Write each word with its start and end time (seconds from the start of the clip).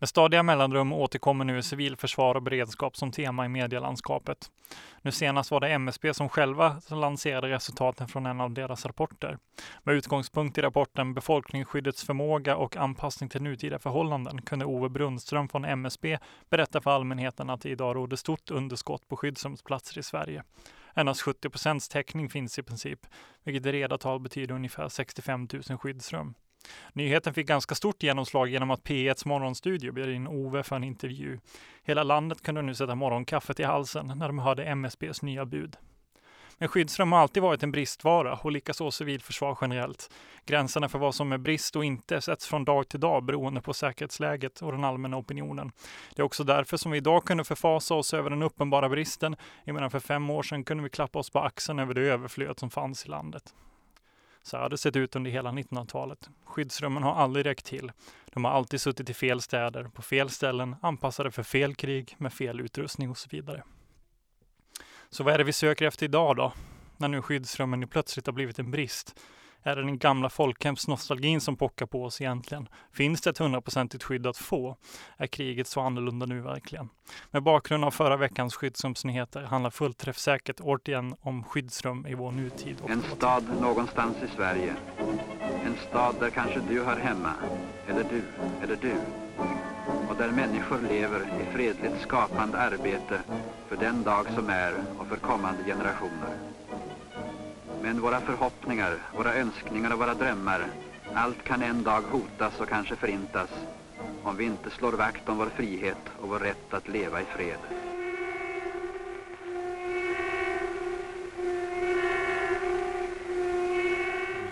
Med 0.00 0.08
stadiga 0.08 0.42
mellanrum 0.42 0.92
återkommer 0.92 1.44
nu 1.44 1.62
civilförsvar 1.62 2.34
och 2.34 2.42
beredskap 2.42 2.96
som 2.96 3.12
tema 3.12 3.46
i 3.46 3.48
medielandskapet. 3.48 4.50
Nu 5.02 5.12
senast 5.12 5.50
var 5.50 5.60
det 5.60 5.68
MSB 5.68 6.14
som 6.14 6.28
själva 6.28 6.80
lanserade 6.88 7.48
resultaten 7.48 8.08
från 8.08 8.26
en 8.26 8.40
av 8.40 8.50
deras 8.50 8.86
rapporter. 8.86 9.38
Med 9.82 9.94
utgångspunkt 9.94 10.58
i 10.58 10.62
rapporten 10.62 11.14
Befolkningsskyddets 11.14 12.04
förmåga 12.04 12.56
och 12.56 12.76
anpassning 12.76 13.30
till 13.30 13.42
nutida 13.42 13.78
förhållanden 13.78 14.42
kunde 14.42 14.64
Ove 14.64 14.88
Brunström 14.88 15.48
från 15.48 15.64
MSB 15.64 16.18
berätta 16.50 16.80
för 16.80 16.90
allmänheten 16.90 17.50
att 17.50 17.60
det 17.60 17.70
idag 17.70 17.96
råder 17.96 18.16
stort 18.16 18.50
underskott 18.50 19.08
på 19.08 19.16
skyddsrumsplatser 19.16 19.98
i 19.98 20.02
Sverige. 20.02 20.42
Endast 20.94 21.22
70 21.22 21.50
procents 21.50 21.88
täckning 21.88 22.28
finns 22.28 22.58
i 22.58 22.62
princip, 22.62 23.06
vilket 23.44 23.66
i 23.66 23.72
reda 23.72 23.98
tal 23.98 24.20
betyder 24.20 24.54
ungefär 24.54 24.88
65 24.88 25.48
000 25.68 25.78
skyddsrum. 25.78 26.34
Nyheten 26.92 27.34
fick 27.34 27.46
ganska 27.46 27.74
stort 27.74 28.02
genomslag 28.02 28.48
genom 28.48 28.70
att 28.70 28.82
P1s 28.82 29.28
morgonstudio 29.28 29.92
bjöd 29.92 30.08
in 30.08 30.26
Ove 30.26 30.62
för 30.62 30.76
en 30.76 30.84
intervju. 30.84 31.38
Hela 31.82 32.02
landet 32.02 32.42
kunde 32.42 32.62
nu 32.62 32.74
sätta 32.74 32.94
morgonkaffet 32.94 33.60
i 33.60 33.62
halsen 33.62 34.12
när 34.16 34.26
de 34.26 34.38
hörde 34.38 34.64
MSBs 34.64 35.22
nya 35.22 35.44
bud. 35.44 35.76
Men 36.60 36.68
skyddsrum 36.68 37.12
har 37.12 37.18
alltid 37.18 37.42
varit 37.42 37.62
en 37.62 37.72
bristvara 37.72 38.36
och 38.36 38.52
likaså 38.52 38.90
civilförsvar 38.90 39.58
generellt. 39.60 40.10
Gränserna 40.46 40.88
för 40.88 40.98
vad 40.98 41.14
som 41.14 41.32
är 41.32 41.38
brist 41.38 41.76
och 41.76 41.84
inte 41.84 42.20
sätts 42.20 42.46
från 42.46 42.64
dag 42.64 42.88
till 42.88 43.00
dag 43.00 43.24
beroende 43.24 43.60
på 43.60 43.74
säkerhetsläget 43.74 44.62
och 44.62 44.72
den 44.72 44.84
allmänna 44.84 45.16
opinionen. 45.16 45.72
Det 46.16 46.22
är 46.22 46.26
också 46.26 46.44
därför 46.44 46.76
som 46.76 46.92
vi 46.92 46.98
idag 46.98 47.24
kunde 47.24 47.44
förfasa 47.44 47.94
oss 47.94 48.14
över 48.14 48.30
den 48.30 48.42
uppenbara 48.42 48.88
bristen. 48.88 49.36
medan 49.64 49.90
för 49.90 50.00
fem 50.00 50.30
år 50.30 50.42
sedan 50.42 50.64
kunde 50.64 50.82
vi 50.82 50.90
klappa 50.90 51.18
oss 51.18 51.30
på 51.30 51.38
axeln 51.38 51.78
över 51.78 51.94
det 51.94 52.00
överflöd 52.00 52.58
som 52.58 52.70
fanns 52.70 53.06
i 53.06 53.08
landet. 53.08 53.54
Så 54.42 54.56
har 54.56 54.68
det 54.68 54.78
sett 54.78 54.96
ut 54.96 55.16
under 55.16 55.30
hela 55.30 55.50
1900-talet. 55.50 56.30
Skyddsrummen 56.44 57.02
har 57.02 57.14
aldrig 57.14 57.46
räckt 57.46 57.66
till. 57.66 57.92
De 58.32 58.44
har 58.44 58.52
alltid 58.52 58.80
suttit 58.80 59.10
i 59.10 59.14
fel 59.14 59.40
städer, 59.40 59.84
på 59.84 60.02
fel 60.02 60.30
ställen, 60.30 60.76
anpassade 60.82 61.30
för 61.30 61.42
fel 61.42 61.74
krig, 61.74 62.14
med 62.18 62.32
fel 62.32 62.60
utrustning 62.60 63.10
och 63.10 63.18
så 63.18 63.28
vidare. 63.30 63.62
Så 65.10 65.24
vad 65.24 65.34
är 65.34 65.38
det 65.38 65.44
vi 65.44 65.52
söker 65.52 65.86
efter 65.86 66.06
idag 66.06 66.36
då? 66.36 66.52
När 66.96 67.08
nu 67.08 67.22
skyddsrummen 67.22 67.88
plötsligt 67.88 68.26
har 68.26 68.32
blivit 68.32 68.58
en 68.58 68.70
brist. 68.70 69.20
Är 69.62 69.76
det 69.76 69.82
den 69.82 69.98
gamla 69.98 70.30
folkhemsnostalgin 70.30 71.40
som 71.40 71.56
pockar 71.56 71.86
på 71.86 72.04
oss 72.04 72.20
egentligen? 72.20 72.68
Finns 72.92 73.20
det 73.20 73.30
ett 73.30 73.38
hundraprocentigt 73.38 74.04
skydd 74.04 74.26
att 74.26 74.36
få? 74.36 74.76
Är 75.16 75.26
kriget 75.26 75.66
så 75.66 75.80
annorlunda 75.80 76.26
nu 76.26 76.40
verkligen? 76.40 76.88
Med 77.30 77.42
bakgrund 77.42 77.84
av 77.84 77.90
förra 77.90 78.16
veckans 78.16 78.54
skyddsrumsnyheter 78.54 79.42
handlar 79.42 79.70
fullt 79.70 79.98
träffsäkert 79.98 80.60
återigen 80.60 81.14
om 81.20 81.44
skyddsrum 81.44 82.06
i 82.06 82.14
vår 82.14 82.32
nutid. 82.32 82.76
En 82.88 83.02
stad 83.02 83.44
någonstans 83.60 84.16
i 84.22 84.36
Sverige. 84.36 84.74
En 85.64 85.74
stad 85.88 86.14
där 86.20 86.30
kanske 86.30 86.60
du 86.68 86.82
hör 86.84 86.96
hemma. 86.96 87.32
Eller 87.88 88.04
du, 88.04 88.22
eller 88.62 88.76
du. 88.76 88.94
Och 90.08 90.16
där 90.18 90.30
människor 90.30 90.78
lever 90.88 91.20
i 91.20 91.52
fredligt 91.52 92.00
skapande 92.00 92.58
arbete 92.58 93.20
för 93.68 93.76
den 93.76 94.02
dag 94.02 94.26
som 94.34 94.48
är 94.48 94.74
och 94.98 95.06
för 95.06 95.16
kommande 95.16 95.64
generationer. 95.64 96.30
Men 97.82 98.00
våra 98.00 98.20
förhoppningar, 98.20 98.98
våra 99.16 99.34
önskningar 99.34 99.92
och 99.92 99.98
våra 99.98 100.14
drömmar, 100.14 100.66
allt 101.14 101.44
kan 101.44 101.62
en 101.62 101.82
dag 101.82 102.02
hotas 102.02 102.60
och 102.60 102.68
kanske 102.68 102.96
förintas 102.96 103.50
om 104.22 104.36
vi 104.36 104.44
inte 104.44 104.70
slår 104.70 104.92
vakt 104.92 105.28
om 105.28 105.38
vår 105.38 105.46
frihet 105.46 106.10
och 106.20 106.28
vår 106.28 106.38
rätt 106.38 106.74
att 106.74 106.88
leva 106.88 107.20
i 107.20 107.24
fred. 107.24 107.58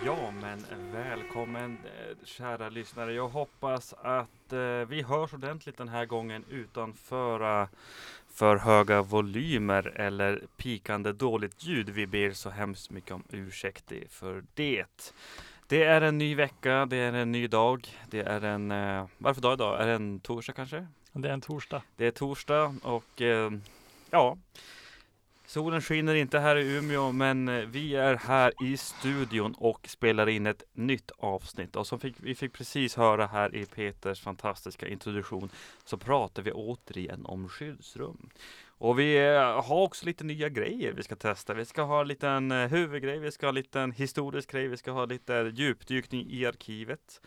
Ja, 0.05 0.31
men 0.41 0.91
välkommen 0.91 1.77
eh, 1.85 2.25
kära 2.25 2.69
lyssnare. 2.69 3.13
Jag 3.13 3.27
hoppas 3.29 3.93
att 3.93 4.53
eh, 4.53 4.59
vi 4.87 5.01
hörs 5.01 5.33
ordentligt 5.33 5.77
den 5.77 5.87
här 5.87 6.05
gången 6.05 6.45
utan 6.49 6.93
för, 6.93 7.61
eh, 7.61 7.67
för 8.39 8.57
höga 8.57 9.01
volymer 9.01 9.87
eller 9.95 10.43
pikande 10.57 11.11
dåligt 11.11 11.63
ljud. 11.63 11.89
Vi 11.89 12.07
ber 12.07 12.31
så 12.31 12.49
hemskt 12.49 12.89
mycket 12.89 13.11
om 13.11 13.23
ursäkt 13.29 13.91
för 14.09 14.43
det. 14.53 15.13
Det 15.67 15.83
är 15.83 16.01
en 16.01 16.17
ny 16.17 16.35
vecka, 16.35 16.85
det 16.85 16.97
är 16.97 17.13
en 17.13 17.31
ny 17.31 17.47
dag. 17.47 17.87
Det 18.09 18.19
är 18.19 18.41
en, 18.41 18.71
eh, 18.71 19.05
varför 19.17 19.41
dag 19.41 19.53
idag? 19.53 19.81
Är 19.81 19.87
det 19.87 19.93
en 19.93 20.19
torsdag 20.19 20.53
kanske? 20.53 20.87
Det 21.13 21.29
är 21.29 21.33
en 21.33 21.41
torsdag. 21.41 21.81
Det 21.95 22.05
är 22.05 22.11
torsdag 22.11 22.75
och 22.83 23.21
eh, 23.21 23.51
ja, 24.09 24.37
Solen 25.49 25.81
skiner 25.81 26.15
inte 26.15 26.39
här 26.39 26.55
i 26.55 26.77
Umeå, 26.77 27.11
men 27.11 27.47
eh, 27.47 27.65
vi 27.65 27.95
är 27.95 28.15
här 28.15 28.53
i 28.63 28.77
studion 28.77 29.55
och 29.57 29.87
spelar 29.89 30.29
in 30.29 30.45
ett 30.45 30.63
nytt 30.73 31.11
avsnitt. 31.17 31.75
Och 31.75 31.87
som 31.87 31.99
fick, 31.99 32.15
vi 32.19 32.35
fick 32.35 32.53
precis 32.53 32.95
höra 32.95 33.27
här 33.27 33.55
i 33.55 33.65
Peters 33.65 34.21
fantastiska 34.21 34.87
introduktion 34.87 35.49
så 35.83 35.97
pratar 35.97 36.43
vi 36.43 36.51
återigen 36.51 37.25
om 37.25 37.49
skyddsrum. 37.49 38.29
Och 38.67 38.99
vi 38.99 39.27
eh, 39.27 39.63
har 39.63 39.81
också 39.81 40.05
lite 40.05 40.23
nya 40.23 40.49
grejer 40.49 40.93
vi 40.93 41.03
ska 41.03 41.15
testa. 41.15 41.53
Vi 41.53 41.65
ska 41.65 41.81
ha 41.81 42.01
en 42.01 42.07
liten 42.07 42.51
eh, 42.51 42.67
huvudgrej, 42.67 43.19
vi 43.19 43.31
ska 43.31 43.45
ha 43.45 43.49
en 43.49 43.55
liten 43.55 43.91
historisk 43.91 44.51
grej, 44.51 44.67
vi 44.67 44.77
ska 44.77 44.91
ha 44.91 45.05
lite 45.05 45.51
djupdykning 45.55 46.27
i 46.29 46.45
arkivet. 46.45 47.21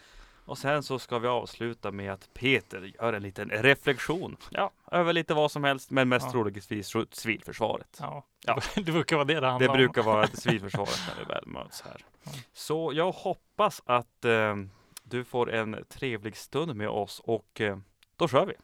Och 0.45 0.59
sen 0.59 0.83
så 0.83 0.99
ska 0.99 1.19
vi 1.19 1.29
avsluta 1.29 1.93
med 1.93 2.13
att 2.13 2.35
Peter 2.35 2.93
gör 3.01 3.13
en 3.13 3.23
liten 3.23 3.49
reflektion. 3.51 4.37
Ja, 4.51 4.71
över 4.91 5.13
lite 5.13 5.35
vad 5.35 5.51
som 5.51 5.65
helst, 5.65 5.91
men 5.91 6.09
mest 6.09 6.27
ja. 6.27 6.33
troligtvis 6.33 6.95
civilförsvaret. 7.13 7.99
Ja, 8.01 8.25
ja, 8.47 8.61
det 8.75 8.93
brukar 8.93 9.17
vara 9.17 9.25
det 9.25 9.41
det 9.41 9.47
handlar 9.47 9.69
Det 9.69 9.75
brukar 9.75 10.03
vara 10.03 10.27
civilförsvaret 10.33 11.01
när 11.09 11.25
vi 11.25 11.33
väl 11.33 11.47
möts 11.47 11.83
här. 11.83 12.05
Ja. 12.23 12.31
Så 12.53 12.91
jag 12.95 13.13
hoppas 13.13 13.83
att 13.87 14.25
eh, 14.25 14.57
du 15.03 15.25
får 15.25 15.53
en 15.53 15.85
trevlig 15.89 16.37
stund 16.37 16.75
med 16.77 16.89
oss 16.89 17.21
och 17.25 17.61
eh, 17.61 17.79
då 18.17 18.29
kör 18.29 18.47
vi. 18.47 18.55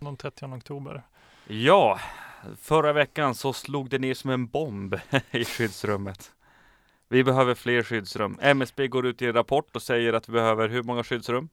Den 0.00 0.16
30 0.16 0.46
oktober. 0.46 1.02
Ja, 1.46 2.00
förra 2.60 2.92
veckan 2.92 3.34
så 3.34 3.52
slog 3.52 3.88
det 3.90 3.98
ner 3.98 4.14
som 4.14 4.30
en 4.30 4.46
bomb 4.46 4.94
i 5.30 5.44
skyddsrummet. 5.44 6.32
Vi 7.08 7.24
behöver 7.24 7.54
fler 7.54 7.82
skyddsrum. 7.82 8.38
MSB 8.42 8.88
går 8.88 9.06
ut 9.06 9.22
i 9.22 9.26
en 9.26 9.32
rapport 9.32 9.76
och 9.76 9.82
säger 9.82 10.12
att 10.12 10.28
vi 10.28 10.32
behöver 10.32 10.68
hur 10.68 10.82
många 10.82 11.04
skyddsrum? 11.04 11.48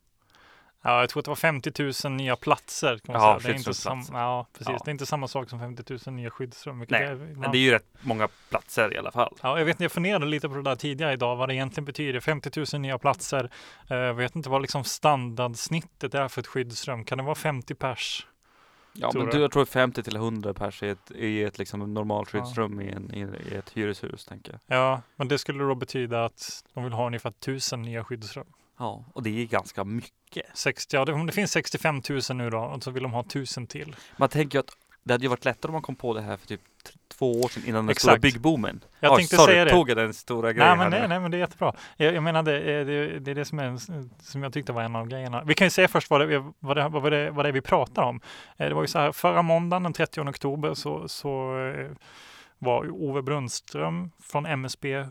Ja, 0.85 0.99
jag 0.99 1.09
tror 1.09 1.21
att 1.21 1.25
det 1.25 1.31
var 1.31 1.35
50 1.35 2.07
000 2.07 2.17
nya 2.17 2.35
platser. 2.35 2.97
Kan 2.97 3.13
man 3.13 3.21
ja, 3.21 3.39
säga. 3.39 3.51
Det 3.51 3.55
är 3.55 3.57
inte 3.57 3.73
sam- 3.73 4.05
ja, 4.11 4.47
precis. 4.53 4.67
Ja. 4.67 4.81
Det 4.85 4.89
är 4.89 4.91
inte 4.91 5.05
samma 5.05 5.27
sak 5.27 5.49
som 5.49 5.59
50 5.59 5.99
000 6.05 6.15
nya 6.15 6.29
skyddsrum. 6.29 6.85
Nej, 6.89 7.03
är, 7.03 7.15
man... 7.15 7.39
men 7.39 7.51
det 7.51 7.57
är 7.57 7.59
ju 7.59 7.71
rätt 7.71 7.87
många 8.01 8.27
platser 8.49 8.93
i 8.93 8.97
alla 8.97 9.11
fall. 9.11 9.37
Ja, 9.41 9.57
jag 9.57 9.65
vet 9.65 9.75
inte, 9.75 9.83
jag 9.83 9.91
funderade 9.91 10.25
lite 10.25 10.49
på 10.49 10.55
det 10.55 10.61
där 10.61 10.75
tidigare 10.75 11.13
idag, 11.13 11.35
vad 11.35 11.49
det 11.49 11.55
egentligen 11.55 11.85
betyder. 11.85 12.19
50 12.19 12.65
000 12.73 12.81
nya 12.81 12.97
platser. 12.97 13.49
Eh, 13.89 13.97
jag 13.97 14.13
vet 14.13 14.35
inte 14.35 14.49
vad 14.49 14.61
liksom 14.61 14.83
standardsnittet 14.83 16.13
är 16.13 16.27
för 16.27 16.41
ett 16.41 16.47
skyddsrum. 16.47 17.05
Kan 17.05 17.17
det 17.17 17.23
vara 17.23 17.35
50 17.35 17.75
pers? 17.75 18.27
Ja, 18.93 19.11
tror 19.11 19.23
men 19.23 19.31
du, 19.31 19.41
jag 19.41 19.51
tror 19.51 19.65
50 19.65 20.03
till 20.03 20.15
100 20.15 20.53
pers 20.53 20.83
i 20.83 20.89
ett, 20.89 21.11
i 21.11 21.43
ett 21.43 21.57
liksom 21.57 21.93
normalt 21.93 22.29
skyddsrum 22.29 22.81
ja. 22.81 22.87
i, 22.87 22.91
en, 22.91 23.13
i, 23.13 23.55
ett 23.55 23.69
hyreshus, 23.69 24.25
tänker 24.25 24.59
jag. 24.67 24.77
Ja, 24.77 25.01
men 25.15 25.27
det 25.27 25.37
skulle 25.37 25.63
då 25.63 25.75
betyda 25.75 26.25
att 26.25 26.65
de 26.73 26.83
vill 26.83 26.93
ha 26.93 27.07
ungefär 27.07 27.29
1000 27.29 27.81
nya 27.81 28.03
skyddsrum. 28.03 28.47
Ja, 28.77 29.05
och 29.13 29.23
det 29.23 29.41
är 29.41 29.45
ganska 29.45 29.83
mycket. 29.83 30.45
60, 30.53 30.95
ja, 30.95 31.05
det, 31.05 31.13
om 31.13 31.25
det 31.25 31.33
finns 31.33 31.51
65 31.51 32.01
000 32.09 32.21
nu 32.33 32.49
då, 32.49 32.59
och 32.59 32.83
så 32.83 32.91
vill 32.91 33.03
de 33.03 33.13
ha 33.13 33.21
1000 33.21 33.67
till. 33.67 33.95
Man 34.17 34.29
tänker 34.29 34.57
ju 34.57 34.59
att 34.59 34.77
det 35.03 35.13
hade 35.13 35.23
ju 35.23 35.29
varit 35.29 35.45
lättare 35.45 35.69
om 35.69 35.73
man 35.73 35.81
kom 35.81 35.95
på 35.95 36.13
det 36.13 36.21
här 36.21 36.37
för 36.37 36.47
typ 36.47 36.61
två 37.23 37.41
år 37.41 37.49
sedan 37.49 37.63
innan 37.65 37.85
den 37.85 37.89
Exakt. 37.89 38.01
stora 38.01 38.17
byggboomen. 38.17 38.83
Jag 38.99 39.11
oh, 39.11 39.17
tänkte 39.17 39.35
sorry, 39.35 39.53
säga 39.53 39.65
det. 39.65 39.71
tog 39.71 39.89
jag 39.89 39.97
den 39.97 40.13
stora 40.13 40.53
grejen 40.53 40.77
nej, 40.77 40.89
men, 40.89 40.99
nej, 40.99 41.07
nej, 41.07 41.19
men 41.19 41.31
det 41.31 41.37
är 41.37 41.39
jättebra. 41.39 41.73
Jag, 41.97 42.15
jag 42.15 42.23
menar, 42.23 42.43
det, 42.43 42.83
det, 42.83 43.19
det 43.19 43.31
är 43.31 43.35
det 43.35 43.45
som, 43.45 43.59
är, 43.59 43.77
som 44.23 44.43
jag 44.43 44.53
tyckte 44.53 44.71
var 44.71 44.81
en 44.81 44.95
av 44.95 45.07
grejerna. 45.07 45.43
Vi 45.43 45.53
kan 45.53 45.65
ju 45.65 45.71
säga 45.71 45.87
först 45.87 46.09
vad 46.09 46.29
det, 46.29 46.51
vad 46.59 46.77
det, 46.77 46.89
vad 46.89 47.11
det, 47.11 47.31
vad 47.31 47.45
det 47.45 47.49
är 47.49 47.53
vi 47.53 47.61
pratar 47.61 48.03
om. 48.03 48.21
Eh, 48.57 48.67
det 48.67 48.75
var 48.75 48.81
ju 48.81 48.87
så 48.87 48.99
här, 48.99 49.11
förra 49.11 49.41
måndagen 49.41 49.83
den 49.83 49.93
30 49.93 50.21
oktober 50.21 50.73
så, 50.73 51.07
så 51.07 51.57
eh, 51.57 51.91
var 52.59 52.89
Ove 52.91 53.21
Brunström 53.21 54.11
från 54.21 54.45
MSB 54.45 55.05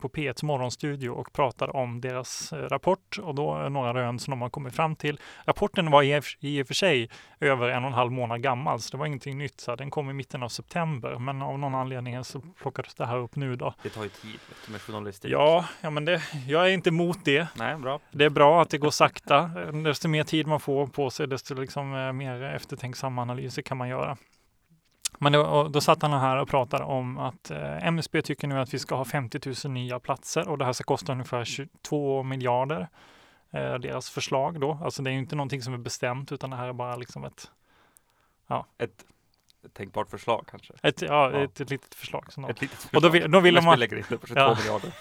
på 0.00 0.08
P1 0.08 0.44
morgonstudio 0.44 1.08
och 1.08 1.32
pratade 1.32 1.72
om 1.72 2.00
deras 2.00 2.52
eh, 2.52 2.56
rapport 2.58 3.18
och 3.18 3.34
då 3.34 3.68
några 3.68 3.94
rön 3.94 4.18
som 4.18 4.30
de 4.30 4.42
har 4.42 4.50
kommit 4.50 4.74
fram 4.74 4.96
till. 4.96 5.20
Rapporten 5.44 5.90
var 5.90 6.02
i 6.40 6.62
och 6.62 6.66
för 6.66 6.74
sig 6.74 7.10
över 7.40 7.68
en 7.68 7.84
och 7.84 7.88
en 7.88 7.94
halv 7.94 8.12
månad 8.12 8.42
gammal, 8.42 8.80
så 8.80 8.90
det 8.90 8.96
var 8.96 9.06
ingenting 9.06 9.38
nytt. 9.38 9.60
Så 9.60 9.76
den 9.76 9.90
kom 9.90 10.10
i 10.10 10.12
mitten 10.12 10.42
av 10.42 10.48
september, 10.48 11.18
men 11.18 11.42
av 11.42 11.58
någon 11.58 11.74
anledning 11.74 12.24
så 12.24 12.40
plockades 12.40 12.94
det 12.94 13.06
här 13.06 13.16
upp 13.16 13.36
nu 13.36 13.56
då. 13.56 13.74
Det 13.82 13.88
tar 13.88 14.02
ju 14.02 14.08
tid 14.08 14.38
med 14.68 14.80
journalistik. 14.80 15.32
Ja, 15.32 15.64
ja 15.80 15.90
men 15.90 16.04
det, 16.04 16.22
jag 16.48 16.68
är 16.68 16.70
inte 16.70 16.88
emot 16.88 17.18
det. 17.24 17.48
Nej, 17.56 17.76
bra. 17.76 18.00
Det 18.10 18.24
är 18.24 18.30
bra 18.30 18.62
att 18.62 18.70
det 18.70 18.78
går 18.78 18.90
sakta. 18.90 19.50
Desto 19.84 20.08
mer 20.08 20.24
tid 20.24 20.46
man 20.46 20.60
får 20.60 20.86
på 20.86 21.10
sig, 21.10 21.26
desto 21.28 21.54
liksom 21.54 21.94
eh, 21.94 22.12
mer 22.12 22.42
eftertänksamma 22.42 23.22
analyser 23.22 23.62
kan 23.62 23.76
man 23.76 23.88
göra. 23.88 24.16
Men 25.18 25.32
då, 25.32 25.68
då 25.68 25.80
satt 25.80 26.02
han 26.02 26.12
här 26.12 26.36
och 26.36 26.48
pratade 26.48 26.84
om 26.84 27.18
att 27.18 27.50
eh, 27.50 27.86
MSB 27.86 28.22
tycker 28.22 28.48
nu 28.48 28.60
att 28.60 28.74
vi 28.74 28.78
ska 28.78 28.94
ha 28.94 29.04
50 29.04 29.54
000 29.64 29.72
nya 29.72 30.00
platser 30.00 30.48
och 30.48 30.58
det 30.58 30.64
här 30.64 30.72
ska 30.72 30.84
kosta 30.84 31.12
ungefär 31.12 31.44
22 31.44 32.22
miljarder. 32.22 32.88
Eh, 33.50 33.74
deras 33.74 34.10
förslag 34.10 34.60
då. 34.60 34.78
Alltså 34.84 35.02
det 35.02 35.10
är 35.10 35.12
inte 35.12 35.36
någonting 35.36 35.62
som 35.62 35.74
är 35.74 35.78
bestämt 35.78 36.32
utan 36.32 36.50
det 36.50 36.56
här 36.56 36.68
är 36.68 36.72
bara 36.72 36.96
liksom 36.96 37.24
ett 37.24 37.50
Ja. 38.46 38.66
Ett 38.78 39.04
tänkbart 39.72 40.10
förslag 40.10 40.46
kanske? 40.50 40.74
Ett, 40.82 41.02
ja, 41.02 41.30
ja. 41.32 41.44
Ett, 41.44 41.60
ett 41.60 41.70
litet 41.70 41.94
förslag. 41.94 42.32
Som 42.32 42.44
ett 42.44 42.60
litet 42.60 42.78
förslag. 42.78 42.98
Och 42.98 43.02
då, 43.02 43.08
vill, 43.08 43.30
då 43.30 43.40
ville 43.40 43.60
man... 43.60 43.78
lägger 43.78 43.96
in 43.96 44.04
det 44.08 44.18
på 44.18 44.26
22 44.26 44.40
ja. 44.40 44.56
miljarder. 44.58 44.92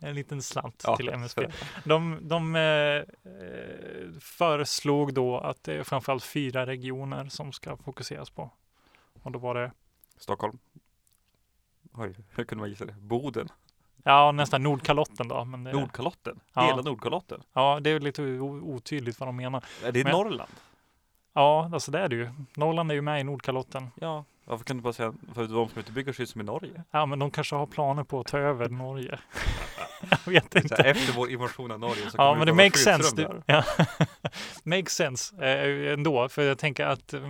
en 0.08 0.14
liten 0.14 0.42
slant 0.42 0.82
ja. 0.86 0.96
till 0.96 1.08
MSB. 1.08 1.46
De, 1.84 2.18
de 2.22 2.56
eh, 2.56 3.02
föreslog 4.20 5.14
då 5.14 5.38
att 5.38 5.64
det 5.64 5.74
är 5.74 5.82
framförallt 5.82 6.24
fyra 6.24 6.66
regioner 6.66 7.28
som 7.28 7.52
ska 7.52 7.76
fokuseras 7.76 8.30
på. 8.30 8.50
Och 9.22 9.32
då 9.32 9.38
var 9.38 9.54
det, 9.54 9.72
Stockholm. 10.16 10.58
Oj, 11.92 12.14
hur 12.30 12.44
kunde 12.44 12.62
man 12.62 12.70
gissa 12.70 12.84
det? 12.84 12.92
Boden. 12.92 13.48
ja 14.02 14.32
nästan 14.32 14.62
Nordkalotten 14.62 15.28
då. 15.28 15.44
Men 15.44 15.64
det, 15.64 15.72
Nordkalotten. 15.72 16.40
Ja. 16.54 16.62
Hela 16.66 16.82
Nordkalotten. 16.82 17.42
ja, 17.52 17.80
det 17.80 17.90
är 17.90 18.00
lite 18.00 18.22
otydligt 18.40 19.20
vad 19.20 19.28
de 19.28 19.36
menar. 19.36 19.64
Är 19.84 19.92
det 19.92 20.04
Men- 20.04 20.12
Norrland? 20.12 20.50
Ja, 21.32 21.70
alltså 21.72 21.90
det 21.90 21.98
är 21.98 22.08
det 22.08 22.16
ju. 22.16 22.30
Norrland 22.56 22.90
är 22.90 22.94
ju 22.94 23.00
med 23.02 23.20
i 23.20 23.24
Nordkalotten. 23.24 23.90
Ja. 23.94 24.24
Varför 24.44 24.64
kunde 24.64 24.80
du 24.80 24.82
bara 24.82 24.92
säga, 24.92 25.14
för 25.34 25.46
de 25.46 25.68
ska 25.68 25.80
inte 25.80 25.92
bygga 25.92 26.12
skyddsrum 26.12 26.40
i 26.40 26.44
Norge? 26.44 26.82
Ja, 26.90 27.06
men 27.06 27.18
de 27.18 27.30
kanske 27.30 27.56
har 27.56 27.66
planer 27.66 28.04
på 28.04 28.20
att 28.20 28.26
ta 28.26 28.38
över 28.38 28.68
Norge. 28.68 29.18
Jag 30.26 30.32
vet 30.32 30.52
Så 30.52 30.58
här, 30.58 30.62
inte. 30.64 30.76
efter 30.76 31.12
vår 31.12 31.30
invasion 31.30 31.70
av 31.70 31.80
Norge 31.80 32.10
så 32.10 32.16
Ja, 32.18 32.34
men 32.34 32.46
det 32.46 32.52
makes 32.52 32.84
sense. 32.84 33.16
där. 33.16 33.42
ja. 33.46 33.64
makes 34.64 34.92
sense 34.94 35.36
eh, 35.46 35.92
ändå, 35.92 36.28
för 36.28 36.42
jag 36.42 36.58
tänker 36.58 36.86
att 36.86 37.12
eh, 37.14 37.20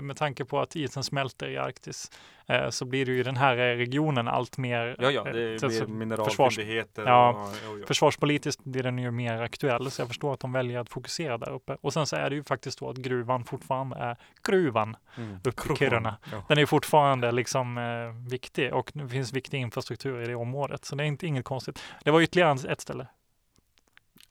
med 0.00 0.16
tanke 0.16 0.44
på 0.44 0.60
att 0.60 0.76
isen 0.76 1.04
smälter 1.04 1.48
i 1.48 1.56
Arktis 1.56 2.10
eh, 2.46 2.70
så 2.70 2.84
blir 2.84 3.06
det 3.06 3.12
ju 3.12 3.22
den 3.22 3.36
här 3.36 3.56
eh, 3.56 3.76
regionen 3.76 4.28
allt 4.28 4.58
mer 4.58 4.96
Ja, 4.98 5.10
ja, 5.10 5.20
eh, 5.28 5.32
det 5.32 5.60
blir 5.60 5.68
så 5.68 5.86
mineralfyndigheter. 5.86 7.02
Ja. 7.06 7.48
och-. 7.82 7.86
Försvarspolitiskt 7.86 8.64
blir 8.64 8.82
den 8.82 8.98
ju 8.98 9.10
mer 9.10 9.40
aktuell, 9.42 9.90
så 9.90 10.00
jag 10.02 10.08
förstår 10.08 10.34
att 10.34 10.40
de 10.40 10.52
väljer 10.52 10.78
att 10.80 10.88
fokusera 10.90 11.38
där 11.38 11.50
uppe. 11.52 11.76
Och 11.80 11.92
sen 11.92 12.06
så 12.06 12.16
är 12.16 12.30
det 12.30 12.36
ju 12.36 12.44
faktiskt 12.44 12.78
så 12.78 12.90
att 12.90 12.96
gruvan 12.96 13.44
fortfarande 13.44 13.96
är 13.96 14.16
gruvan 14.46 14.96
Mm. 15.18 15.36
uppe 15.44 15.72
i 15.72 15.76
Kiruna. 15.76 16.16
Ja. 16.32 16.42
Den 16.56 16.62
är 16.62 16.66
fortfarande 16.66 17.32
liksom 17.32 17.78
eh, 17.78 18.28
viktig 18.30 18.74
och 18.74 18.90
det 18.94 19.08
finns 19.08 19.32
viktig 19.32 19.58
infrastruktur 19.60 20.22
i 20.22 20.26
det 20.26 20.34
området. 20.34 20.84
Så 20.84 20.94
det 20.96 21.02
är 21.04 21.06
inte 21.06 21.26
inget 21.26 21.44
konstigt. 21.44 21.82
Det 22.04 22.10
var 22.10 22.20
ytterligare 22.20 22.72
ett 22.72 22.80
ställe. 22.80 23.06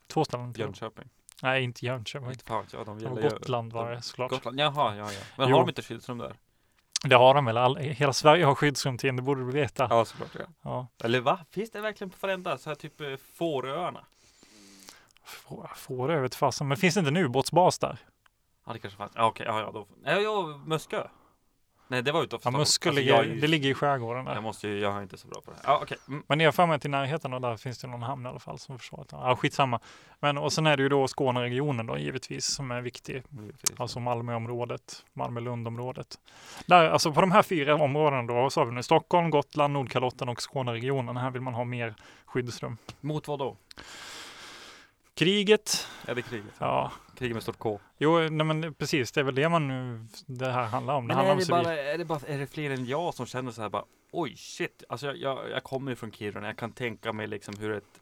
Två 0.08 0.26
ställen. 0.26 0.54
Jönköping. 0.58 1.10
Nej, 1.44 1.64
inte 1.64 1.86
Jönköping. 1.86 2.30
Inte 2.30 2.46
fan 2.46 2.66
jag, 2.72 2.86
de 2.86 3.00
ju- 3.00 3.08
Gotland 3.30 3.74
var 3.74 3.92
det 3.92 4.02
såklart. 4.02 4.32
Gotland, 4.32 4.60
jaha, 4.60 4.96
ja, 4.96 5.12
ja. 5.12 5.20
Men 5.38 5.50
Jo. 5.50 5.56
har 5.56 5.62
de 5.64 5.70
inte 5.70 5.82
skyddsrum 5.82 6.18
där? 6.18 6.34
Det 7.04 7.16
har 7.16 7.34
de 7.34 7.46
väl? 7.46 7.58
All, 7.58 7.78
hela 7.78 8.14
Sverige 8.14 8.46
har 8.46 8.56
skyddsrum 8.56 8.98
till 8.98 9.16
det 9.16 9.22
borde 9.22 9.42
du 9.46 9.52
veta. 9.52 9.88
Ja, 9.90 10.06
såklart. 10.06 10.30
Ja. 10.40 10.46
Ja. 10.62 10.88
Eller 11.06 11.20
va? 11.20 11.40
Finns 11.52 11.72
det 11.72 11.82
verkligen 11.82 12.10
på 12.12 12.18
varenda? 12.20 12.58
Så 12.58 12.70
här 12.70 12.76
typ 12.76 13.02
eh, 13.02 13.08
Fåröarna? 13.34 14.06
Få- 15.24 15.70
Fårö 15.76 16.20
vet 16.22 16.36
fasen. 16.36 16.68
Men 16.68 16.78
finns 16.78 16.94
det 16.96 17.00
inte 17.00 17.10
en 17.10 17.18
ubåtsbas 17.18 17.80
där? 17.80 17.98
Ja, 18.66 18.74
det 18.74 18.80
kanske 18.80 18.98
fanns. 18.98 19.12
Ja, 19.16 19.26
okej. 19.26 19.46
Ja, 19.46 19.60
ja, 19.60 19.72
då. 19.72 19.88
Nej, 20.04 20.24
ja, 20.24 20.62
Muskö. 20.66 21.08
Nej, 21.88 22.02
det 22.02 22.12
var 22.12 22.24
utanför 22.24 22.36
Ja, 22.36 22.40
Stockholm. 22.40 22.60
Muskö 22.60 22.90
Alltså, 22.90 23.02
ligger, 23.02 23.24
ju- 23.24 23.40
det 23.42 23.48
ligger 23.48 23.70
i 23.70 23.74
skärgården 23.74 24.26
där. 24.26 24.34
Jag 24.34 24.44
måste 24.44 24.68
ju, 24.68 24.80
jag 24.80 24.98
är 24.98 25.02
inte 25.02 25.18
så 25.18 25.28
bra 25.28 25.42
på 25.46 25.52
det. 25.52 25.58
här. 25.64 25.74
Ja, 25.74 25.80
okej. 25.84 25.98
Mm. 26.08 26.24
Men 26.28 26.40
jag 26.40 26.48
har 26.48 26.52
för 26.52 26.66
mig 26.66 26.76
att 26.76 26.86
i 26.86 26.88
närheten 26.88 27.34
och 27.34 27.42
där 27.42 27.58
finns 27.58 27.80
det 27.80 27.88
någon 27.88 28.04
hamn 28.04 28.26
i 28.26 28.30
alla 28.30 28.40
fall 28.40 28.60
som 28.60 28.80
försvaret 28.80 29.12
har. 29.12 29.30
Ja, 29.30 29.36
skitsamma. 29.36 29.80
Men 30.20 30.38
och 30.38 30.54
sen 30.54 30.68
är 30.68 30.78
det 30.78 30.84
ju 30.84 30.90
då 30.90 31.08
Skåneregionen 31.08 31.86
då 31.86 31.98
givetvis 31.98 32.46
som 32.46 32.72
är 32.72 32.82
viktig. 32.82 33.24
Alltså 33.78 34.00
Malmöområdet, 34.00 35.06
Malmö-Lundområdet. 35.14 36.20
Där, 36.68 36.90
alltså 36.90 37.12
på 37.12 37.22
de 37.22 37.32
här 37.32 37.44
fyra 37.44 37.76
områdena 37.76 38.24
då 38.24 38.50
så 38.50 38.62
har 38.62 38.66
vi 38.66 38.72
nu 38.74 38.84
Stockholm, 38.84 39.30
Gotland, 39.30 39.74
Nordkalotten 39.74 40.30
och 40.30 40.42
Skåneregionen. 40.42 41.18
Här 41.18 41.32
vill 41.32 41.42
man 41.42 41.54
ha 41.54 41.64
mer 41.64 41.96
skyddsrum. 42.26 42.78
Mot 43.02 43.28
vad 43.28 43.40
då? 43.40 43.56
Kriget, 45.16 45.88
Ja, 46.08 46.14
det 46.14 46.20
är 46.20 46.24
kriget. 46.24 46.54
ja, 46.60 46.92
Kriget 47.18 47.34
med 47.36 47.44
stort 47.44 47.60
K. 47.60 47.80
jo, 47.98 48.20
nej 48.20 48.46
men 48.46 48.74
precis, 48.74 49.12
det 49.12 49.20
är 49.20 49.24
väl 49.24 49.36
det 49.36 49.50
man 49.50 49.68
nu, 49.68 50.06
det 50.26 50.52
här 50.52 50.66
handlar 50.66 50.94
om. 50.96 51.08
Det 51.08 51.08
Men 51.08 51.16
handlar 51.18 51.32
är 51.32 51.34
om 51.34 51.40
det, 51.40 51.46
civil. 51.46 51.64
bara, 51.64 51.78
är, 51.78 51.98
det 51.98 52.06
bara, 52.06 52.20
är 52.28 52.38
det 52.38 52.48
fler 52.48 52.70
än 52.70 52.86
jag 52.86 53.14
som 53.14 53.26
känner 53.26 53.52
så 53.52 53.62
här 53.62 53.70
bara 53.70 53.86
Oj 54.12 54.36
shit, 54.38 54.84
alltså 54.90 55.06
jag, 55.08 55.18
jag, 55.18 55.50
jag 55.50 55.64
kommer 55.64 55.92
ju 55.92 55.96
från 55.96 56.12
Kiruna, 56.12 56.48
jag 56.48 56.58
kan 56.58 56.72
tänka 56.72 57.14
mig 57.14 57.28
liksom 57.28 57.56
hur 57.60 57.72
ett 57.72 58.02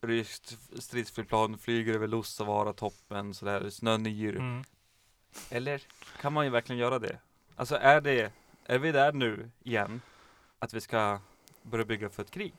ryskt 0.00 0.58
stridsflygplan 0.78 1.58
flyger 1.58 1.94
över 1.94 2.06
Lussavaara 2.08 2.72
toppen 2.72 3.34
sådär, 3.34 3.70
snön 3.70 4.06
yr. 4.06 4.36
Mm. 4.36 4.64
Eller 5.50 5.82
kan 6.20 6.32
man 6.32 6.44
ju 6.44 6.50
verkligen 6.50 6.78
göra 6.80 6.98
det? 6.98 7.18
Alltså 7.56 7.76
är 7.76 8.00
det, 8.00 8.32
är 8.66 8.78
vi 8.78 8.92
där 8.92 9.12
nu 9.12 9.50
igen? 9.62 10.00
Att 10.58 10.74
vi 10.74 10.80
ska 10.80 11.18
börja 11.62 11.84
bygga 11.84 12.10
för 12.10 12.22
ett 12.22 12.30
krig? 12.30 12.52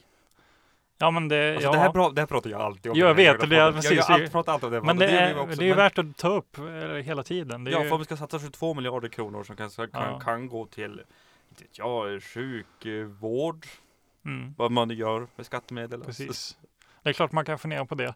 Ja 0.98 1.12
men 1.12 1.28
det, 1.28 1.52
Alltså 1.56 1.68
ja. 1.68 1.72
det, 1.72 1.78
här, 1.80 1.90
pra- 1.90 2.14
det 2.14 2.22
här 2.22 2.26
pratar 2.26 2.50
jag 2.50 2.62
alltid 2.62 2.92
om. 2.92 2.98
Jag 2.98 3.16
den 3.18 3.26
här 3.26 3.34
vet, 3.34 3.50
det 3.50 3.72
precis, 3.74 3.92
Jag, 3.92 4.06
jag, 4.10 4.22
jag 4.24 4.32
pratar 4.32 4.54
alltid 4.54 4.68
om 4.68 4.74
det. 4.74 4.82
men 4.82 4.98
det 4.98 5.08
vi 5.08 5.14
är, 5.14 5.38
också, 5.40 5.56
det 5.60 5.66
är 5.66 5.70
men- 5.70 5.78
värt 5.78 5.98
att 5.98 6.18
ta 6.18 6.28
upp 6.30 6.58
eh, 6.58 6.64
hela 6.96 7.24
tiden. 7.24 7.64
Det 7.64 7.72
Ja, 7.72 7.80
ju, 7.84 7.88
för 7.90 7.94
om 7.96 8.00
vi 8.00 8.06
ska 8.06 8.18
satsa 8.18 8.40
22 8.40 8.74
miljarder 8.74 9.08
kronor 9.08 9.44
som 9.44 9.56
kan, 9.56 9.70
kan, 9.70 9.90
Ja. 9.94 10.20
kan 10.20 10.48
gå 10.50 10.66
till 10.66 11.02
jag, 11.72 12.24
sjukvård, 12.24 13.66
mm. 14.26 14.54
vad 14.58 14.72
man 14.72 14.90
gör 14.90 15.28
med 15.36 15.46
skattemedel. 15.46 16.02
Precis. 16.04 16.58
Det 17.04 17.10
är 17.10 17.14
klart 17.14 17.32
man 17.32 17.46
kan 17.46 17.60
fundera 17.60 17.86
på 17.86 17.96
det. 17.96 18.14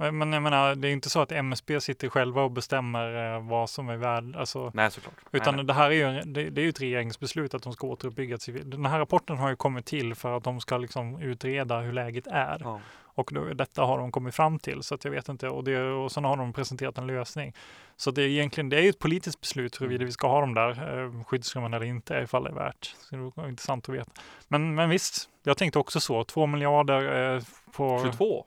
Men 0.00 0.32
jag 0.32 0.42
menar, 0.42 0.74
det 0.74 0.88
är 0.88 0.92
inte 0.92 1.10
så 1.10 1.20
att 1.20 1.32
MSB 1.32 1.80
sitter 1.80 2.08
själva 2.08 2.42
och 2.42 2.50
bestämmer 2.50 3.34
eh, 3.34 3.48
vad 3.48 3.70
som 3.70 3.88
är 3.88 3.96
värd, 3.96 4.36
alltså, 4.36 4.70
Nej, 4.74 4.90
såklart. 4.90 5.14
utan 5.32 5.54
nej, 5.54 5.64
nej. 5.64 5.66
det 5.66 5.72
här 5.72 5.90
är 5.90 5.94
ju, 5.94 6.32
det, 6.32 6.50
det 6.50 6.60
är 6.60 6.62
ju 6.62 6.68
ett 6.68 6.80
regeringsbeslut 6.80 7.54
att 7.54 7.62
de 7.62 7.72
ska 7.72 7.86
återuppbygga 7.86 8.38
civil. 8.38 8.70
Den 8.70 8.86
här 8.86 8.98
rapporten 8.98 9.38
har 9.38 9.50
ju 9.50 9.56
kommit 9.56 9.86
till 9.86 10.14
för 10.14 10.36
att 10.36 10.44
de 10.44 10.60
ska 10.60 10.78
liksom 10.78 11.20
utreda 11.22 11.80
hur 11.80 11.92
läget 11.92 12.26
är. 12.26 12.60
Ja. 12.60 12.80
Och 13.14 13.30
då, 13.32 13.44
detta 13.44 13.82
har 13.82 13.98
de 13.98 14.12
kommit 14.12 14.34
fram 14.34 14.58
till, 14.58 14.82
så 14.82 14.94
att 14.94 15.04
jag 15.04 15.12
vet 15.12 15.28
inte. 15.28 15.48
Och, 15.48 15.64
det, 15.64 15.82
och 15.82 16.12
sen 16.12 16.24
har 16.24 16.36
de 16.36 16.52
presenterat 16.52 16.98
en 16.98 17.06
lösning. 17.06 17.54
Så 17.96 18.10
det 18.10 18.22
är 18.22 18.26
egentligen, 18.26 18.68
det 18.68 18.76
är 18.76 18.82
ju 18.82 18.88
ett 18.88 18.98
politiskt 18.98 19.40
beslut 19.40 19.80
huruvida 19.80 20.04
vi 20.04 20.12
ska 20.12 20.28
ha 20.28 20.40
de 20.40 20.54
där 20.54 20.70
eh, 20.70 21.24
skyddsrummen 21.24 21.74
eller 21.74 21.86
inte, 21.86 22.14
ifall 22.14 22.44
det 22.44 22.50
är 22.50 22.54
värt. 22.54 22.94
Så 22.98 23.16
det 23.16 23.32
var 23.34 23.48
intressant 23.48 23.88
att 23.88 23.94
veta. 23.94 24.10
Men, 24.48 24.74
men 24.74 24.90
visst, 24.90 25.28
jag 25.42 25.56
tänkte 25.56 25.78
också 25.78 26.00
så. 26.00 26.24
Två 26.24 26.46
miljarder 26.46 27.34
eh, 27.36 27.42
på... 27.72 28.00
22? 28.04 28.46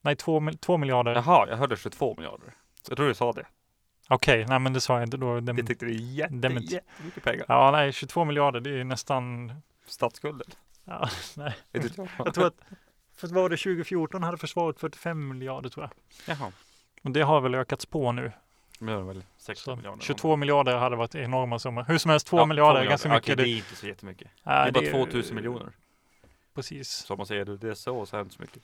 Nej, 0.00 0.16
två, 0.16 0.40
mil- 0.40 0.58
två 0.58 0.76
miljarder. 0.76 1.14
Jaha, 1.14 1.48
jag 1.48 1.56
hörde 1.56 1.76
22 1.76 2.14
miljarder. 2.16 2.54
Jag 2.88 2.96
tror 2.96 3.08
du 3.08 3.14
sa 3.14 3.32
det. 3.32 3.46
Okej, 4.08 4.46
nej 4.48 4.58
men 4.58 4.72
det 4.72 4.80
sa 4.80 4.94
jag 4.94 5.02
inte 5.02 5.16
då. 5.16 5.40
Det, 5.40 5.52
Vi 5.52 5.62
tyckte 5.62 5.86
det 5.86 5.92
är 5.92 5.94
jätte, 5.94 6.34
jättemycket 6.34 7.24
pengar. 7.24 7.44
ja, 7.48 7.70
nej, 7.70 7.92
22 7.92 8.24
miljarder, 8.24 8.60
det 8.60 8.70
är 8.70 8.74
ju 8.74 8.84
nästan... 8.84 9.52
Statsskulden. 9.86 10.46
Ja, 10.84 11.08
nej. 11.36 11.54
Jag. 11.72 11.84
Jag 12.18 12.34
tror 12.34 12.46
att, 12.46 12.60
för 13.16 13.28
vad 13.28 13.42
var 13.42 13.48
det 13.50 13.56
2014 13.56 14.22
hade 14.22 14.38
försvaret 14.38 14.80
45 14.80 15.28
miljarder 15.28 15.68
tror 15.70 15.84
jag. 16.26 16.36
Jaha. 16.36 16.52
Och 17.02 17.10
det 17.10 17.20
har 17.22 17.40
väl 17.40 17.54
ökats 17.54 17.86
på 17.86 18.12
nu. 18.12 18.32
Men 18.78 18.98
det 18.98 19.02
väl 19.04 19.24
16 19.38 19.72
Så 19.72 19.76
miljarder. 19.76 20.02
22 20.02 20.36
miljarder 20.36 20.76
hade 20.76 20.96
varit 20.96 21.14
enorma 21.14 21.58
summor. 21.58 21.84
Hur 21.88 21.98
som 21.98 22.10
helst, 22.10 22.26
2 22.26 22.36
Ja, 22.36 22.46
miljarder 22.46 22.80
är 22.80 22.84
ganska 22.88 23.08
mycket. 23.08 23.22
Okej, 23.24 23.36
det 23.36 23.42
är 23.50 23.56
inte 23.56 23.76
så 23.76 23.86
jättemycket. 23.86 24.28
Nej, 24.42 24.72
det 24.72 24.78
är 24.86 24.92
bara 24.92 24.98
är- 25.00 25.04
2000 25.06 25.36
miljoner. 25.36 25.72
Precis. 26.54 26.88
Så 26.90 27.14
om 27.14 27.18
man 27.18 27.26
säger 27.26 27.44
det 27.44 27.68
är 27.68 27.74
så, 27.74 28.06
så 28.06 28.16
är 28.16 28.18
det 28.20 28.22
inte 28.22 28.34
så 28.34 28.40
mycket. 28.42 28.62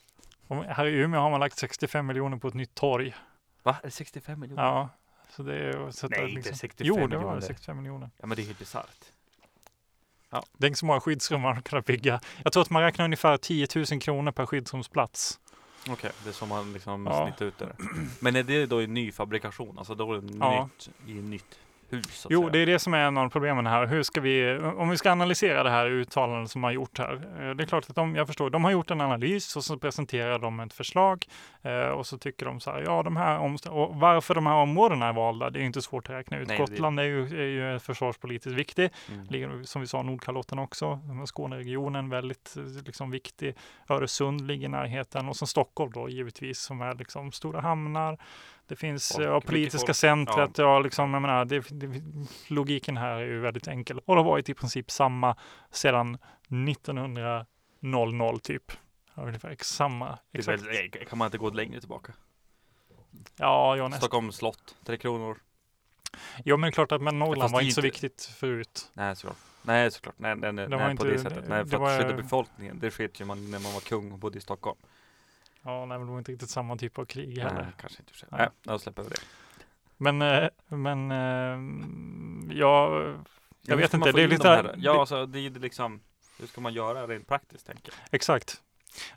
Här 0.49 0.87
i 0.87 0.93
Umeå 0.93 1.21
har 1.21 1.31
man 1.31 1.41
lagt 1.41 1.59
65 1.59 2.07
miljoner 2.07 2.37
på 2.37 2.49
ett 2.49 2.55
nytt 2.55 2.75
torg. 2.75 3.15
Va? 3.63 3.77
Är 3.83 3.87
det 3.87 3.91
65 3.91 4.41
miljoner? 4.41 4.63
Ja. 4.63 4.89
Så 5.31 5.43
det 5.43 5.55
är, 5.57 5.91
så 5.91 6.09
Nej, 6.09 6.21
det 6.21 6.25
inte 6.29 6.35
liksom, 6.37 6.57
65 6.57 6.87
Jo, 6.87 6.95
det 6.95 7.01
var 7.01 7.09
miljoner. 7.09 7.37
det, 7.37 7.43
65 7.43 7.77
miljoner. 7.77 8.11
Ja 8.17 8.27
men 8.27 8.37
det 8.37 8.43
är 8.43 8.47
helt 8.47 8.59
bisarrt. 8.59 9.05
Tänk 10.61 10.77
så 10.77 10.87
många 10.87 11.01
skyddsrum 11.01 11.41
man 11.41 11.63
kan 11.63 11.83
bygga. 11.83 12.21
Jag 12.45 12.53
tror 12.53 12.63
att 12.63 12.71
man 12.71 12.83
räknar 12.83 13.05
ungefär 13.05 13.37
10 13.37 13.67
000 13.77 14.01
kronor 14.01 14.33
per 14.33 14.47
skyddsrumsplats. 14.47 15.41
Okej, 15.89 16.11
det 16.25 16.29
är 16.29 16.33
som 16.33 16.49
man 16.49 16.73
liksom 16.73 17.07
Ja. 17.07 17.27
snittar 17.27 17.47
ut 17.47 17.59
det. 17.59 17.77
Men 18.21 18.37
är 18.37 18.43
det 18.43 18.67
då 18.67 18.83
i 18.83 18.87
ny 18.87 19.13
fabrikation? 19.13 19.79
Alltså 19.79 19.95
då 19.95 20.13
är 20.13 20.21
det 20.21 20.37
Ja. 20.41 20.63
nytt 20.65 20.91
i 21.07 21.13
nytt 21.13 21.59
hus? 21.91 22.27
Jo, 22.31 22.41
säga. 22.41 22.51
det 22.51 22.59
är 22.59 22.67
det 22.67 22.79
som 22.79 22.95
är 22.95 22.99
en 22.99 23.19
av 23.19 23.29
problemen 23.29 23.67
här. 23.67 23.87
Hur 23.87 24.03
ska 24.03 24.21
vi, 24.21 24.59
om 24.59 24.89
vi 24.89 24.97
ska 24.97 25.13
analysera 25.13 25.63
det 25.63 25.71
här 25.71 25.87
uttalandet 25.87 26.51
som 26.51 26.65
har 26.65 26.71
gjort 26.71 26.99
här. 26.99 27.15
eh, 27.15 27.55
Det 27.55 27.65
är 27.65 27.67
klart 27.67 27.91
att 27.91 27.97
de, 27.97 28.17
jag 28.17 28.27
förstår, 28.27 28.51
de 28.51 28.65
har 28.65 28.71
gjort 28.71 28.91
en 28.91 29.01
analys 29.01 29.57
och 29.57 29.65
så 29.65 29.79
presenterar 29.79 30.39
de 30.39 30.61
ett 30.61 30.73
förslag 30.73 31.27
eh, 31.63 31.89
och 31.89 32.07
så 32.07 32.19
tycker 32.19 32.47
de 32.47 32.61
så 32.61 32.71
här, 32.71 32.83
ja, 32.87 33.03
de 33.03 33.17
här 33.17 33.39
och 33.71 33.97
varför 33.97 34.35
de 34.35 34.47
här 34.47 34.55
områdena 34.55 35.07
är 35.07 35.13
valda, 35.13 35.51
det 35.51 35.59
är 35.59 35.63
inte 35.63 35.83
svårt 35.83 36.09
att 36.09 36.15
räkna 36.15 36.39
ut. 36.39 36.49
Nej, 36.49 36.59
Gotland 36.59 37.01
är 37.01 37.05
ju, 37.05 37.27
är 37.27 37.73
ju 37.73 37.79
försvarspolitiskt 37.79 38.59
viktig. 38.59 38.91
Mm. 39.13 39.27
ligger 39.27 39.63
som 39.63 39.81
vi 39.81 39.87
sa 39.87 40.03
Nordkalotten 40.03 40.59
också, 40.59 41.01
Skåneregionen 41.27 42.09
väldigt 42.09 42.57
eh, 42.57 42.85
liksom, 42.87 43.11
viktig. 43.11 43.55
Öresund 43.89 44.47
ligger 44.47 44.65
i 44.65 44.69
närheten 44.69 45.29
och 45.29 45.37
så 45.37 45.47
Stockholm 45.47 45.93
då 45.93 46.09
givetvis 46.09 46.59
som 46.59 46.81
är 46.81 46.95
liksom 46.95 47.33
stora 47.33 47.61
hamnar. 47.61 48.19
Det 48.69 48.77
finns 48.77 49.17
ja, 49.19 49.35
mycket 49.35 49.49
politiska 49.49 49.87
folk. 49.87 49.97
centret, 49.97 50.59
ja. 50.59 50.79
liksom, 50.79 51.13
jag 51.13 51.23
menar, 51.23 51.45
det, 51.45 51.65
det, 51.71 52.03
logiken 52.49 52.97
här 52.97 53.11
är 53.17 53.27
ju 53.27 53.41
väldigt 53.41 53.69
enkel 53.69 53.99
och 53.99 54.15
det 54.15 54.21
har 54.23 54.31
varit 54.31 54.49
i 54.49 54.55
princip 54.55 54.91
samma 54.91 55.37
sedan 55.71 56.19
1900 56.71 57.47
typ. 58.43 58.73
Ja, 59.15 59.23
Ungefär 59.23 59.57
samma. 59.61 60.19
Exakt. 60.33 60.63
väl- 60.63 60.91
Kan 61.09 61.19
man 61.19 61.27
inte 61.27 61.39
gå 61.39 61.51
längre 61.51 61.81
tillbaka? 61.81 62.13
Ja, 63.37 63.77
ja, 63.77 63.85
nästan. 63.89 64.01
Stockholms 64.01 64.37
slott, 64.37 64.77
tre 64.85 64.97
kronor. 64.97 65.39
Jo, 66.45 66.57
men 66.57 66.61
det 66.61 66.69
är 66.69 66.73
klart 66.73 66.93
att 66.93 67.03
men 67.03 67.19
Norrland 67.19 67.53
var 67.53 67.61
inte 67.61 67.75
så 67.75 67.81
viktigt 67.81 68.25
förut. 68.25 68.91
Nej 68.95 69.17
såklart. 69.17 69.37
Nej 69.63 69.91
såklart. 69.91 70.15
Nej, 70.19 70.37
nej, 70.37 70.53
nej, 70.53 70.69
nej 70.69 70.91
inte- 70.91 71.05
på 71.05 71.11
det 71.11 71.19
sättet. 71.19 71.49
Nej, 71.49 71.65
det 71.65 71.71
för 71.71 71.87
att 71.87 72.03
skydda 72.03 72.17
befolkningen. 72.17 72.79
Det 72.79 72.91
sket 72.91 73.21
ju 73.21 73.25
man 73.25 73.51
när 73.51 73.59
man 73.59 73.73
var 73.73 73.81
kung 73.81 74.13
och 74.13 74.19
bodde 74.19 74.39
i 74.39 74.41
Stockholm. 74.41 74.79
Ja, 75.67 75.87
nej, 75.87 75.99
men 75.99 76.07
det 76.07 76.13
var 76.13 76.19
inte 76.19 76.33
riktigt 76.33 76.51
samma 76.51 76.77
typ 76.77 76.99
av 76.99 77.05
krig 77.05 77.39
heller. 77.39 77.63
Nej, 77.63 77.73
kanske 77.81 78.03
inte. 78.03 78.13
Nej. 78.31 78.41
Nej, 78.41 78.49
då 78.63 78.79
släpper 78.79 79.03
vi 79.03 79.09
det. 79.09 79.17
Men, 79.97 80.23
eh, 80.23 80.49
men 80.69 81.11
eh, 81.11 82.57
ja, 82.57 83.03
Ja, 83.69 83.75
hur 83.75 83.83
vet 83.83 83.95
inte, 83.95 84.13
det 84.13 84.23
är 84.23 84.29
lite 84.29 84.63
de 84.63 84.75
Ja, 84.77 85.01
alltså 85.01 85.27
det 85.27 85.39
är 85.39 85.51
liksom, 85.51 86.01
hur 86.39 86.47
ska 86.47 86.61
man 86.61 86.75
göra 86.75 87.07
rent 87.07 87.29
praktiskt 87.29 87.67
tänker 87.67 87.93
jag? 87.93 88.15
exakt. 88.15 88.63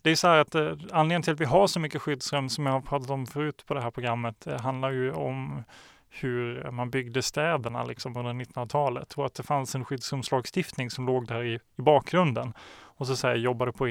Det 0.03 0.09
är 0.09 0.15
så 0.15 0.27
här 0.27 0.37
att 0.37 0.55
eh, 0.55 0.61
anledningen 0.91 1.21
till 1.21 1.33
att 1.33 1.39
vi 1.39 1.45
har 1.45 1.67
så 1.67 1.79
mycket 1.79 2.01
skyddsrum 2.01 2.49
som 2.49 2.65
jag 2.65 2.73
har 2.73 2.81
pratat 2.81 3.09
om 3.09 3.27
förut 3.27 3.63
på 3.65 3.73
det 3.73 3.81
här 3.81 3.91
programmet 3.91 4.41
det 4.41 4.61
handlar 4.61 4.91
ju 4.91 5.11
om 5.11 5.63
hur 6.09 6.71
man 6.71 6.89
byggde 6.89 7.21
städerna 7.21 7.83
liksom 7.83 8.17
under 8.17 8.33
1900-talet 8.33 9.13
och 9.13 9.25
att 9.25 9.33
det 9.33 9.43
fanns 9.43 9.75
en 9.75 9.85
skyddsrumslagstiftning 9.85 10.89
som 10.89 11.05
låg 11.05 11.27
där 11.27 11.43
i, 11.43 11.53
i 11.53 11.81
bakgrunden 11.81 12.53
och 12.99 13.07
så, 13.07 13.15
så 13.15 13.27
här, 13.27 13.35
jobbade, 13.35 13.71
på, 13.71 13.87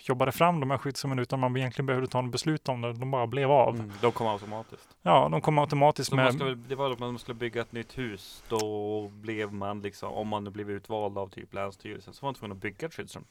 jobbade 0.00 0.32
fram 0.32 0.60
de 0.60 0.70
här 0.70 0.78
skyddsrummen 0.78 1.18
utan 1.18 1.40
man 1.40 1.56
egentligen 1.56 1.86
behövde 1.86 2.06
ta 2.08 2.18
en 2.18 2.30
beslut 2.30 2.68
om 2.68 2.80
det. 2.80 2.92
De 2.92 3.10
bara 3.10 3.26
blev 3.26 3.50
av. 3.50 3.74
Mm, 3.74 3.92
de 4.00 4.12
kom 4.12 4.26
automatiskt. 4.26 4.96
Ja, 5.02 5.28
de 5.28 5.40
kom 5.40 5.58
automatiskt. 5.58 6.12
med... 6.12 6.34
Skulle, 6.34 6.54
det 6.54 6.74
var 6.74 6.90
att 6.90 6.98
man 6.98 7.18
skulle 7.18 7.34
bygga 7.34 7.62
ett 7.62 7.72
nytt 7.72 7.98
hus. 7.98 8.42
Då 8.48 9.08
blev 9.08 9.52
man 9.52 9.80
liksom, 9.80 10.12
om 10.12 10.28
man 10.28 10.44
nu 10.44 10.50
blev 10.50 10.70
utvald 10.70 11.18
av 11.18 11.28
typ 11.28 11.54
Länsstyrelsen, 11.54 12.14
så 12.14 12.22
var 12.22 12.28
man 12.28 12.34
tvungen 12.34 12.56
att 12.56 12.62
bygga 12.62 12.86
ett 12.86 12.94
skyddsrum. 12.94 13.24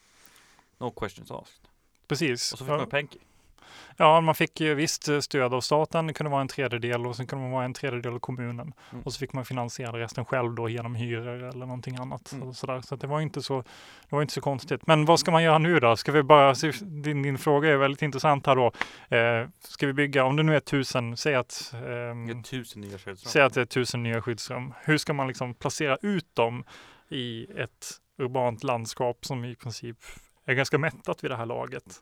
No 0.78 0.92
questions 0.92 1.32
asked. 1.32 1.68
Precis. 2.08 2.54
Och 2.54 2.60
så 2.60 2.66
fick 2.66 2.72
man 2.72 2.90
pengar. 2.90 3.12
Ja, 3.98 4.22
man 4.22 4.36
fick 4.36 4.62
visst 4.62 5.10
stöd 5.22 5.54
av 5.54 5.62
staten. 5.62 6.08
Det 6.08 6.14
kunde 6.14 6.32
vara 6.32 6.42
en 6.42 6.48
tredjedel 6.48 7.06
och 7.06 7.16
sen 7.16 7.28
kunde 7.28 7.44
man 7.44 7.52
vara 7.52 7.66
en 7.66 7.74
tredjedel 7.74 8.14
av 8.14 8.20
kommunen. 8.20 8.74
Mm. 8.92 9.04
Och 9.04 9.14
så 9.14 9.20
fick 9.20 9.34
man 9.34 9.46
finansiera 9.46 10.00
resten 10.00 10.26
själv 10.26 10.56
då 10.56 10.70
genom 10.70 10.96
hyror 10.96 11.44
eller 11.44 11.66
någonting 11.66 11.96
annat. 11.96 12.32
Mm. 12.32 12.54
Så, 12.54 12.82
så 12.82 12.96
det 12.96 13.08
var 13.08 13.22
inte 13.22 13.42
så, 13.42 13.62
det 14.10 14.16
var 14.16 14.22
inte 14.22 14.34
så 14.34 14.42
konstigt. 14.42 14.88
Men 14.88 15.06
vad 15.06 15.20
ska 15.20 15.32
man 15.32 15.44
göra 15.44 15.58
nu 15.58 15.80
då? 15.80 15.96
Ska 15.96 16.12
vi 16.12 16.24
bara, 16.24 16.54
din, 16.82 17.22
din 17.22 17.38
fråga 17.38 17.70
är 17.70 17.78
väldigt 17.78 18.02
intressant 18.02 18.48
här 18.48 18.56
då. 18.56 18.72
Eh, 19.18 19.48
ska 19.60 19.88
vi 19.88 19.94
bygga, 19.94 20.24
om 20.24 20.36
det 20.36 20.44
nu 20.44 20.56
är 20.56 20.60
tusen, 20.60 21.18
säg 21.18 21.36
att, 21.36 21.74
eh, 21.74 22.42
tusen 22.42 22.82
nya 22.82 22.98
skyddsrum. 22.98 23.32
Säg 23.32 23.42
att 23.42 23.54
det 23.54 23.62
är 23.62 23.66
tusen 23.66 24.04
nya 24.04 24.22
skyddsrum. 24.22 24.74
Hur 24.82 24.98
ska 24.98 25.14
man 25.14 25.28
liksom 25.28 25.54
placera 25.54 25.98
ut 26.02 26.36
dem 26.36 26.64
i 27.10 27.48
ett 27.58 27.88
urbant 28.18 28.64
landskap 28.64 29.26
som 29.26 29.46
i 29.46 29.56
princip 29.56 29.98
är 30.46 30.54
ganska 30.54 30.78
mättat 30.78 31.24
vid 31.24 31.32
det 31.32 31.36
här 31.36 31.46
laget? 31.46 32.02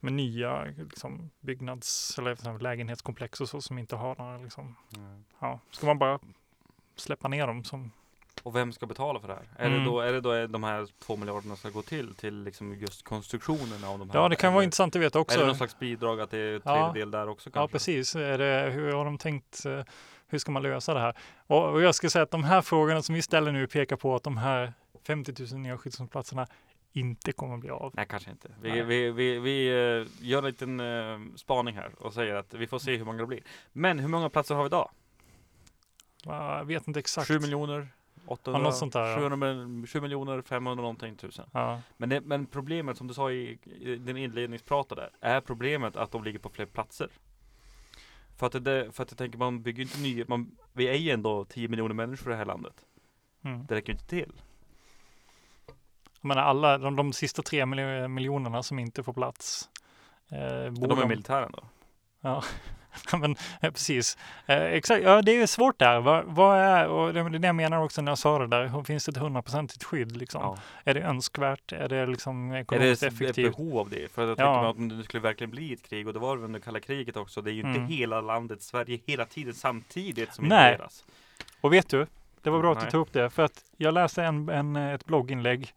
Med 0.00 0.12
nya 0.12 0.64
liksom, 0.64 1.30
byggnads 1.40 2.18
eller 2.18 2.58
lägenhetskomplex 2.58 3.40
och 3.40 3.48
så 3.48 3.60
som 3.60 3.78
inte 3.78 3.96
har 3.96 4.16
några 4.18 4.38
liksom, 4.38 4.76
mm. 4.96 5.24
ja, 5.38 5.60
ska 5.70 5.86
man 5.86 5.98
bara 5.98 6.18
släppa 6.96 7.28
ner 7.28 7.46
dem 7.46 7.64
som 7.64 7.90
och 8.42 8.56
vem 8.56 8.72
ska 8.72 8.86
betala 8.86 9.20
för 9.20 9.28
det 9.28 9.34
här? 9.34 9.46
Är, 9.56 9.66
mm. 9.66 9.78
det, 9.78 9.84
då, 9.84 10.00
är 10.00 10.12
det 10.12 10.20
då 10.20 10.46
de 10.46 10.64
här 10.64 10.86
två 11.04 11.16
miljarderna 11.16 11.56
ska 11.56 11.70
gå 11.70 11.82
till, 11.82 12.14
till 12.14 12.42
liksom 12.42 12.74
just 12.74 13.04
konstruktionen 13.04 13.84
av 13.84 13.98
de 13.98 14.10
här? 14.10 14.20
Ja, 14.20 14.28
det 14.28 14.36
kan 14.36 14.52
vara 14.52 14.64
intressant 14.64 14.96
att 14.96 15.02
veta 15.02 15.18
också. 15.18 15.36
Är 15.36 15.40
det 15.40 15.46
någon 15.46 15.56
slags 15.56 15.78
bidrag 15.78 16.20
att 16.20 16.30
det 16.30 16.38
är 16.38 16.58
tredjedel 16.58 17.12
ja. 17.12 17.18
där 17.18 17.28
också? 17.28 17.50
Kanske? 17.50 17.60
Ja, 17.60 17.68
precis. 17.68 18.12
Det, 18.12 18.70
hur 18.74 18.92
har 18.92 19.04
de 19.04 19.18
tänkt? 19.18 19.66
Eh, 19.66 19.82
hur 20.28 20.38
ska 20.38 20.50
man 20.50 20.62
lösa 20.62 20.94
det 20.94 21.00
här? 21.00 21.16
Och, 21.46 21.72
och 21.72 21.82
jag 21.82 21.94
ska 21.94 22.10
säga 22.10 22.22
att 22.22 22.30
de 22.30 22.44
här 22.44 22.62
frågorna 22.62 23.02
som 23.02 23.14
vi 23.14 23.22
ställer 23.22 23.52
nu 23.52 23.66
pekar 23.66 23.96
på 23.96 24.14
att 24.14 24.22
de 24.22 24.36
här 24.36 24.72
50 25.06 25.34
000 25.52 25.60
nya 25.60 25.78
skyddsrumsplatserna 25.78 26.46
inte 26.96 27.32
kommer 27.32 27.56
bli 27.56 27.70
av. 27.70 27.92
Nej, 27.96 28.06
kanske 28.08 28.30
inte. 28.30 28.48
Vi, 28.62 28.82
vi, 28.82 29.10
vi, 29.10 29.38
vi 29.38 29.70
uh, 29.70 30.06
gör 30.20 30.38
en 30.38 30.44
liten 30.44 30.80
uh, 30.80 31.34
spaning 31.36 31.74
här 31.74 31.90
och 31.98 32.12
säger 32.12 32.34
att 32.34 32.54
vi 32.54 32.66
får 32.66 32.78
se 32.78 32.96
hur 32.96 33.04
många 33.04 33.18
det 33.18 33.26
blir. 33.26 33.42
Men 33.72 33.98
hur 33.98 34.08
många 34.08 34.30
platser 34.30 34.54
har 34.54 34.62
vi 34.62 34.66
idag? 34.66 34.90
Jag 36.24 36.64
vet 36.64 36.88
inte 36.88 37.00
exakt. 37.00 37.28
7 37.28 37.38
miljoner? 37.38 37.88
800, 38.26 38.60
ja, 38.60 38.64
något 38.64 38.76
sånt 38.76 38.92
där, 38.92 39.16
700, 39.16 39.86
7 39.86 40.00
miljoner 40.00 40.42
500 40.42 40.82
någonting 40.82 41.16
tusen. 41.16 41.48
Ja. 41.52 41.80
Men, 41.96 42.08
det, 42.08 42.20
men 42.20 42.46
problemet 42.46 42.96
som 42.96 43.06
du 43.06 43.14
sa 43.14 43.30
i, 43.30 43.58
i 43.64 43.96
din 43.96 44.16
inledningsprata 44.16 44.94
där, 44.94 45.10
är 45.20 45.40
problemet 45.40 45.96
att 45.96 46.10
de 46.10 46.24
ligger 46.24 46.38
på 46.38 46.48
fler 46.48 46.66
platser? 46.66 47.08
För 48.36 48.46
att, 48.46 48.64
det, 48.64 48.92
för 48.92 49.02
att 49.02 49.10
jag 49.10 49.18
tänker, 49.18 49.38
man 49.38 49.62
bygger 49.62 49.82
inte 49.82 50.00
nya, 50.00 50.24
man, 50.28 50.56
vi 50.72 50.88
är 50.88 50.94
ju 50.94 51.10
ändå 51.10 51.44
10 51.44 51.68
miljoner 51.68 51.94
människor 51.94 52.28
i 52.28 52.32
det 52.32 52.38
här 52.38 52.44
landet. 52.44 52.84
Mm. 53.44 53.66
Det 53.66 53.74
räcker 53.74 53.92
inte 53.92 54.06
till. 54.06 54.32
Menar 56.26 56.42
alla, 56.42 56.78
de, 56.78 56.96
de 56.96 57.12
sista 57.12 57.42
tre 57.42 57.66
miljonerna 58.08 58.62
som 58.62 58.78
inte 58.78 59.02
får 59.02 59.12
plats. 59.12 59.68
Eh, 60.30 60.72
de 60.72 60.98
är 60.98 61.06
militären 61.06 61.52
då? 61.52 61.64
Ja, 62.20 62.42
men 63.18 63.36
precis. 63.60 64.18
Eh, 64.46 64.62
exakt, 64.62 65.04
ja 65.04 65.22
det 65.22 65.42
är 65.42 65.46
svårt 65.46 65.78
där. 65.78 66.00
Vad, 66.00 66.24
vad, 66.24 66.58
är, 66.58 66.88
och 66.88 67.14
det 67.14 67.20
är 67.20 67.38
det 67.38 67.46
jag 67.46 67.54
menar 67.54 67.82
också 67.82 68.02
när 68.02 68.10
jag 68.10 68.18
sa 68.18 68.38
det 68.38 68.46
där, 68.46 68.84
finns 68.84 69.04
det 69.04 69.10
ett 69.10 69.16
hundraprocentigt 69.16 69.84
skydd 69.84 70.16
liksom? 70.16 70.42
Ja. 70.42 70.58
Är 70.84 70.94
det 70.94 71.00
önskvärt? 71.00 71.72
Är 71.72 71.88
det 71.88 72.06
liksom 72.06 72.52
ekonomiskt 72.52 73.02
effektivt? 73.02 73.38
Är 73.38 73.42
det 73.42 73.48
ett 73.48 73.56
behov 73.56 73.78
av 73.78 73.90
det? 73.90 74.12
För 74.12 74.28
jag 74.28 74.36
tänker 74.36 74.52
ja. 74.52 74.70
att 74.70 74.76
om 74.76 74.88
det 74.88 75.04
skulle 75.04 75.20
verkligen 75.20 75.50
bli 75.50 75.72
ett 75.72 75.82
krig, 75.88 76.06
och 76.06 76.12
det 76.12 76.18
var 76.18 76.36
det 76.36 76.44
under 76.44 76.60
kalla 76.60 76.80
kriget 76.80 77.16
också, 77.16 77.42
det 77.42 77.50
är 77.50 77.52
ju 77.52 77.60
inte 77.60 77.80
mm. 77.80 77.86
hela 77.86 78.20
landet 78.20 78.62
Sverige 78.62 79.00
hela 79.06 79.24
tiden 79.24 79.54
samtidigt 79.54 80.34
som 80.34 80.44
invaderas. 80.44 81.04
Och 81.60 81.72
vet 81.72 81.88
du, 81.88 82.06
det 82.42 82.50
var 82.50 82.58
bra 82.60 82.74
Nej. 82.74 82.78
att 82.78 82.84
du 82.84 82.90
tog 82.90 83.00
upp 83.00 83.12
det, 83.12 83.30
för 83.30 83.42
att 83.42 83.64
jag 83.76 83.94
läste 83.94 84.24
en, 84.24 84.48
en, 84.48 84.76
ett 84.76 85.06
blogginlägg 85.06 85.72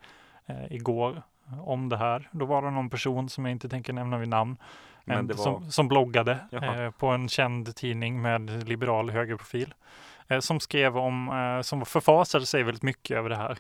eh, 0.50 0.74
igår 0.76 1.22
om 1.62 1.90
det 1.90 1.98
här. 1.98 2.30
Då 2.32 2.46
var 2.46 2.62
det 2.62 2.72
någon 2.72 2.90
person 2.90 3.30
som 3.30 3.46
jag 3.46 3.52
inte 3.52 3.70
tänker 3.70 3.94
nämna 3.94 4.18
vid 4.18 4.30
namn 4.30 4.58
en, 5.06 5.28
var... 5.28 5.36
som, 5.36 5.72
som 5.72 5.88
bloggade 5.88 6.40
eh, 6.52 6.92
på 6.92 7.08
en 7.08 7.30
känd 7.30 7.76
tidning 7.76 8.22
med 8.22 8.68
liberal 8.68 9.10
högerprofil 9.10 9.74
eh, 10.28 10.40
som 10.40 10.60
skrev 10.60 10.98
om, 10.98 11.30
eh, 11.30 11.62
som 11.62 11.86
förfasade 11.86 12.46
sig 12.46 12.64
väldigt 12.64 12.84
mycket 12.84 13.18
över 13.18 13.30
det 13.30 13.36
här. 13.36 13.58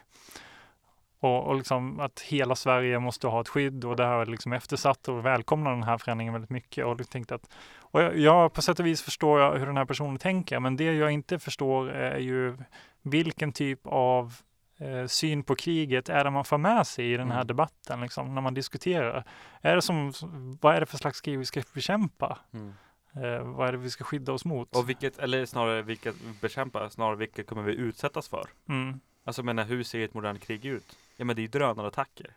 Och, 1.19 1.47
och 1.47 1.55
liksom 1.55 1.99
att 1.99 2.19
hela 2.19 2.55
Sverige 2.55 2.99
måste 2.99 3.27
ha 3.27 3.41
ett 3.41 3.47
skydd 3.47 3.85
och 3.85 3.95
det 3.95 4.05
här 4.05 4.19
är 4.19 4.25
liksom 4.25 4.53
eftersatt 4.53 5.07
och 5.07 5.25
välkomnar 5.25 5.71
den 5.71 5.83
här 5.83 5.97
förändringen 5.97 6.33
väldigt 6.33 6.49
mycket. 6.49 6.85
Och 6.85 7.09
tänkte 7.09 7.35
att, 7.35 7.49
och 7.79 8.01
jag, 8.01 8.17
jag, 8.17 8.53
på 8.53 8.61
sätt 8.61 8.79
och 8.79 8.85
vis 8.85 9.01
förstår 9.01 9.39
jag 9.39 9.59
hur 9.59 9.65
den 9.65 9.77
här 9.77 9.85
personen 9.85 10.17
tänker, 10.17 10.59
men 10.59 10.77
det 10.77 10.83
jag 10.83 11.11
inte 11.11 11.39
förstår 11.39 11.89
är 11.89 12.17
ju 12.17 12.57
vilken 13.01 13.53
typ 13.53 13.79
av 13.83 14.33
eh, 14.79 15.05
syn 15.07 15.43
på 15.43 15.55
kriget 15.55 16.09
är 16.09 16.23
det 16.23 16.29
man 16.29 16.45
får 16.45 16.57
med 16.57 16.87
sig 16.87 17.13
i 17.13 17.17
den 17.17 17.27
här 17.27 17.37
mm. 17.37 17.47
debatten, 17.47 18.01
liksom, 18.01 18.35
när 18.35 18.41
man 18.41 18.53
diskuterar? 18.53 19.23
Är 19.61 19.75
det 19.75 19.81
som, 19.81 20.13
vad 20.61 20.75
är 20.75 20.79
det 20.79 20.85
för 20.85 20.97
slags 20.97 21.21
krig 21.21 21.39
vi 21.39 21.45
ska 21.45 21.61
bekämpa? 21.73 22.37
Mm. 22.53 22.73
Eh, 23.15 23.43
vad 23.43 23.67
är 23.67 23.71
det 23.71 23.77
vi 23.77 23.89
ska 23.89 24.03
skydda 24.03 24.33
oss 24.33 24.45
mot? 24.45 24.75
Och 24.75 24.89
vilket, 24.89 25.19
eller 25.19 25.45
snarare 25.45 25.81
vilket 25.81 26.15
bekämpa, 26.41 26.89
snarare 26.89 27.15
vilket 27.15 27.47
kommer 27.47 27.63
vi 27.63 27.73
utsättas 27.73 28.27
för? 28.27 28.45
Mm. 28.69 28.99
Alltså 29.23 29.43
menar, 29.43 29.63
hur 29.63 29.83
ser 29.83 30.05
ett 30.05 30.13
modernt 30.13 30.41
krig 30.41 30.65
ut? 30.65 30.97
Ja 31.17 31.25
men 31.25 31.35
det 31.35 31.39
är 31.39 31.43
ju 31.43 31.47
drönarattacker. 31.47 32.33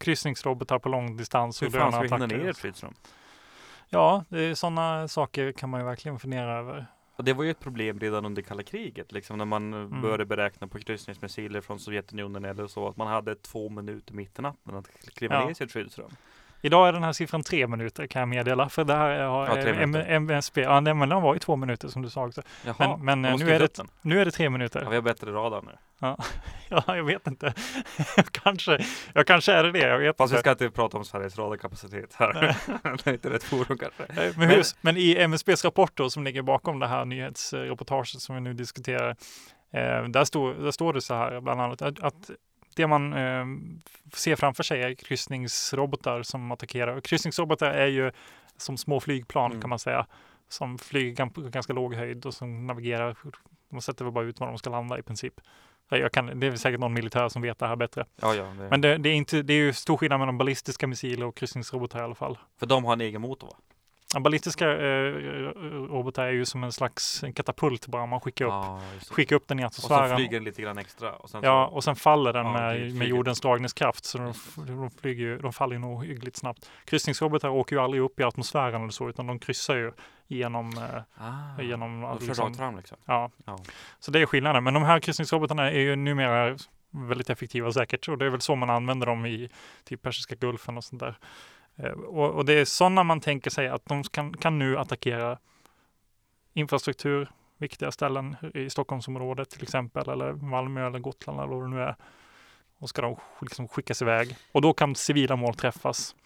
Kryssningsrobotar 0.00 0.78
på 0.78 0.88
lång 0.88 1.16
distans 1.16 1.62
och 1.62 1.70
drönarattacker. 1.70 2.02
Hur 2.02 2.08
fan 2.08 2.18
ska 2.18 2.26
vi 2.26 2.34
hinna 2.34 2.44
ner 2.44 2.50
ett 2.50 2.58
skyddsrum? 2.58 2.94
Ja, 3.88 4.24
sådana 4.54 5.08
saker 5.08 5.52
kan 5.52 5.70
man 5.70 5.80
ju 5.80 5.86
verkligen 5.86 6.18
fundera 6.18 6.58
över. 6.58 6.86
Och 7.16 7.24
det 7.24 7.32
var 7.32 7.44
ju 7.44 7.50
ett 7.50 7.60
problem 7.60 8.00
redan 8.00 8.24
under 8.24 8.42
kalla 8.42 8.62
kriget, 8.62 9.12
liksom 9.12 9.38
när 9.38 9.44
man 9.44 9.74
mm. 9.74 10.02
började 10.02 10.24
beräkna 10.24 10.66
på 10.66 10.78
kryssningsmissiler 10.78 11.60
från 11.60 11.80
Sovjetunionen 11.80 12.44
eller 12.44 12.66
så, 12.66 12.88
att 12.88 12.96
man 12.96 13.06
hade 13.06 13.34
två 13.34 13.68
minuter 13.68 14.14
mitt 14.14 14.38
i 14.38 14.42
natten 14.42 14.74
att 14.74 14.90
kliva 15.14 15.34
ja. 15.34 15.44
ner 15.44 15.50
i 15.50 15.54
sitt 15.54 15.72
skyddsrum. 15.72 16.10
Idag 16.60 16.88
är 16.88 16.92
den 16.92 17.02
här 17.02 17.12
siffran 17.12 17.42
tre 17.42 17.66
minuter 17.66 18.06
kan 18.06 18.20
jag 18.20 18.28
meddela, 18.28 18.68
för 18.68 18.84
det 18.84 18.94
här 18.94 19.20
har 19.20 19.58
ja, 19.58 20.00
MSB, 20.06 20.60
ja 20.60 20.80
men 20.80 21.08
den 21.08 21.22
var 21.22 21.34
ju 21.34 21.40
två 21.40 21.56
minuter 21.56 21.88
som 21.88 22.02
du 22.02 22.10
sa 22.10 22.26
också. 22.26 22.42
Jaha, 22.64 22.96
men, 22.96 23.20
men 23.20 23.38
nu, 23.38 23.50
är 23.50 23.58
det, 23.58 23.78
nu 24.02 24.20
är 24.20 24.24
det 24.24 24.30
tre 24.30 24.50
minuter. 24.50 24.82
Ja, 24.82 24.88
vi 24.88 24.94
har 24.94 25.02
bättre 25.02 25.32
radar 25.32 25.62
nu. 25.62 25.72
Ja, 25.98 26.18
ja 26.68 26.96
jag 26.96 27.04
vet 27.04 27.26
inte. 27.26 27.54
kanske, 28.30 28.84
jag 29.12 29.26
kanske 29.26 29.52
är 29.52 29.64
det 29.64 29.72
det, 29.72 29.78
jag 29.78 29.98
vet 29.98 30.16
Fast 30.16 30.32
inte. 30.32 30.36
vi 30.36 30.40
ska 30.40 30.50
inte 30.50 30.70
prata 30.70 30.98
om 30.98 31.04
Sveriges 31.04 31.38
radarkapacitet 31.38 32.14
här. 32.14 32.32
det 32.82 33.10
är 33.10 33.12
inte 33.12 33.30
rätt 33.30 33.44
forum 33.44 33.78
kanske. 33.78 34.32
Men, 34.36 34.48
men, 34.48 34.62
men 34.80 34.96
i 34.96 35.16
MSBs 35.18 35.64
rapport 35.64 35.92
då, 35.94 36.10
som 36.10 36.24
ligger 36.24 36.42
bakom 36.42 36.78
det 36.78 36.86
här 36.86 37.04
nyhetsreportaget 37.04 38.20
som 38.20 38.34
vi 38.34 38.40
nu 38.40 38.52
diskuterar, 38.52 39.10
eh, 39.72 40.02
där, 40.08 40.24
står, 40.24 40.54
där 40.54 40.70
står 40.70 40.92
det 40.92 41.00
så 41.00 41.14
här 41.14 41.40
bland 41.40 41.60
annat 41.60 41.82
att, 41.82 42.00
att 42.00 42.30
det 42.76 42.86
man 42.86 43.12
eh, 43.12 43.46
ser 44.12 44.36
framför 44.36 44.62
sig 44.62 44.82
är 44.82 44.94
kryssningsrobotar 44.94 46.22
som 46.22 46.52
attackerar. 46.52 47.00
Kryssningsrobotar 47.00 47.70
är 47.70 47.86
ju 47.86 48.12
som 48.56 48.76
små 48.76 49.00
flygplan 49.00 49.50
mm. 49.50 49.60
kan 49.60 49.70
man 49.70 49.78
säga, 49.78 50.06
som 50.48 50.78
flyger 50.78 51.26
på 51.26 51.40
ganska 51.40 51.72
låg 51.72 51.94
höjd 51.94 52.26
och 52.26 52.34
som 52.34 52.66
navigerar. 52.66 53.16
De 53.70 53.80
sätter 53.80 54.04
väl 54.04 54.12
bara 54.12 54.24
ut 54.24 54.40
var 54.40 54.46
de 54.46 54.58
ska 54.58 54.70
landa 54.70 54.98
i 54.98 55.02
princip. 55.02 55.34
Jag 55.88 56.12
kan, 56.12 56.40
det 56.40 56.46
är 56.46 56.56
säkert 56.56 56.80
någon 56.80 56.92
militär 56.92 57.28
som 57.28 57.42
vet 57.42 57.58
det 57.58 57.66
här 57.66 57.76
bättre. 57.76 58.04
Ja, 58.16 58.34
ja, 58.34 58.44
det... 58.44 58.68
Men 58.70 58.80
det, 58.80 58.98
det, 58.98 59.08
är 59.08 59.14
inte, 59.14 59.42
det 59.42 59.52
är 59.52 59.58
ju 59.58 59.72
stor 59.72 59.96
skillnad 59.96 60.20
mellan 60.20 60.38
ballistiska 60.38 60.86
missiler 60.86 61.26
och 61.26 61.36
kryssningsrobotar 61.36 61.98
i 61.98 62.02
alla 62.02 62.14
fall. 62.14 62.38
För 62.58 62.66
de 62.66 62.84
har 62.84 62.92
en 62.92 63.00
egen 63.00 63.20
motor 63.20 63.46
va? 63.46 63.56
Ballistiska 64.14 64.70
eh, 64.72 65.12
robotar 65.88 66.24
är 66.24 66.32
ju 66.32 66.44
som 66.44 66.64
en 66.64 66.72
slags 66.72 67.22
en 67.22 67.32
katapult 67.32 67.86
bara. 67.86 68.06
Man 68.06 68.20
skickar 68.20 68.44
upp, 68.44 68.50
ja, 68.50 68.80
skickar 69.10 69.36
upp 69.36 69.48
den 69.48 69.60
i 69.60 69.64
atmosfären. 69.64 70.02
Och 70.02 70.10
så 70.10 70.16
flyger 70.16 70.32
den 70.32 70.44
lite 70.44 70.62
grann 70.62 70.78
extra. 70.78 71.12
Och 71.12 71.30
sen 71.30 71.40
ja, 71.44 71.66
och 71.66 71.84
sen 71.84 71.96
faller 71.96 72.32
den 72.32 72.46
ja, 72.46 72.52
med, 72.52 72.94
med 72.94 73.08
jordens 73.08 73.40
dragningskraft. 73.40 74.04
Så 74.04 74.18
de, 74.18 74.32
de, 74.66 74.90
flyger, 74.90 75.38
de 75.38 75.52
faller 75.52 75.74
ju 75.74 75.78
nog 75.78 76.04
hyggligt 76.04 76.36
snabbt. 76.36 76.70
Kryssningsrobotar 76.84 77.48
åker 77.48 77.76
ju 77.76 77.82
aldrig 77.82 78.02
upp 78.02 78.20
i 78.20 78.22
atmosfären 78.22 78.80
eller 78.82 78.92
så, 78.92 79.08
utan 79.08 79.26
de 79.26 79.38
kryssar 79.38 79.76
ju 79.76 79.92
genom... 80.26 80.72
Eh, 80.78 81.26
ah, 81.26 81.62
genom 81.62 82.00
de 82.00 82.18
kör 82.18 82.26
liksom, 82.26 82.46
rakt 82.46 82.56
fram 82.56 82.76
liksom? 82.76 82.98
Ja. 83.04 83.30
ja. 83.44 83.58
Så 83.98 84.10
det 84.10 84.20
är 84.20 84.26
skillnaden. 84.26 84.64
Men 84.64 84.74
de 84.74 84.82
här 84.82 85.00
kryssningsrobotarna 85.00 85.70
är 85.70 85.80
ju 85.80 85.96
numera 85.96 86.56
väldigt 86.90 87.30
effektiva 87.30 87.72
säkert. 87.72 88.08
Och 88.08 88.18
det 88.18 88.26
är 88.26 88.30
väl 88.30 88.40
så 88.40 88.56
man 88.56 88.70
använder 88.70 89.06
dem 89.06 89.26
i 89.26 89.50
typ 89.84 90.02
Persiska 90.02 90.34
gulfen 90.34 90.76
och 90.76 90.84
sånt 90.84 91.00
där. 91.00 91.18
Eh, 91.76 91.90
och, 91.90 92.34
och, 92.34 92.44
det 92.44 92.52
är 92.52 92.64
sådana 92.64 93.04
man 93.04 93.20
tänker 93.20 93.50
sig 93.50 93.68
att 93.68 93.84
de 93.84 94.02
kan, 94.02 94.36
kan 94.36 94.58
nu 94.58 94.78
attackera 94.78 95.38
infrastruktur, 96.52 97.30
viktiga 97.58 97.92
ställen 97.92 98.36
i 98.54 98.70
Stockholmsområdet 98.70 99.50
till 99.50 99.62
exempel, 99.62 100.08
eller 100.08 100.32
Malmö 100.32 100.86
eller 100.86 100.98
Gotland 100.98 101.40
eller 101.40 101.48
vad 101.48 101.62
det 101.62 101.68
nu 101.68 101.82
är. 101.82 101.96
och 102.78 102.88
ska 102.88 103.02
de 103.02 103.16
liksom 103.40 103.68
skickas 103.68 104.02
iväg. 104.02 104.36
Och 104.52 104.62
då 104.62 104.72
kan 104.72 104.94
civila 104.94 105.36
mål 105.36 105.54
träffas. 105.54 106.16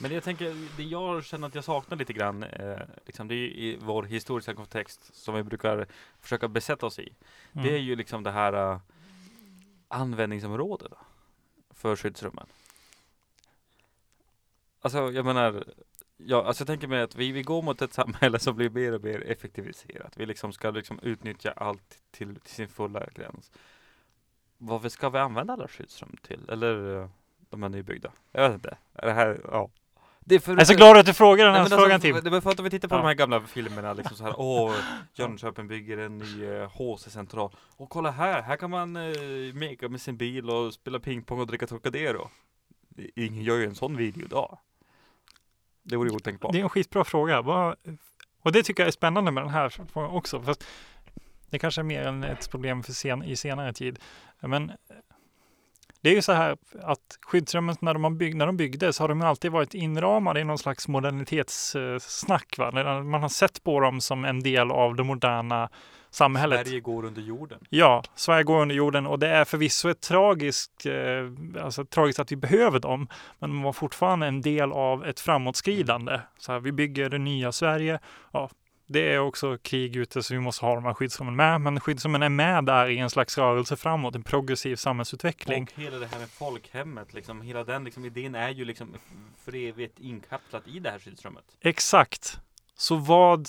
Men 0.00 0.12
jag 0.12 0.22
tänker, 0.22 0.76
det 0.76 0.82
jag 0.82 1.24
känner 1.24 1.48
att 1.48 1.54
jag 1.54 1.64
saknar 1.64 1.98
lite 1.98 2.12
grann, 2.12 2.42
eh, 2.42 2.78
liksom 3.06 3.28
det 3.28 3.34
är 3.34 3.48
i 3.48 3.78
vår 3.80 4.02
historiska 4.02 4.54
kontext 4.54 5.14
som 5.14 5.34
vi 5.34 5.42
brukar 5.42 5.86
försöka 6.20 6.48
besätta 6.48 6.86
oss 6.86 6.98
i. 6.98 7.14
Mm. 7.52 7.66
Det 7.66 7.74
är 7.74 7.78
ju 7.78 7.96
liksom 7.96 8.22
det 8.22 8.30
här 8.30 8.72
uh, 8.72 8.78
användningsområdet 9.88 10.92
för 11.70 11.96
skyddsrummen. 11.96 12.46
Alltså 14.80 15.10
jag 15.12 15.24
menar, 15.24 15.64
ja, 16.16 16.44
alltså 16.44 16.60
jag 16.62 16.66
tänker 16.66 16.88
mig 16.88 17.02
att 17.02 17.16
vi, 17.16 17.32
vi 17.32 17.42
går 17.42 17.62
mot 17.62 17.82
ett 17.82 17.92
samhälle 17.92 18.38
som 18.38 18.56
blir 18.56 18.70
mer 18.70 18.92
och 18.92 19.04
mer 19.04 19.30
effektiviserat. 19.30 20.12
Vi 20.16 20.26
liksom 20.26 20.52
ska 20.52 20.70
liksom 20.70 20.98
utnyttja 21.02 21.52
allt 21.56 21.98
till, 22.10 22.40
till 22.40 22.54
sin 22.54 22.68
fulla 22.68 23.06
gräns. 23.14 23.50
Varför 24.58 24.88
ska 24.88 25.10
vi 25.10 25.18
använda 25.18 25.52
alla 25.52 25.68
skyddsrum 25.68 26.16
till? 26.22 26.48
Eller 26.48 26.74
uh, 26.74 27.08
de 27.50 27.62
är 27.62 27.68
nybyggda? 27.68 28.12
Jag 28.32 28.42
vet 28.42 28.54
inte. 28.54 28.76
Är 28.94 29.06
det 29.06 29.12
här, 29.12 29.40
ja. 29.44 29.70
Det 30.20 30.34
är 30.34 30.38
för, 30.38 30.52
Jag 30.52 30.60
är 30.60 30.64
så 30.64 30.74
glad 30.74 30.96
att 30.96 31.06
du 31.06 31.14
frågar 31.14 31.44
den 31.44 31.54
här 31.54 31.60
Nej, 31.60 31.70
frågan 31.70 31.92
alltså, 31.92 32.06
Tim. 32.08 32.24
Det 32.24 32.30
var 32.30 32.40
för 32.40 32.50
att 32.50 32.58
om 32.58 32.64
vi 32.64 32.70
tittar 32.70 32.88
på 32.88 32.94
Ja. 32.94 32.98
de 32.98 33.06
här 33.06 33.14
gamla 33.14 33.40
filmerna 33.40 33.92
liksom 33.92 34.16
så 34.16 34.24
här, 34.24 34.34
åh, 34.40 34.74
Jönköping 35.14 35.68
bygger 35.68 35.98
en 35.98 36.18
ny 36.18 36.44
eh, 36.44 36.70
HC-central. 36.70 37.50
Och 37.76 37.90
kolla 37.90 38.10
här, 38.10 38.42
här 38.42 38.56
kan 38.56 38.70
man 38.70 38.96
eh, 38.96 39.54
meka 39.54 39.88
med 39.88 40.00
sin 40.00 40.16
bil 40.16 40.50
och 40.50 40.74
spela 40.74 41.00
pingpong 41.00 41.40
och 41.40 41.46
dricka 41.46 41.66
Trocadero. 41.66 42.28
Ingen 43.16 43.42
gör 43.42 43.56
ju 43.56 43.64
en 43.64 43.74
sån 43.74 43.96
video 43.96 44.24
idag. 44.24 44.58
Det 45.88 45.96
vore 45.96 46.08
ju 46.08 46.16
otänkbart. 46.16 46.52
Det 46.52 46.58
är 46.58 46.62
en 46.62 46.68
skitbra 46.68 47.04
fråga. 47.04 47.38
Och 48.42 48.52
det 48.52 48.62
tycker 48.62 48.82
jag 48.82 48.88
är 48.88 48.92
spännande 48.92 49.30
med 49.30 49.42
den 49.42 49.50
här 49.50 49.68
frågan 49.92 50.10
också. 50.10 50.42
Fast 50.42 50.64
det 51.50 51.58
kanske 51.58 51.80
är 51.80 51.84
mer 51.84 52.02
än 52.02 52.24
ett 52.24 52.50
problem 52.50 52.82
för 52.82 52.92
sen, 52.92 53.22
i 53.22 53.36
senare 53.36 53.72
tid. 53.72 53.98
Men 54.40 54.70
eh, 54.70 54.76
det 56.00 56.10
är 56.10 56.14
ju 56.14 56.22
så 56.22 56.32
här 56.32 56.56
att 56.82 57.18
skyddsrummen 57.22 57.76
när 57.80 57.94
de, 57.94 58.18
bygg, 58.18 58.36
när 58.36 58.46
de 58.46 58.56
byggdes 58.56 58.98
har 58.98 59.08
de 59.08 59.22
alltid 59.22 59.52
varit 59.52 59.74
inramade 59.74 60.40
i 60.40 60.44
någon 60.44 60.58
slags 60.58 60.88
modernitetssnack. 60.88 62.58
Va? 62.58 63.02
Man 63.02 63.22
har 63.22 63.28
sett 63.28 63.64
på 63.64 63.80
dem 63.80 64.00
som 64.00 64.24
en 64.24 64.40
del 64.40 64.70
av 64.70 64.96
det 64.96 65.04
moderna 65.04 65.70
samhället. 66.10 66.66
Sverige 66.66 66.80
går 66.80 67.04
under 67.04 67.22
jorden. 67.22 67.58
Ja, 67.70 68.02
Sverige 68.14 68.44
går 68.44 68.62
under 68.62 68.74
jorden 68.74 69.06
och 69.06 69.18
det 69.18 69.28
är 69.28 69.44
förvisso 69.44 69.88
ett 69.88 70.00
tragiskt, 70.00 70.86
eh, 70.86 71.64
alltså 71.64 71.84
tragiskt 71.84 72.18
att 72.18 72.32
vi 72.32 72.36
behöver 72.36 72.80
dem, 72.80 73.08
men 73.38 73.50
de 73.50 73.62
var 73.62 73.72
fortfarande 73.72 74.26
en 74.26 74.40
del 74.40 74.72
av 74.72 75.06
ett 75.06 75.20
framåtskridande. 75.20 76.20
Så 76.38 76.52
här, 76.52 76.60
vi 76.60 76.72
bygger 76.72 77.10
det 77.10 77.18
nya 77.18 77.52
Sverige. 77.52 77.98
Ja, 78.32 78.50
det 78.90 79.12
är 79.12 79.18
också 79.18 79.58
krig 79.58 79.96
ute 79.96 80.22
så 80.22 80.34
vi 80.34 80.40
måste 80.40 80.66
ha 80.66 80.74
de 80.74 80.84
här 80.84 80.94
skyddsrummen 80.94 81.36
med, 81.36 81.60
men 81.60 81.80
skyddsrummen 81.80 82.22
är 82.22 82.28
med 82.28 82.64
där 82.64 82.88
i 82.88 82.98
en 82.98 83.10
slags 83.10 83.38
rörelse 83.38 83.76
framåt, 83.76 84.14
en 84.14 84.22
progressiv 84.22 84.76
samhällsutveckling. 84.76 85.62
Och 85.62 85.82
hela 85.82 85.98
det 85.98 86.06
här 86.06 86.18
med 86.18 86.28
folkhemmet, 86.30 87.14
liksom, 87.14 87.42
hela 87.42 87.64
den 87.64 87.84
liksom, 87.84 88.04
idén 88.04 88.34
är 88.34 88.50
ju 88.50 88.64
liksom 88.64 88.94
för 89.44 89.54
evigt 89.54 90.00
inkapslat 90.00 90.68
i 90.68 90.78
det 90.78 90.90
här 90.90 90.98
skyddsrummet. 90.98 91.44
Exakt. 91.60 92.40
Så 92.76 92.96
vad 92.96 93.48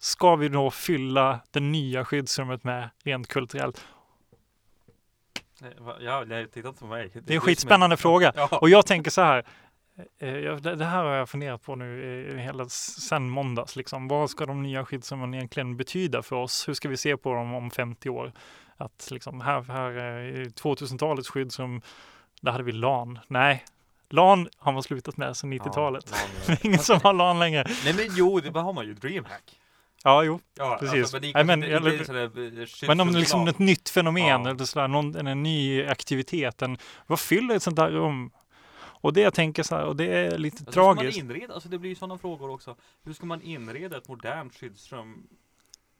ska 0.00 0.36
vi 0.36 0.48
då 0.48 0.70
fylla 0.70 1.40
det 1.50 1.60
nya 1.60 2.04
skyddsrummet 2.04 2.64
med 2.64 2.90
rent 3.04 3.28
kulturellt? 3.28 3.84
Ja, 6.00 6.24
titta 6.52 6.68
inte 6.68 6.80
på 6.80 6.86
mig. 6.86 7.10
Det 7.14 7.32
är 7.32 7.34
en 7.34 7.40
skitspännande 7.40 7.96
fråga. 7.96 8.32
Ja. 8.36 8.48
Och 8.60 8.68
jag 8.70 8.86
tänker 8.86 9.10
så 9.10 9.20
här. 9.22 9.44
eh, 10.18 10.28
jag- 10.28 10.62
Det 10.62 10.74
det 10.76 10.84
här 10.84 11.04
har 11.04 11.12
jag 11.14 11.28
funderat 11.28 11.62
på 11.62 11.76
nu 11.76 12.28
eh, 12.30 12.36
hela 12.36 12.68
sen 12.68 13.30
måndags. 13.30 13.76
Liksom. 13.76 14.08
Vad 14.08 14.30
ska 14.30 14.46
de 14.46 14.62
nya 14.62 14.84
skyddsrummen 14.84 15.34
egentligen 15.34 15.76
betyda 15.76 16.22
för 16.22 16.36
oss? 16.36 16.68
Hur 16.68 16.74
ska 16.74 16.88
vi 16.88 16.96
se 16.96 17.16
på 17.16 17.34
dem 17.34 17.54
om 17.54 17.70
50 17.70 18.08
år? 18.10 18.32
Att 18.76 19.08
liksom 19.10 19.40
här, 19.40 19.60
här 19.62 19.90
eh, 19.98 20.40
i 20.42 20.44
2000-talets 20.48 21.28
skyddsrum, 21.30 21.82
där 22.40 22.52
hade 22.52 22.64
vi 22.64 22.72
LAN. 22.72 23.18
Nej, 23.28 23.64
LAN 24.10 24.48
har 24.58 24.72
man 24.72 24.82
slutat 24.82 25.16
med 25.16 25.36
sedan 25.36 25.52
90-talet. 25.52 26.04
Ja, 26.12 26.16
Det 26.46 26.52
är 26.52 26.66
ingen 26.66 26.78
som 26.78 27.00
har 27.02 27.12
LAN 27.12 27.38
längre. 27.38 27.64
Nej 27.84 27.94
men 27.94 28.06
jo, 28.10 28.40
det 28.40 28.60
har 28.60 28.72
man 28.72 28.86
ju. 28.86 28.94
DreamHack. 28.94 29.56
Ja, 30.04 30.22
jo. 30.24 30.40
Ja, 30.56 30.76
Precis. 30.80 30.98
Alltså, 31.00 31.16
men 31.20 31.30
Nej, 31.34 31.44
men- 31.44 31.64
inte- 31.64 31.76
eller- 31.76 32.24
eh, 32.24 32.88
Men 32.88 33.00
om 33.00 33.12
det 33.12 33.18
är 33.18 33.20
liksom 33.20 33.48
ett 33.48 33.58
nytt 33.58 33.88
fenomen, 33.88 34.26
Ja. 34.44 34.50
eller 34.50 34.64
sådär, 34.64 34.88
någon, 34.88 35.26
en 35.26 35.42
ny 35.42 35.84
aktivitet, 35.86 36.62
en, 36.62 36.78
vad 37.06 37.20
fyller 37.20 37.54
ett 37.56 37.62
sånt 37.62 37.76
där 37.76 37.90
rum? 37.90 38.30
Och 39.02 39.12
det 39.12 39.20
jag 39.20 39.34
tänker 39.34 39.62
så 39.62 39.74
här, 39.76 39.84
och 39.84 39.96
det 39.96 40.04
är 40.06 40.38
lite 40.38 40.56
Alltså, 40.56 40.72
ska 40.72 40.82
man 40.84 40.96
tragiskt. 40.96 41.18
inreda? 41.18 41.54
Alltså 41.54 41.68
det 41.68 41.78
blir 41.78 41.90
ju 41.90 41.96
sådana 41.96 42.18
frågor 42.18 42.50
också. 42.50 42.76
Hur 43.02 43.12
ska 43.12 43.26
man 43.26 43.42
inreda 43.42 43.96
ett 43.98 44.08
modernt 44.08 44.54
skyddsrum? 44.54 45.26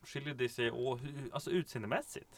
Skiljer 0.06 0.34
det 0.34 0.48
sig 0.48 0.70
och 0.70 0.98
alltså 1.32 1.50
utseendemässigt? 1.50 2.28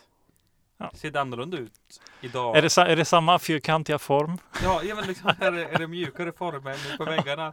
Ja. 0.83 0.91
Ser 0.99 1.11
det 1.11 1.21
annorlunda 1.21 1.57
ut 1.59 1.73
idag? 2.21 2.57
Är 2.57 2.63
det, 2.63 2.79
är 2.93 2.97
det 2.97 3.05
samma 3.05 3.39
fyrkantiga 3.39 3.99
form? 3.99 4.39
Ja, 4.63 4.83
ja 4.83 4.95
men 4.95 5.07
liksom 5.07 5.31
är 5.41 5.51
det, 5.51 5.65
är 5.65 5.79
det 5.79 5.87
mjukare 5.87 6.33
former 6.33 6.97
på 6.97 7.05
väggarna? 7.05 7.53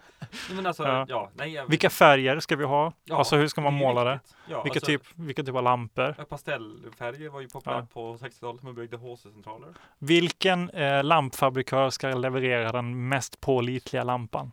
Men 0.51 0.65
alltså, 0.65 0.83
Ja. 0.83 1.05
ja. 1.09 1.29
nej, 1.33 1.65
Vilka 1.67 1.89
färger 1.89 2.39
ska 2.39 2.55
vi 2.55 2.63
ha? 2.63 2.93
Ja, 3.03 3.17
alltså 3.17 3.35
hur 3.35 3.47
ska 3.47 3.61
man 3.61 3.73
måla 3.73 4.03
det? 4.03 4.19
Ja, 4.47 4.63
Vilka, 4.63 4.77
alltså, 4.77 4.85
typ, 4.85 5.03
vilka 5.15 5.43
typ 5.43 5.55
av 5.55 5.63
lampor? 5.63 6.25
Pastellfärger 6.29 7.29
var 7.29 7.41
ju 7.41 7.47
populärt 7.47 7.93
på 7.93 8.17
60-talet 8.17 8.61
när 8.61 8.67
man 8.67 8.75
byggde 8.75 8.97
HC-centraler. 8.97 9.73
Vilken 9.97 10.69
eh, 10.69 11.03
lampfabrikör 11.03 11.89
ska 11.89 12.07
leverera 12.07 12.71
den 12.71 13.07
mest 13.09 13.41
pålitliga 13.41 14.03
lampan? 14.03 14.51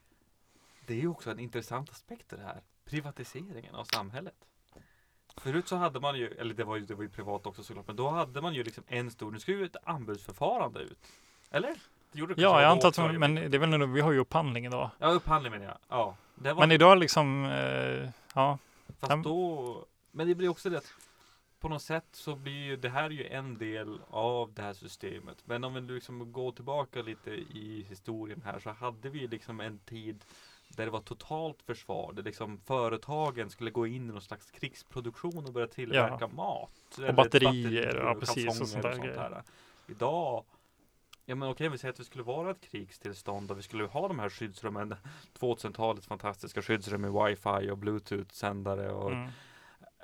Det 0.86 0.94
är 0.94 1.00
ju 1.00 1.08
också 1.08 1.30
en 1.30 1.38
intressant 1.38 1.90
aspekt 1.90 2.32
i 2.32 2.36
det 2.36 2.42
här. 2.42 2.60
Privatiseringen 2.90 3.74
av 3.74 3.84
samhället. 3.84 4.34
Förut 5.36 5.68
så 5.68 5.76
hade 5.76 6.00
man 6.00 6.18
ju, 6.18 6.28
eller 6.38 6.54
det 6.54 6.64
var 6.64 6.76
ju, 6.76 6.86
det 6.86 6.94
var 6.94 7.02
ju 7.02 7.08
privat 7.08 7.46
också 7.46 7.62
såklart, 7.62 7.86
men 7.86 7.96
då 7.96 8.08
hade 8.08 8.42
man 8.42 8.54
ju 8.54 8.64
liksom 8.64 8.84
en 8.86 9.10
stor, 9.10 9.30
nu 9.30 9.38
ska 9.38 9.52
ju 9.52 9.64
ett 9.64 9.76
anbudsförfarande 9.84 10.80
ut. 10.80 10.98
Eller? 11.50 11.74
Det 12.12 12.18
gjorde 12.18 12.34
det 12.34 12.42
Ja, 12.42 12.62
jag 12.62 12.70
antar 12.70 12.88
att, 12.88 12.96
jag 12.96 13.18
men 13.18 13.34
det 13.34 13.54
är 13.54 13.58
väl 13.58 13.68
nu, 13.68 13.86
vi 13.86 14.00
har 14.00 14.12
ju 14.12 14.18
upphandling 14.18 14.66
idag. 14.66 14.90
Ja, 14.98 15.08
upphandling 15.08 15.52
menar 15.52 15.66
jag. 15.66 15.78
Ja. 15.88 16.16
Det 16.34 16.52
var, 16.52 16.60
Men 16.60 16.72
idag 16.72 16.98
liksom, 16.98 17.44
eh, 17.44 18.08
ja, 18.34 18.58
fast 18.98 19.24
då, 19.24 19.84
men 20.10 20.28
det 20.28 20.34
blir 20.34 20.48
också 20.48 20.70
det 20.70 20.78
att 20.78 20.94
på 21.60 21.68
något 21.68 21.82
sätt 21.82 22.06
så 22.12 22.34
blir 22.34 22.64
ju 22.64 22.76
det 22.76 22.88
här 22.88 23.10
ju 23.10 23.26
en 23.26 23.58
del 23.58 24.00
av 24.10 24.52
det 24.52 24.62
här 24.62 24.72
systemet. 24.72 25.36
Men 25.44 25.64
om 25.64 25.74
vi 25.74 25.80
liksom 25.80 26.32
går 26.32 26.52
tillbaka 26.52 27.02
lite 27.02 27.30
i 27.30 27.86
historien 27.88 28.42
här 28.44 28.58
så 28.58 28.70
hade 28.70 29.08
vi 29.08 29.26
liksom 29.26 29.60
en 29.60 29.78
tid 29.78 30.24
där 30.76 30.84
det 30.84 30.90
var 30.90 31.00
totalt 31.00 31.62
försvar, 31.62 32.12
där 32.12 32.22
liksom 32.22 32.60
företagen 32.64 33.50
skulle 33.50 33.70
gå 33.70 33.86
in 33.86 34.10
i 34.10 34.12
någon 34.12 34.22
slags 34.22 34.50
krigsproduktion 34.50 35.46
och 35.46 35.52
börja 35.52 35.66
tillverka 35.66 36.28
mat. 36.28 36.70
eller 36.98 37.12
batterier, 37.12 38.00
ja, 38.04 38.10
och 38.10 38.20
precis, 38.20 38.60
och 38.60 38.68
sånt 38.68 38.82
där 38.82 38.98
grejer. 38.98 39.16
här. 39.18 39.42
Idag 39.86 40.44
Ja 41.28 41.34
men 41.34 41.48
okej, 41.48 41.68
vi 41.68 41.78
säger 41.78 41.92
att 41.92 42.00
vi 42.00 42.04
skulle 42.04 42.24
vara 42.24 42.50
ett 42.50 42.60
krigstillstånd 42.60 43.50
och 43.50 43.58
vi 43.58 43.62
skulle 43.62 43.84
ha 43.84 44.08
de 44.08 44.18
här 44.18 44.28
skyddsrummen 44.28 44.94
2000-talets 45.40 46.06
fantastiska 46.06 46.62
skyddsrum 46.62 47.00
med 47.00 47.12
wifi 47.12 47.70
och 47.70 47.78
bluetooth-sändare 47.78 48.90
och 48.92 49.12
mm. 49.12 49.30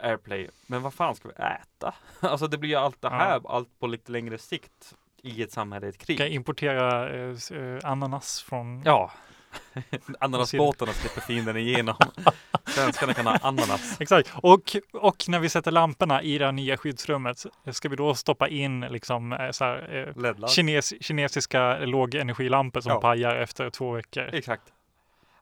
airplay. 0.01 0.51
Men 0.67 0.83
vad 0.83 0.95
fan 0.95 1.15
ska 1.15 1.29
vi 1.29 1.35
äta? 1.35 1.95
Alltså 2.21 2.47
det 2.47 2.59
blir 2.59 2.71
ju 2.71 2.77
allt 2.77 3.03
det 3.03 3.09
Ja. 3.09 3.15
här, 3.15 3.41
allt 3.49 3.79
på 3.79 3.87
lite 3.87 4.13
längre 4.13 4.39
sikt 4.39 4.95
i 5.23 5.43
ett 5.43 5.53
samhälle 5.53 5.87
i 5.87 5.89
ett 5.89 5.99
krig. 5.99 6.19
kan 6.19 6.27
importera 6.27 7.11
eh, 7.11 7.37
eh, 7.53 7.79
ananas 7.85 8.43
från 8.43 8.83
Ja. 8.85 9.13
Ananasbåtarna 10.21 10.93
slipper 10.93 11.21
fienden 11.21 11.57
igenom. 11.57 11.97
Svenskarna 12.67 13.15
kan 13.15 13.27
ha 13.27 13.37
ananas. 13.43 14.01
Exakt. 14.01 14.33
Och, 14.37 14.77
och 14.93 15.25
när 15.29 15.39
vi 15.39 15.49
sätter 15.49 15.71
lamporna 15.71 16.23
i 16.23 16.39
det 16.39 16.45
här 16.45 16.53
nya 16.53 16.77
skyddsrummet, 16.77 17.43
ska 17.73 17.89
vi 17.89 17.97
då 17.97 18.15
stoppa 18.15 18.49
in 18.49 18.81
liksom 18.81 19.33
eh, 19.33 19.51
så 19.51 19.65
här, 19.65 20.15
eh, 20.41 20.47
kines, 20.47 20.93
kinesiska 21.01 21.79
lågenergilampor 21.79 22.81
som 22.81 22.93
Ja. 22.93 23.01
pajar 23.01 23.37
efter 23.37 23.71
två 23.71 23.91
veckor? 23.93 24.31
Exakt. 24.33 24.63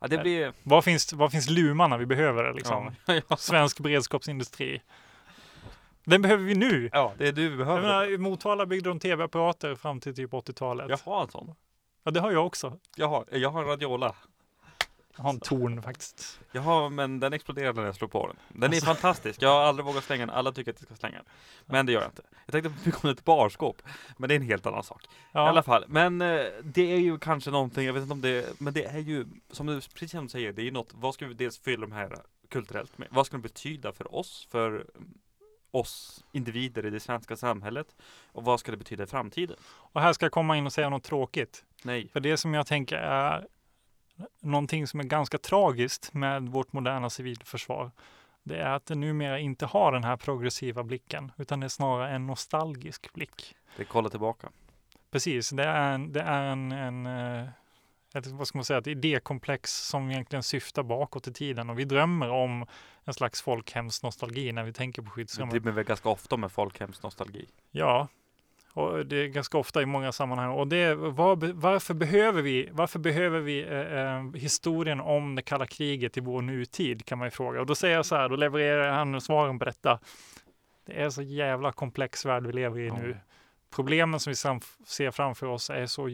Ja, 0.00 0.06
det 0.08 0.18
blir... 0.18 0.52
Var 0.62 0.82
finns, 0.82 1.12
var 1.12 1.28
finns 1.28 1.50
lumarna 1.50 1.96
vi 1.96 2.06
behöver 2.06 2.54
liksom? 2.54 2.94
Ja. 3.28 3.36
Svensk 3.36 3.80
beredskapsindustri. 3.80 4.82
Den 6.04 6.22
behöver 6.22 6.44
vi 6.44 6.54
nu. 6.54 6.90
ja, 6.92 7.12
det 7.18 7.28
är 7.28 7.32
du 7.32 7.42
vi 7.42 7.48
Jag 7.48 7.58
behöver. 7.58 7.82
menar, 7.82 8.10
I 8.12 8.18
Motala 8.18 8.66
byggde 8.66 8.88
de 8.90 8.98
tv-apparater 9.00 9.74
fram 9.74 10.00
till 10.00 10.16
typ 10.16 10.30
80-talet. 10.32 10.86
Jag 10.88 10.98
har 11.04 11.22
en 11.22 11.28
sån. 11.30 11.54
Ja, 12.02 12.10
det 12.10 12.20
har 12.20 12.32
jag 12.32 12.46
också. 12.46 12.78
Jag 12.96 13.08
har, 13.08 13.24
jag 13.30 13.50
har 13.50 13.60
en 13.62 13.68
radiola. 13.68 14.14
Jag 15.16 15.22
har 15.24 15.30
en 15.30 15.40
torn 15.40 15.82
faktiskt. 15.82 16.40
Jag 16.52 16.62
har, 16.62 16.90
men 16.90 17.20
den 17.20 17.32
exploderade 17.32 17.80
när 17.80 17.86
jag 17.86 17.94
slog 17.94 18.10
på 18.12 18.26
den. 18.26 18.36
Den 18.48 18.62
är 18.62 18.66
Alltså. 18.76 18.86
fantastisk. 18.86 19.42
Jag 19.42 19.48
har 19.48 19.60
aldrig 19.60 19.86
vågat 19.86 20.04
slänga 20.04 20.26
den. 20.26 20.34
Alla 20.34 20.52
tycker 20.52 20.70
att 20.72 20.80
jag 20.80 20.86
ska 20.86 20.96
slänga 20.96 21.16
den. 21.16 21.24
Men 21.66 21.86
det 21.86 21.92
gör 21.92 22.00
jag 22.00 22.10
inte. 22.10 22.22
Jag 22.46 22.52
tänkte 22.52 22.84
bygga 22.84 22.98
om 23.02 23.10
ett 23.10 23.24
barskåp. 23.24 23.82
Men 24.16 24.28
det 24.28 24.34
är 24.34 24.36
en 24.36 24.42
helt 24.46 24.66
annan 24.66 24.82
sak. 24.84 25.04
I 25.04 25.08
alla 25.32 25.58
Ja, 25.58 25.62
fall. 25.62 25.84
Men 25.88 26.20
eh, 26.20 26.44
det 26.62 26.92
är 26.92 26.98
ju 26.98 27.18
kanske 27.18 27.50
någonting, 27.50 27.86
jag 27.86 27.92
vet 27.92 28.02
inte 28.02 28.12
om 28.12 28.20
det 28.20 28.60
Men 28.60 28.72
det 28.74 28.84
är 28.84 28.98
ju, 28.98 29.26
som 29.50 29.66
du 29.66 29.74
precis 29.80 30.10
som 30.10 30.24
du 30.24 30.28
säger, 30.30 30.52
det 30.52 30.62
är 30.62 30.64
ju 30.64 30.70
något. 30.70 30.90
Vad 30.94 31.14
ska 31.14 31.26
vi 31.26 31.34
dels 31.34 31.58
fylla 31.58 31.80
de 31.86 31.92
här 31.92 32.16
kulturellt 32.48 32.98
med? 32.98 33.08
Vad 33.10 33.26
ska 33.26 33.36
det 33.36 33.42
betyda 33.42 33.92
för 33.92 34.14
oss? 34.14 34.46
För 34.50 34.86
oss 35.70 36.24
individer 36.32 36.86
i 36.86 36.90
det 36.90 37.00
svenska 37.00 37.36
samhället? 37.36 37.96
Och 38.32 38.44
vad 38.44 38.60
ska 38.60 38.70
det 38.70 38.76
betyda 38.76 39.04
i 39.04 39.06
framtiden? 39.06 39.56
och 39.92 40.00
här 40.00 40.12
ska 40.12 40.24
jag 40.24 40.32
komma 40.32 40.56
in 40.56 40.66
och 40.66 40.72
säga 40.72 40.88
något 40.88 41.02
tråkigt. 41.02 41.64
Nej. 41.82 42.08
För 42.08 42.20
det 42.20 42.36
som 42.36 42.54
jag 42.54 42.66
tänker 42.66 42.96
är 42.96 43.46
någonting 44.40 44.86
som 44.86 45.00
är 45.00 45.04
ganska 45.04 45.38
tragiskt 45.38 46.14
med 46.14 46.42
vårt 46.42 46.72
moderna 46.72 47.10
civilförsvar. 47.10 47.90
Det 48.42 48.56
är 48.56 48.70
att 48.70 48.86
det 48.86 48.94
numera 48.94 49.38
inte 49.38 49.66
har 49.66 49.92
den 49.92 50.04
här 50.04 50.16
progressiva 50.16 50.82
blicken, 50.82 51.32
utan 51.36 51.60
det 51.60 51.66
är 51.66 51.68
snarare 51.68 52.10
en 52.10 52.26
nostalgisk 52.26 53.12
blick. 53.12 53.56
Det 53.76 53.82
är 53.82 53.86
kolla 53.86 54.08
tillbaka. 54.08 54.48
precis. 55.10 55.50
Det 55.50 55.64
är 55.64 55.92
en, 55.92 56.12
det 56.12 56.20
är 56.20 56.42
en, 56.42 56.72
en 56.72 57.06
ett, 58.14 58.26
vad 58.26 58.48
ska 58.48 58.58
man 58.58 58.64
säga, 58.64 58.78
ett 58.78 58.86
idékomplex 58.86 59.88
som 59.88 60.10
egentligen 60.10 60.42
syftar 60.42 60.82
bakåt 60.82 61.28
i 61.28 61.32
tiden 61.32 61.70
och 61.70 61.78
vi 61.78 61.84
drömmer 61.84 62.28
om 62.30 62.66
en 63.04 63.14
slags 63.14 63.42
folkhemsnostalgi 63.42 64.52
när 64.52 64.64
vi 64.64 64.72
tänker 64.72 65.02
på 65.02 65.10
skyddsrummet. 65.10 65.54
drömmer 65.62 65.72
väl 65.72 65.84
ganska 65.84 66.08
ofta 66.08 66.36
med 66.36 66.52
folkhemsnostalgi. 66.52 67.46
Ja, 67.70 68.08
och 68.72 69.06
det 69.06 69.16
är 69.16 69.26
ganska 69.26 69.58
ofta 69.58 69.82
i 69.82 69.86
många 69.86 70.12
sammanhang. 70.12 70.50
Och 70.50 70.68
det, 70.68 70.94
var, 70.94 71.52
varför 71.52 71.94
behöver 71.94 72.42
vi, 72.42 72.68
varför 72.72 72.98
behöver 72.98 73.40
vi 73.40 73.62
eh, 73.62 73.78
eh, 73.78 74.32
historien 74.34 75.00
om 75.00 75.34
det 75.34 75.42
kalla 75.42 75.66
kriget 75.66 76.16
i 76.16 76.20
vår 76.20 76.42
nutid 76.42 77.04
kan 77.04 77.18
man 77.18 77.26
ju 77.26 77.30
fråga. 77.30 77.60
Och 77.60 77.66
då 77.66 77.74
säger 77.74 77.96
jag 77.96 78.06
så 78.06 78.16
här, 78.16 78.28
då 78.28 78.36
levererar 78.36 78.92
han 78.92 79.20
svaren 79.20 79.58
på 79.58 79.64
detta. 79.64 80.00
Det 80.86 81.02
är 81.02 81.10
så 81.10 81.22
jävla 81.22 81.72
komplex 81.72 82.26
värld 82.26 82.46
vi 82.46 82.52
lever 82.52 82.80
i 82.80 82.86
Ja. 82.86 82.94
nu. 82.94 83.16
Problemen 83.74 84.20
som 84.20 84.30
vi 84.30 84.36
ser 84.86 85.10
framför 85.10 85.46
oss 85.46 85.70
är 85.70 85.86
så 85.86 86.08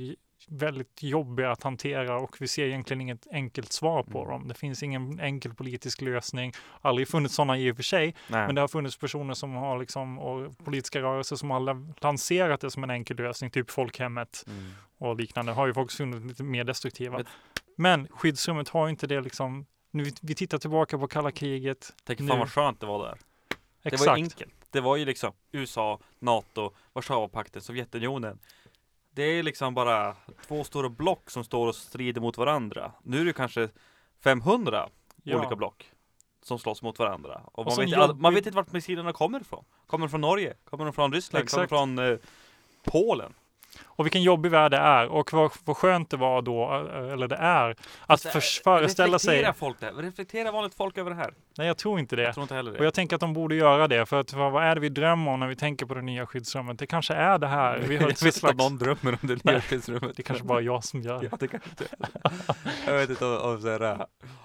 väldigt 0.51 1.03
jobbiga 1.03 1.51
att 1.51 1.63
hantera 1.63 2.17
och 2.19 2.37
vi 2.41 2.49
ser 2.49 2.67
egentligen 2.67 3.01
inget 3.01 3.27
enkelt 3.33 3.73
svar 3.73 4.03
på 4.03 4.19
Mm. 4.19 4.31
dem. 4.31 4.49
Det 4.49 4.55
finns 4.55 4.83
ingen 4.83 5.21
enkel 5.21 5.55
politisk 5.55 6.01
lösning. 6.01 6.53
Aldrig 6.81 7.09
funnits 7.09 7.35
sådana 7.35 7.59
i 7.59 7.73
och 7.73 7.77
för 7.77 7.83
sig, 7.83 8.15
Nej. 8.29 8.47
men 8.47 8.55
det 8.55 8.61
har 8.61 8.69
funnits 8.69 8.97
personer 8.99 9.35
som 9.35 9.55
har 9.55 9.79
liksom, 9.79 10.19
och 10.19 10.59
politiska 10.65 11.01
rörelser 11.03 11.37
som 11.37 11.51
har 11.51 11.61
la- 11.61 11.95
lanserat 12.01 12.61
det 12.61 12.71
som 12.71 12.85
en 12.85 12.91
enkel 12.91 13.17
lösning, 13.17 13.51
typ 13.51 13.71
folkhemmet 13.71 14.45
Mm. 14.47 14.71
och 14.99 15.17
liknande, 15.17 15.53
har 15.53 15.67
ju 15.67 15.75
faktiskt 15.75 15.99
funnits 15.99 16.27
lite 16.27 16.43
mer 16.43 16.65
destruktiva. 16.65 17.25
Men- 17.77 18.09
skyddsrummet 18.09 18.69
har 18.69 18.89
inte 18.89 19.07
det 19.07 19.21
liksom, 19.21 19.67
nu 19.91 20.05
vi, 20.23 20.35
tittar 20.35 20.59
tillbaka 20.59 20.99
på 20.99 21.09
kalla 21.09 21.31
kriget, 21.31 21.93
Tänk 22.05 22.19
fan 22.19 22.39
vad 22.39 22.51
skönt 22.53 22.81
det 22.81 22.87
var 22.87 23.07
där. 23.09 23.19
Det 23.83 23.89
exakt. 23.89 24.07
var 24.09 24.17
ju 24.17 24.23
enkelt. 24.23 24.53
Det 24.71 24.81
var 24.81 24.97
ju 24.97 25.05
liksom 25.05 25.33
USA, 25.53 25.99
NATO, 26.19 26.73
Warszawapakten, 26.93 27.63
Sovjetunionen. 27.63 28.39
Det 29.17 29.23
är 29.23 29.43
liksom 29.43 29.75
bara 29.75 30.17
två 30.47 30.65
stora 30.65 30.89
block 30.89 31.31
som 31.31 31.45
står 31.45 31.67
och 31.67 31.75
strider 31.75 32.21
mot 32.21 32.39
varandra. 32.39 32.93
Nu 33.03 33.21
är 33.21 33.25
det 33.25 33.33
kanske 33.33 33.69
500 34.25 34.89
Ja. 35.23 35.39
olika 35.39 35.57
block 35.57 35.91
som 36.43 36.59
slåss 36.59 36.83
mot 36.83 36.99
varandra. 36.99 37.41
Och, 37.53 37.65
man, 37.65 37.75
så 37.75 37.81
vet, 37.81 37.95
all, 37.95 38.17
man 38.17 38.35
vet 38.35 38.47
inte 38.47 38.57
vart 38.57 38.73
missilerna 38.73 39.13
kommer 39.13 39.41
ifrån. 39.41 39.65
Kommer 39.87 40.07
de 40.07 40.11
från 40.11 40.21
Norge? 40.21 40.55
Kommer 40.65 40.85
de 40.85 40.93
från 40.93 41.13
Ryssland? 41.13 41.51
Kommer 41.51 41.63
de 41.63 41.65
Exakt. 41.65 41.81
från 41.81 41.99
eh, 41.99 42.19
Polen? 42.85 43.35
Och 43.97 44.07
vilken 44.07 44.23
jobbig 44.23 44.51
värld 44.51 44.71
det 44.71 44.77
är 44.77 45.07
och 45.09 45.33
vad, 45.33 45.51
vad 45.65 45.77
skönt 45.77 46.11
det 46.11 46.17
var 46.17 46.43
då, 46.43 46.65
eh, 46.95 47.13
eller 47.13 47.29
det 47.29 47.37
är, 47.37 47.71
att 47.71 47.77
Alltså, 48.07 48.29
förs- 48.29 48.61
föreställa 48.65 49.19
sig, 49.19 49.31
Reflektera 49.43 49.55
folk 49.55 49.81
det. 49.81 49.91
Reflektera 49.91 50.53
vanligt 50.53 50.75
folk 50.75 50.99
över 50.99 51.11
det 51.11 51.17
här. 51.17 51.35
nej 51.59 51.67
jag 51.67 51.79
tror 51.79 51.99
inte 51.99 52.17
det. 52.17 52.23
Jag 52.23 52.35
tror 52.35 52.43
inte 52.45 52.55
heller 52.55 52.71
Och 52.73 52.79
det. 52.79 52.85
jag 52.85 52.95
tänker 52.95 53.17
att 53.17 53.21
de 53.21 53.33
borde 53.33 53.55
göra 53.55 53.89
det, 53.89 54.07
för 54.07 54.21
att 54.21 54.33
vad 54.33 54.65
är 54.65 54.75
det 54.75 54.81
vi 54.81 54.89
drömmer 54.89 55.31
om 55.33 55.41
när 55.41 55.47
vi 55.47 55.57
tänker 55.57 55.87
på 55.87 55.95
det 55.95 56.03
nya 56.03 56.27
skyddsrummet? 56.27 56.79
Det 56.79 56.87
kanske 56.87 57.15
är 57.15 57.39
det 57.39 57.47
här. 57.47 57.79
Vi 57.79 57.97
har 57.97 58.03
jag 58.03 58.11
ett 58.13 58.23
vet 58.23 58.27
inte 58.27 58.39
slags, 58.39 58.53
om 58.53 58.57
någon 58.59 58.79
drömmer 58.79 59.19
om 59.23 59.29
det 59.29 59.45
nya 59.45 59.61
skyddsrummet. 59.61 60.17
det 60.17 60.23
kanske 60.23 60.45
bara 60.45 60.61
jag 60.61 60.85
som 60.85 61.01
gör 61.03 61.19
det. 61.21 61.27
Ja, 61.31 61.37
det 61.41 61.49
kanske. 61.49 61.71
Jag 62.87 62.93
vet 62.95 63.11
inte 63.11 63.25
om, 63.27 63.37
om 63.55 63.61
så 63.61 63.69
här, 63.71 63.81
äh, 63.93 64.01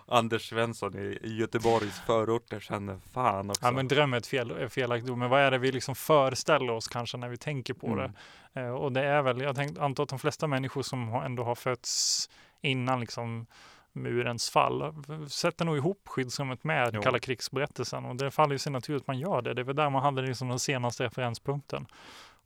Anders 0.07 0.49
Svensson 0.49 0.95
i, 0.99 1.19
Göteborgs 1.39 1.99
förorter 2.05 2.59
känner 2.59 2.97
fan 3.13 3.49
också. 3.49 3.65
Ja, 3.65 3.71
men 3.71 3.87
dröm 3.87 4.13
är 4.13 4.17
ett 4.17 4.27
fel, 4.27 4.69
felaktigt 4.69 5.09
ord, 5.09 5.17
men 5.17 5.29
vad 5.29 5.41
är 5.41 5.51
det 5.51 5.57
vi 5.57 5.71
liksom 5.71 5.95
föreställer 5.95 6.71
oss 6.73 6.87
kanske 6.87 7.17
när 7.17 7.29
vi 7.29 7.37
tänker 7.37 7.73
på 7.73 7.87
Mm. 7.87 7.97
det? 7.99 8.11
Eh, 8.53 8.69
och 8.69 8.91
det 8.91 9.03
är 9.03 9.21
väl, 9.21 9.41
jag 9.41 9.55
tänk, 9.55 9.79
antar 9.79 10.03
att 10.03 10.09
de 10.09 10.19
flesta 10.19 10.47
människor 10.47 10.81
som 10.81 11.13
ändå 11.15 11.43
har 11.43 11.55
fötts 11.55 12.29
innan 12.61 12.99
liksom 12.99 13.45
murens 13.93 14.49
fall 14.49 14.93
sätter 15.29 15.65
nog 15.65 15.77
ihop 15.77 16.01
skyddsrummet 16.07 16.63
med 16.63 16.89
Jo. 16.93 17.01
kalla 17.01 17.19
krigsberättelsen 17.19 18.05
och 18.05 18.15
det 18.15 18.31
faller 18.31 18.53
ju 18.53 18.59
sig 18.59 18.71
naturligt 18.71 19.03
att 19.03 19.07
man 19.07 19.19
gör 19.19 19.41
det. 19.41 19.53
Det 19.53 19.61
är 19.61 19.63
väl 19.63 19.75
där 19.75 19.89
man 19.89 20.03
hade 20.03 20.21
liksom 20.21 20.49
den 20.49 20.59
senaste 20.59 21.03
referenspunkten. 21.03 21.85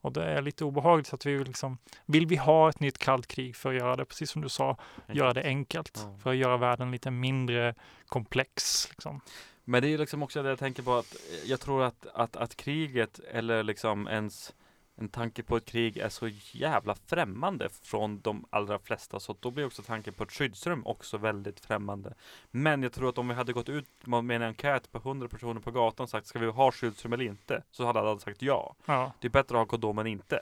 Och 0.01 0.13
det 0.13 0.23
är 0.23 0.41
lite 0.41 0.65
obehagligt 0.65 1.13
att 1.13 1.25
vi 1.25 1.43
liksom, 1.43 1.77
vill 2.05 2.27
vi 2.27 2.35
ha 2.35 2.69
ett 2.69 2.79
nytt 2.79 2.97
kallt 2.97 3.27
krig 3.27 3.55
för 3.55 3.69
att 3.69 3.79
göra 3.79 3.95
det, 3.95 4.05
precis 4.05 4.29
som 4.31 4.41
du 4.41 4.49
sa, 4.49 4.77
göra 5.07 5.33
det 5.33 5.43
enkelt, 5.43 5.99
Ja. 6.03 6.17
för 6.23 6.29
att 6.29 6.35
göra 6.35 6.57
världen 6.57 6.91
lite 6.91 7.11
mindre 7.11 7.75
komplex. 8.05 8.87
Liksom. 8.89 9.21
Men 9.63 9.81
det 9.81 9.93
är 9.93 9.97
liksom 9.97 10.23
också 10.23 10.43
det 10.43 10.49
jag 10.49 10.59
tänker 10.59 10.83
på 10.83 10.93
att 10.95 11.15
jag 11.45 11.59
tror 11.59 11.83
att, 11.83 12.05
att, 12.13 12.35
att 12.35 12.55
kriget 12.55 13.19
eller 13.19 13.63
liksom 13.63 14.07
ens 14.07 14.53
en 14.97 15.10
tanke 15.10 15.43
på 15.43 15.58
ett 15.58 15.65
krig 15.65 15.97
är 15.97 16.10
så 16.10 16.29
jävla 16.51 16.95
främmande 17.08 17.69
från 17.84 18.19
de 18.19 18.45
allra 18.49 18.79
flesta 18.79 19.19
så 19.19 19.36
då 19.39 19.51
blir 19.51 19.65
också 19.65 19.81
tanken 19.81 20.13
på 20.13 20.23
ett 20.23 20.31
skyddsrum 20.31 20.86
också 20.86 21.17
väldigt 21.17 21.60
främmande. 21.60 22.13
Men 22.51 22.84
jag 22.84 22.93
tror 22.93 23.10
att 23.10 23.17
om 23.17 23.27
vi 23.27 23.34
hade 23.34 23.53
gått 23.53 23.69
ut 23.69 23.88
med 24.05 24.36
en 24.36 24.41
enkät 24.41 24.91
på 24.91 24.97
100 24.97 25.27
personer 25.27 25.62
på 25.62 25.71
gatan 25.71 26.03
och 26.03 26.10
sagt 26.10 26.27
ska 26.27 26.39
vi 26.39 26.47
ha 26.47 26.71
skyddsrum 26.71 27.13
eller 27.13 27.25
inte? 27.25 27.63
Så 27.71 27.86
hade 27.86 27.99
alla 27.99 28.19
sagt 28.19 28.41
ja. 28.41 28.75
Ja. 28.86 29.12
Det 29.19 29.27
är 29.27 29.29
bättre 29.29 29.55
att 29.55 29.60
ha 29.60 29.65
kondom 29.65 29.99
än 29.99 30.08
inte. 30.08 30.39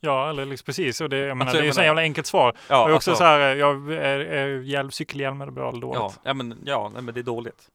Ja, 0.00 0.30
eller 0.30 0.44
liksom 0.44 0.66
precis. 0.66 1.00
Och 1.00 1.08
det, 1.08 1.18
jag 1.18 1.36
menar, 1.36 1.50
Alltså, 1.50 1.58
det 1.58 1.64
är 1.64 1.66
ju 1.66 1.72
så 1.72 1.82
jävla 1.82 2.02
enkelt 2.02 2.26
svar. 2.26 2.56
Ja, 2.68 2.88
och 2.88 2.94
också 2.96 3.10
alltså- 3.10 3.14
så 3.14 3.24
här, 3.24 3.56
jag, 3.56 3.92
är, 3.92 4.20
är 4.20 4.60
hjälm, 4.60 4.90
cykelhjälm 4.90 5.40
är 5.40 5.50
bra 5.50 5.68
eller 5.68 5.80
dåligt? 5.80 6.00
Ja, 6.00 6.12
ja 6.22 6.34
men, 6.34 6.58
ja, 6.64 6.92
men 6.94 7.06
det 7.06 7.20
är 7.20 7.22
dåligt. 7.22 7.70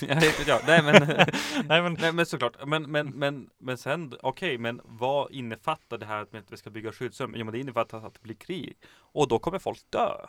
Jag 0.00 0.20
vet 0.20 0.38
inte, 0.38 0.50
ja, 0.50 0.60
nej 0.66 0.82
men, 0.82 0.94
Nej, 1.68 1.82
men, 1.82 1.96
nej 2.00 2.12
men 2.12 2.26
såklart, 2.26 2.66
men, 2.66 2.82
men, 2.90 3.08
men, 3.08 3.50
men 3.58 3.78
sen, 3.78 4.12
okej, 4.22 4.58
men 4.58 4.80
vad 4.84 5.30
innefattar 5.32 5.98
det 5.98 6.06
här 6.06 6.22
att 6.22 6.52
vi 6.52 6.56
ska 6.56 6.70
bygga 6.70 6.92
skyddsrum? 6.92 7.34
Jo 7.36 7.44
men 7.44 7.52
det 7.52 7.58
innefattar 7.60 8.06
att 8.06 8.14
det 8.14 8.22
blir 8.22 8.34
krig. 8.34 8.76
Och 8.96 9.28
då 9.28 9.38
kommer 9.38 9.58
folk 9.58 9.78
dö. 9.90 10.26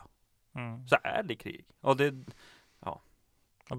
mm. 0.54 0.88
Så 0.88 0.96
är 1.02 1.22
det 1.22 1.34
krig. 1.36 1.66
Och 1.80 1.96
det, 1.96 2.14
ja, 2.80 3.02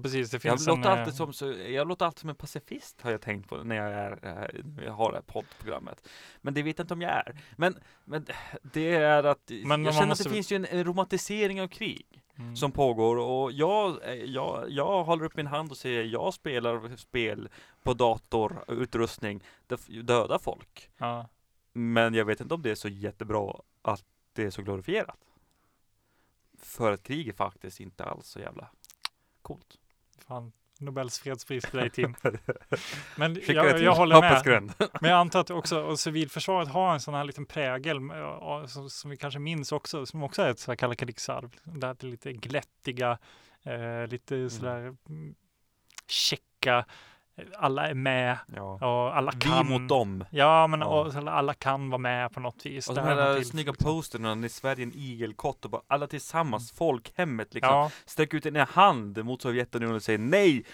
precis. 0.02 0.30
Det 0.30 0.34
jag, 0.44 0.52
finns 0.52 0.68
en... 0.68 0.74
låter 0.76 0.90
eh, 0.90 0.98
alltid 1.00 1.14
som, 1.14 1.32
så, 1.32 1.52
jag 1.52 1.88
låter 1.88 2.06
alltid 2.06 2.18
som 2.20 2.28
en 2.30 2.36
pacifist 2.36 3.00
har 3.02 3.10
jag 3.10 3.20
tänkt 3.20 3.48
på 3.48 3.56
när 3.56 3.76
jag, 3.76 3.92
är, 3.92 4.18
eh, 4.22 4.84
jag 4.84 4.92
har 4.92 5.10
det 5.12 5.16
här 5.16 5.22
poddprogrammet. 5.22 6.08
Men 6.40 6.54
det 6.54 6.62
vet 6.62 6.78
jag 6.78 6.84
inte 6.84 6.94
om 6.94 7.02
jag 7.02 7.10
är. 7.10 7.40
Men, 7.56 7.78
men 8.04 8.26
det 8.62 8.94
är 8.94 9.24
att, 9.24 9.50
man 9.64 9.84
jag 9.84 9.94
känner 9.94 10.06
måste- 10.06 10.22
att 10.22 10.28
det 10.28 10.34
finns 10.34 10.52
ju 10.52 10.56
en, 10.56 10.64
en 10.64 10.84
romantisering 10.84 11.62
av 11.62 11.68
krig. 11.68 12.19
Mm. 12.40 12.56
som 12.56 12.72
pågår 12.72 13.16
och 13.16 13.52
jag, 13.52 14.08
eh, 14.08 14.14
jag, 14.14 14.70
jag 14.70 15.04
håller 15.04 15.24
upp 15.24 15.36
min 15.36 15.46
hand 15.46 15.70
och 15.70 15.76
säger 15.76 16.04
jag 16.04 16.34
spelar 16.34 16.96
spel 16.96 17.48
på 17.82 17.94
datorutrustning 17.94 19.44
där 19.66 20.02
dödar 20.02 20.38
folk. 20.38 20.90
Ja. 20.98 21.28
Men 21.72 22.14
jag 22.14 22.24
vet 22.24 22.40
inte 22.40 22.54
om 22.54 22.62
det 22.62 22.70
är 22.70 22.74
så 22.74 22.88
jättebra 22.88 23.54
att 23.82 24.04
det 24.32 24.44
är 24.44 24.50
så 24.50 24.62
glorifierat. 24.62 25.18
För 26.58 26.92
att 26.92 27.02
krig 27.02 27.28
är 27.28 27.32
faktiskt 27.32 27.80
inte 27.80 28.04
alls 28.04 28.26
så 28.26 28.40
jävla 28.40 28.70
coolt. 29.42 29.78
Fan. 30.18 30.52
Nobels 30.80 31.20
fredspris 31.20 31.64
till 31.64 31.78
dig 31.78 31.90
Tim. 31.90 32.14
Men 33.16 33.34
det 33.34 33.48
jag, 33.48 33.76
till 33.76 33.84
jag 33.84 33.94
håller 33.94 34.20
med. 34.20 34.72
Men 35.00 35.10
jag 35.10 35.20
antar 35.20 35.40
att 35.40 35.50
också 35.50 35.82
och 35.82 35.98
civilförsvaret 35.98 36.68
har 36.68 36.92
en 36.92 37.00
sån 37.00 37.14
här 37.14 37.24
liten 37.24 37.46
prägel 37.46 38.00
som, 38.68 38.90
som 38.90 39.10
vi 39.10 39.16
kanske 39.16 39.40
minns 39.40 39.72
också, 39.72 40.06
som 40.06 40.22
också 40.22 40.42
är 40.42 40.50
ett 40.50 40.58
så 40.58 40.70
här 40.70 40.76
kalla 40.76 40.94
krigsarv. 40.94 41.50
Det 41.64 41.86
här 41.86 42.06
lite 42.06 42.32
glättiga, 42.32 43.18
eh, 43.62 44.06
lite 44.06 44.50
sådär 44.50 44.96
mm, 45.08 45.34
checka, 46.06 46.84
alla 47.58 47.88
är 47.88 47.94
med 47.94 48.38
Ja. 48.56 48.62
och 48.72 49.16
alla 49.16 49.32
Vi 49.34 49.40
kan. 49.40 49.66
mot 49.68 49.88
dem. 49.88 50.24
Ja, 50.30 50.66
men 50.66 50.80
Ja. 50.80 51.10
Alla 51.30 51.54
kan 51.54 51.90
vara 51.90 51.98
med 51.98 52.32
på 52.32 52.40
något 52.40 52.66
vis. 52.66 52.88
Och 52.88 52.94
de 52.94 53.00
här 53.00 53.42
snygga 53.42 53.70
liksom. 53.72 53.86
posterna 53.86 54.34
när 54.34 54.48
Sverige 54.48 54.82
är 54.82 54.86
en 54.86 54.94
igelkott 54.94 55.64
och 55.64 55.70
bara 55.70 55.82
alla 55.86 56.06
tillsammans, 56.06 56.72
folkhemmet 56.72 57.54
liksom. 57.54 57.74
Ja, 57.74 57.90
Sträck 58.06 58.34
ut 58.34 58.46
en 58.46 58.56
hand 58.56 59.24
mot 59.24 59.42
Sovjetunionen 59.42 59.96
och 59.96 60.02
säger 60.02 60.18
nej, 60.18 60.64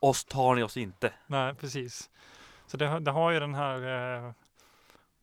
oss 0.00 0.24
tar 0.24 0.54
ni 0.54 0.62
oss 0.62 0.76
inte. 0.76 1.12
nej, 1.26 1.54
precis. 1.54 2.10
Så 2.66 2.76
det, 2.76 2.86
har- 2.86 3.00
det 3.00 3.10
har 3.10 3.30
ju 3.30 3.40
den 3.40 3.54
här, 3.54 3.76
eh, 4.16 4.28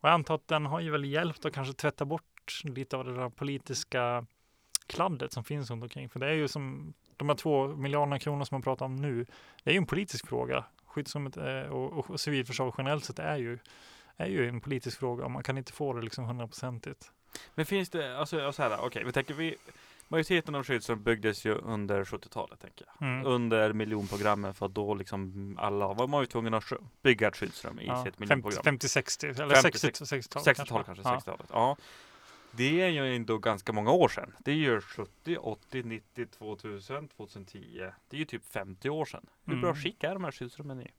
och 0.00 0.08
jag 0.08 0.12
antar 0.12 0.34
att 0.34 0.48
den 0.48 0.66
har 0.66 0.80
ju 0.80 0.90
väl 0.90 1.04
hjälpt 1.04 1.44
att 1.44 1.52
kanske 1.52 1.74
tvätta 1.74 2.04
bort 2.04 2.60
lite 2.64 2.96
av 2.96 3.04
det 3.04 3.14
där 3.14 3.28
politiska 3.28 4.26
kladdet 4.86 5.32
som 5.32 5.44
finns 5.44 5.70
runt 5.70 5.82
omkring. 5.82 6.08
För 6.08 6.20
det 6.20 6.26
är 6.26 6.32
ju 6.32 6.48
som 6.48 6.92
de 7.16 7.28
här 7.28 7.36
två 7.36 7.66
miljarderna 7.68 8.18
kronor 8.18 8.44
som 8.44 8.54
man 8.54 8.62
pratar 8.62 8.86
om 8.86 8.96
nu, 8.96 9.26
det 9.64 9.70
är 9.70 9.74
ju 9.74 9.78
en 9.78 9.86
politisk 9.86 10.26
fråga. 10.26 10.64
Skyddsrummet 10.90 11.36
eh, 11.36 11.72
och, 11.72 12.10
och 12.10 12.20
civilförsvar 12.20 12.74
generellt 12.78 13.04
sett 13.04 13.18
är 13.18 13.36
ju, 13.36 13.58
är 14.16 14.26
ju 14.26 14.48
en 14.48 14.60
politisk 14.60 14.98
fråga 14.98 15.24
och 15.24 15.30
man 15.30 15.42
kan 15.42 15.58
inte 15.58 15.72
få 15.72 15.92
det 15.92 16.02
liksom 16.02 16.24
hundraprocentigt. 16.24 17.10
Men 17.54 17.66
finns 17.66 17.90
det, 17.90 18.18
alltså 18.18 18.52
så 18.52 18.62
här, 18.62 18.80
okej, 18.80 19.04
vi 19.04 19.12
tänker 19.12 19.34
vi 19.34 19.56
Majoriteten 20.12 20.54
av 20.54 20.64
skyddsrum 20.64 21.02
byggdes 21.02 21.44
ju 21.44 21.54
under 21.54 22.04
70-talet 22.04 22.60
tänker 22.60 22.86
jag. 22.86 23.08
Mm. 23.08 23.26
Under 23.26 23.72
miljonprogrammet 23.72 24.56
för 24.56 24.68
då 24.68 24.94
liksom 24.94 25.56
alla 25.60 25.92
var 25.92 26.06
man 26.06 26.20
ju 26.20 26.26
tvungen 26.26 26.54
att 26.54 26.72
bygga 27.02 27.28
ett 27.28 27.36
skyddsrum 27.36 27.80
i 27.80 27.86
Ja, 27.86 28.04
sitt 28.04 28.16
50, 28.16 28.20
miljonprogram. 28.20 28.78
50-60 28.78 29.42
eller 29.42 29.54
50, 29.54 29.78
60 29.78 30.04
60-talet 30.04 30.58
60-talet 30.58 30.86
kanske, 30.86 31.04
60-talet. 31.04 31.46
Ja. 31.52 31.76
Det 32.52 32.80
är 32.82 32.88
ju 32.88 33.14
ändå 33.16 33.38
ganska 33.38 33.72
många 33.72 33.90
år 33.90 34.08
sedan. 34.08 34.32
Det 34.38 34.50
är 34.50 34.54
ju 34.56 34.80
70, 34.80 35.36
80, 35.36 35.82
90, 35.82 36.26
2000, 36.26 37.08
2010. 37.08 37.90
Det 38.08 38.16
är 38.16 38.18
ju 38.18 38.24
typ 38.24 38.44
50 38.44 38.90
år 38.90 39.04
sedan. 39.04 39.26
Hur 39.44 39.56
bra 39.60 39.70
Mm. 39.70 39.82
skick 39.82 40.04
är 40.04 40.14
de 40.14 40.24
här 40.24 40.30
skyddsrummen 40.32 40.80
i? 40.82 40.90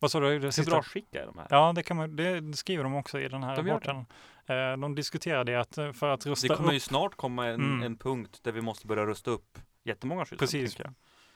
Vad 0.00 0.10
sa 0.10 0.20
du? 0.20 0.26
Det 0.38 0.44
Hur 0.44 0.50
sista? 0.50 0.70
bra 0.70 0.82
skick 0.82 1.14
är 1.14 1.26
de 1.26 1.38
här? 1.38 1.46
Ja, 1.50 1.72
det, 1.72 1.82
kan 1.82 1.96
man, 1.96 2.16
det 2.16 2.56
skriver 2.56 2.84
de 2.84 2.94
också 2.94 3.20
i 3.20 3.28
den 3.28 3.42
här 3.42 3.56
De 3.56 3.66
rapporten. 3.68 3.96
Eh, 4.46 4.76
de 4.76 4.94
diskuterar 4.94 5.44
det 5.44 5.54
att 5.60 5.78
eh, 5.78 5.92
för 5.92 6.08
att 6.08 6.26
rusta 6.26 6.48
Det 6.48 6.56
kommer 6.56 6.68
upp 6.68 6.74
ju 6.74 6.80
snart 6.80 7.14
komma 7.14 7.46
en, 7.46 7.60
Mm. 7.60 7.82
en 7.82 7.96
punkt 7.96 8.40
där 8.42 8.52
vi 8.52 8.60
måste 8.60 8.86
börja 8.86 9.06
rusta 9.06 9.30
upp 9.30 9.58
jättemånga 9.84 10.24
skyddsrum. 10.24 10.38
Precis. 10.38 10.78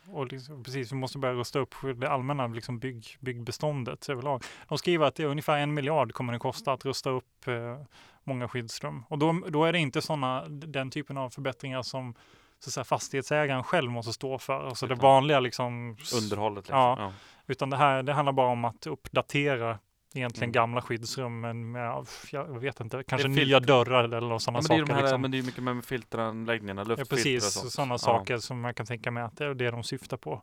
Och 0.07 0.33
liksom, 0.33 0.65
precis, 0.65 0.93
vi 0.93 0.97
måste 0.97 1.19
börja 1.19 1.35
rusta 1.35 1.59
upp 1.59 1.75
det 1.97 2.11
allmänna 2.11 2.47
liksom 2.47 2.79
bygg, 2.79 3.07
byggbeståndet 3.21 4.09
överlag. 4.09 4.45
De 4.69 4.79
skriver 4.79 5.07
att 5.07 5.15
det 5.15 5.23
är 5.23 5.27
ungefär 5.27 5.59
en 5.59 5.75
miljard 5.75 6.13
kommer 6.13 6.33
det 6.33 6.39
kosta 6.39 6.73
att 6.73 6.85
rusta 6.85 7.11
upp 7.11 7.49
eh, 7.49 7.83
många 8.25 8.49
skyddsrum. 8.49 9.05
Och 9.09 9.19
då, 9.19 9.33
då 9.49 9.65
är 9.65 9.73
det 9.73 9.79
inte 9.79 10.03
sådana, 10.03 10.45
den 10.49 10.91
typen 10.91 11.17
av 11.19 11.31
förbättringar 11.31 11.83
som 11.83 12.15
så 12.59 12.69
att 12.69 12.73
säga, 12.73 12.85
fastighetsägaren 12.85 13.65
själv 13.65 13.91
måste 13.91 14.13
stå 14.13 14.39
för. 14.39 14.69
Alltså 14.69 14.87
det 14.87 14.95
vanliga 14.95 15.41
liksom. 15.41 15.97
Underhållet. 16.23 16.65
Liksom. 16.65 16.77
Ja, 16.79 16.97
Ja. 16.99 17.13
utan 17.47 17.71
det 17.71 17.77
här, 17.77 18.03
det 18.03 18.13
handlar 18.13 18.33
bara 18.33 18.49
om 18.51 18.65
att 18.65 18.87
uppdatera 18.87 19.79
egentligen 20.17 20.45
Mm. 20.49 20.53
gamla 20.53 20.83
skyddsrum 20.83 21.41
men 21.41 21.73
med, 21.73 22.07
jag 22.33 22.61
vet 22.61 22.81
inte, 22.81 23.05
kanske 23.07 23.29
Det 23.29 23.35
nya 23.35 23.61
dörrar 23.61 24.05
eller 24.05 24.39
sådana 24.39 24.59
Ja, 24.59 24.69
det 24.69 24.75
är 24.75 24.79
saker. 24.79 24.87
de 24.87 24.93
här, 24.93 25.03
liksom. 25.03 25.21
men 25.21 25.31
det 25.31 25.39
är 25.39 25.43
mycket 25.43 25.63
med 25.63 25.85
filteranläggningarna, 25.85 26.81
Ja, 26.83 26.85
luftfilter 26.89 27.15
och 27.15 27.19
precis, 27.19 27.53
sånt. 27.53 27.73
sådana 27.73 27.95
Ja. 27.95 27.99
saker 27.99 28.39
som 28.39 28.61
man 28.61 28.75
kan 28.75 28.87
tänka 28.87 29.11
mig 29.11 29.23
att 29.23 29.37
det 29.37 29.45
är 29.45 29.55
det 29.55 29.71
de 29.71 29.83
syftar 29.83 30.17
på. 30.17 30.43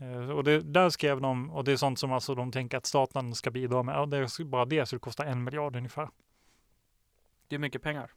Eh, 0.00 0.30
Och 0.30 0.44
det, 0.44 0.60
där 0.60 0.90
skrev 0.90 1.20
de, 1.20 1.50
och 1.50 1.64
det 1.64 1.72
är 1.72 1.76
sånt 1.76 1.98
som 1.98 2.12
alltså 2.12 2.34
de 2.34 2.52
tänker 2.52 2.78
att 2.78 2.86
staten 2.86 3.34
ska 3.34 3.50
bidra 3.50 3.82
med. 3.82 3.94
Ja, 3.94 4.06
det 4.06 4.16
är 4.16 4.44
bara 4.44 4.64
det 4.64 4.86
skulle 4.86 5.00
kosta 5.00 5.24
en 5.24 5.44
miljard 5.44 5.76
ungefär. 5.76 6.08
Det 7.48 7.54
är 7.54 7.58
mycket 7.58 7.82
pengar. 7.82 8.10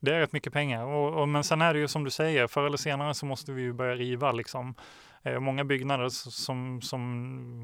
Det 0.00 0.14
är 0.14 0.20
rätt 0.20 0.32
mycket 0.32 0.52
pengar. 0.52 0.84
Och, 0.84 1.20
och, 1.22 1.28
men 1.28 1.44
sen 1.44 1.62
är 1.62 1.74
det 1.74 1.80
ju 1.80 1.88
som 1.88 2.04
du 2.04 2.10
säger, 2.10 2.46
förr 2.46 2.66
eller 2.66 2.76
senare 2.76 3.14
så 3.14 3.26
måste 3.26 3.52
vi 3.52 3.62
ju 3.62 3.72
börja 3.72 3.94
riva 3.94 4.32
liksom. 4.32 4.74
Eh, 5.22 5.40
många 5.40 5.64
byggnader 5.64 6.08
som, 6.08 6.80
som 6.82 7.00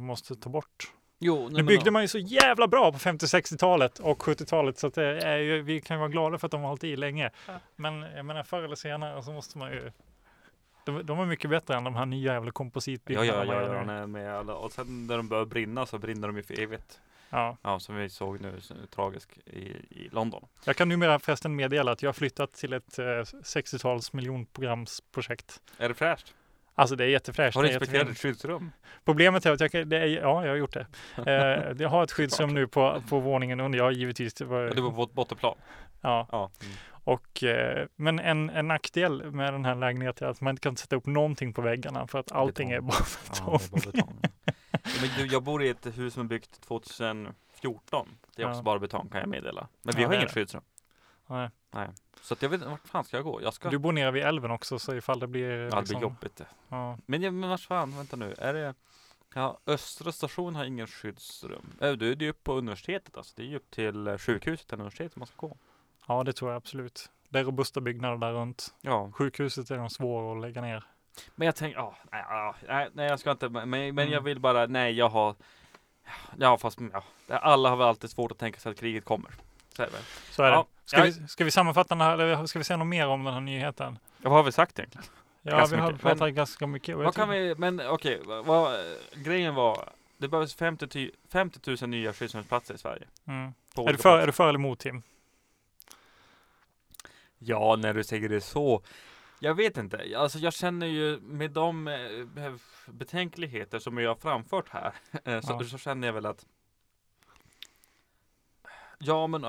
måste 0.06 0.34
ta 0.36 0.50
bort. 0.50 0.92
Jo, 1.18 1.48
Nu 1.48 1.62
byggde 1.62 1.90
man 1.90 2.02
ju 2.02 2.08
så 2.08 2.18
jävla 2.18 2.68
bra 2.68 2.92
på 2.92 2.98
50-60-talet 2.98 3.98
och 3.98 4.22
70-talet 4.22 4.78
så 4.78 4.86
att 4.86 4.94
det 4.94 5.20
är 5.22 5.36
ju, 5.38 5.62
vi 5.62 5.80
kan 5.80 5.96
ju 5.96 5.98
vara 5.98 6.08
glada 6.08 6.38
för 6.38 6.46
att 6.46 6.50
de 6.50 6.60
har 6.60 6.68
hållit 6.68 6.84
i 6.84 6.96
länge. 6.96 7.30
Men 7.76 8.00
jag 8.02 8.24
menar 8.24 8.42
förr 8.42 8.62
eller 8.62 8.76
senare 8.76 9.22
så 9.22 9.32
måste 9.32 9.58
man 9.58 9.72
ju 9.72 9.92
de, 10.86 11.06
de 11.06 11.20
är 11.20 11.24
mycket 11.26 11.50
bättre 11.50 11.74
än 11.76 11.84
de 11.84 11.96
här 11.96 12.06
nya 12.06 12.32
jävla 12.32 12.48
Ja, 12.48 12.52
kompositbyggnaderna. 12.52 13.44
ja, 13.44 13.54
ja, 13.54 13.62
gör 13.62 13.74
ja, 13.74 13.84
nej, 13.84 14.06
med 14.06 14.34
alla. 14.36 14.54
Och 14.54 14.72
sen 14.72 15.06
när 15.06 15.16
de 15.16 15.28
börjar 15.28 15.44
brinna 15.44 15.86
så 15.86 15.98
brinner 15.98 16.26
de 16.28 16.36
ju 16.36 16.42
för 16.42 16.60
evigt. 16.60 17.00
ja. 17.30 17.56
Ja, 17.62 17.78
som 17.80 17.96
vi 17.96 18.08
såg 18.08 18.40
nu, 18.40 18.60
så, 18.60 18.74
tragisk 18.94 19.38
i, 19.46 19.60
i 19.90 20.08
London. 20.12 20.46
Jag 20.64 20.76
kan 20.76 20.88
numera 20.88 21.18
förresten 21.18 21.56
meddela 21.56 21.92
att 21.92 22.02
jag 22.02 22.08
har 22.08 22.14
flyttat 22.14 22.52
till 22.52 22.72
ett 22.72 22.98
eh, 22.98 23.04
60-tals 23.04 24.12
miljonprogramsprojekt. 24.12 25.60
Är 25.78 25.88
det 25.88 25.94
fräscht? 25.94 26.34
Alltså 26.78 26.96
det 26.96 27.04
är 27.04 27.08
jättefräscht. 27.08 27.54
Har 27.56 27.62
du 27.62 27.68
är 27.68 27.72
inspekterat 27.72 28.08
ett 28.08 28.18
skyddsrum? 28.18 28.72
Problemet 29.04 29.46
är 29.46 29.52
att 29.52 29.60
jag 29.60 29.72
kan, 29.72 29.92
är, 29.92 30.06
ja, 30.06 30.44
jag 30.44 30.50
har 30.52 30.56
gjort 30.56 30.72
det. 30.74 30.86
Eh, 31.26 31.72
jag 31.82 31.88
har 31.88 32.02
ett 32.04 32.12
skyddsrum 32.12 32.54
nu 32.54 32.66
på, 32.66 33.02
på 33.08 33.20
våningen 33.20 33.60
under. 33.60 33.78
Jag 33.78 33.92
givetvis. 33.92 34.40
Var, 34.40 34.60
Ja, 34.62 34.74
du 34.74 34.80
var 34.80 34.90
på 34.90 35.02
ett 35.02 35.12
bottenplan? 35.12 35.56
ja, 36.00 36.28
Ja. 36.32 36.50
Mm. 36.62 36.74
och, 36.90 37.42
eh, 37.44 37.86
men 37.96 38.18
en, 38.18 38.50
en 38.50 38.68
nackdel 38.68 39.30
med 39.30 39.52
den 39.54 39.64
här 39.64 39.74
lägenheten 39.74 40.26
är 40.26 40.30
att 40.30 40.40
man 40.40 40.50
inte 40.50 40.60
kan 40.60 40.76
sätta 40.76 40.96
upp 40.96 41.06
någonting 41.06 41.52
på 41.52 41.62
väggarna 41.62 42.06
för 42.06 42.18
att 42.18 42.32
allting 42.32 42.70
är 42.70 42.80
Betong. 42.80 42.88
bara 42.88 43.52
Ja, 43.52 43.60
är 43.64 43.70
bara 43.70 43.92
betong. 43.92 44.18
ja, 44.72 44.78
men 45.00 45.10
du, 45.18 45.26
jag 45.26 45.42
bor 45.42 45.62
i 45.62 45.68
ett 45.68 45.86
hus 45.98 46.14
som 46.14 46.22
är 46.22 46.28
byggt 46.28 46.60
2014. 46.68 48.08
Det 48.36 48.42
är 48.42 48.48
också 48.50 48.62
bara 48.62 48.78
betong 48.78 49.08
kan 49.08 49.20
jag 49.20 49.28
meddela. 49.28 49.68
Men 49.82 49.94
vi 49.96 50.04
har 50.04 50.12
är 50.12 50.16
inget 50.18 50.32
skyddsrum. 50.32 50.62
Nej. 51.26 51.50
Så 52.22 52.34
att 52.34 52.42
jag 52.42 52.48
vet 52.48 52.58
inte, 52.60 52.70
vart 52.70 52.88
fan 52.88 53.04
ska 53.04 53.16
jag 53.16 53.24
gå? 53.24 53.42
Jag 53.42 53.54
ska... 53.54 53.70
Du 53.70 53.78
bor 53.78 53.92
nere 53.92 54.10
vid 54.10 54.22
älven 54.22 54.50
också 54.50 54.78
så 54.78 54.94
ifall 54.94 55.20
det 55.20 55.26
blir 55.26 55.48
ja, 55.50 55.56
det 55.70 55.80
liksom, 55.80 55.98
blir 55.98 56.08
jobbigt. 56.08 56.36
det. 56.36 56.46
ja, 56.68 56.98
Men, 57.06 57.40
men 57.40 57.50
vart 57.50 57.60
fan, 57.60 57.96
vänta 57.96 58.16
nu. 58.16 58.34
Är 58.38 58.54
det... 58.54 58.74
Ja, 59.34 59.58
Östra 59.66 60.12
station 60.12 60.54
har 60.54 60.64
ingen 60.64 60.86
skyddsrum. 60.86 61.72
Äh, 61.80 61.92
det 61.92 62.06
är 62.06 62.22
ju 62.22 62.30
upp 62.30 62.44
på 62.44 62.52
universitetet 62.54 63.16
alltså. 63.16 63.32
Det 63.36 63.42
är 63.42 63.46
ju 63.46 63.56
upp 63.56 63.70
till 63.70 64.06
eh, 64.06 64.18
sjukhuset 64.18 64.72
eller 64.72 64.80
universitetet 64.82 65.16
man 65.16 65.26
ska 65.26 65.46
gå. 65.46 65.56
ja, 66.06 66.24
det 66.24 66.32
tror 66.32 66.50
jag 66.50 66.56
absolut. 66.56 67.10
Det 67.28 67.38
är 67.38 67.44
robusta 67.44 67.80
byggnader 67.80 68.16
där 68.16 68.32
runt. 68.32 68.74
Ja, 68.80 69.10
Sjukhuset 69.12 69.70
är 69.70 69.76
de 69.76 69.90
svåra 69.90 70.32
att 70.36 70.40
lägga 70.42 70.60
ner. 70.60 70.84
men 71.34 71.46
jag 71.46 71.56
tänker, 71.56 71.78
ja, 71.78 71.94
nej, 72.12 72.24
nej, 72.68 72.88
nej, 72.92 73.06
jag 73.08 73.20
ska 73.20 73.30
inte, 73.30 73.48
men, 73.48 73.68
men 73.70 73.88
Mm. 73.98 74.10
jag 74.10 74.20
vill 74.20 74.40
bara, 74.40 74.66
nej, 74.66 74.92
jag 74.92 75.08
har, 75.08 75.34
ja, 76.38 76.58
fast, 76.58 76.78
ja, 76.92 77.02
alla 77.38 77.68
har 77.68 77.76
väl 77.76 77.86
alltid 77.86 78.10
svårt 78.10 78.32
att 78.32 78.38
tänka 78.38 78.60
sig 78.60 78.72
att 78.72 78.78
kriget 78.78 79.04
kommer. 79.04 79.30
Så 79.76 79.82
är 79.82 79.86
det. 79.86 79.98
Så 80.30 80.42
är 80.42 80.50
Ja, 80.50 80.66
det. 80.84 80.88
Ska, 80.88 80.98
jag- 80.98 81.04
vi, 81.04 81.28
ska 81.28 81.44
vi 81.44 81.50
sammanfatta 81.50 81.94
den 81.94 82.00
här, 82.00 82.18
eller 82.18 82.46
ska 82.46 82.58
vi 82.58 82.64
säga 82.64 82.76
något 82.76 82.86
mer 82.88 83.06
om 83.06 83.24
den 83.24 83.34
här 83.34 83.40
nyheten? 83.40 83.98
Ja, 84.22 84.28
vad 84.28 84.38
har 84.38 84.42
vi 84.44 84.52
sagt 84.52 84.78
egentligen? 84.78 85.06
Ja, 85.42 85.56
Ganska 85.56 85.76
vi 85.76 85.82
har 85.82 85.88
mycket. 85.88 86.02
pratat 86.02 86.18
Men- 86.20 86.34
ganska 86.34 86.66
mycket. 86.66 86.96
Vad 86.96 87.14
kan 87.14 87.28
vi, 87.28 87.54
men 87.54 87.80
okej, 87.88 88.22
vad, 88.44 88.76
grejen 89.14 89.54
var, 89.54 89.88
det 90.18 90.28
behövs 90.28 90.54
50, 90.54 90.88
ty- 90.88 91.10
50 91.32 91.76
000 91.80 91.90
nya 91.90 92.12
skyddsrumsplatser 92.12 92.74
i 92.74 92.78
Sverige. 92.78 93.06
Mm. 93.26 93.52
Är, 93.76 93.92
du 93.92 93.98
för, 93.98 94.18
är 94.18 94.26
du 94.26 94.32
för 94.32 94.48
eller 94.48 94.58
emot 94.58 94.78
Tim? 94.78 95.02
Ja, 97.38 97.76
när 97.78 97.94
du 97.94 98.04
säger 98.04 98.28
det 98.28 98.40
så. 98.40 98.82
Jag 99.40 99.54
vet 99.54 99.76
inte. 99.76 100.14
Alltså 100.16 100.38
jag 100.38 100.52
känner 100.52 100.86
ju 100.86 101.20
med 101.20 101.50
de 101.50 101.88
eh, 101.88 102.52
betänkligheter 102.86 103.78
som 103.78 103.98
jag 103.98 104.10
har 104.10 104.16
framfört 104.16 104.68
här. 104.68 104.92
eh, 105.24 105.40
så, 105.40 105.52
Ja. 105.52 105.64
så 105.64 105.78
känner 105.78 106.08
jag 106.08 106.12
väl 106.14 106.26
att. 106.26 106.46
Ja, 108.98 109.26
men. 109.26 109.46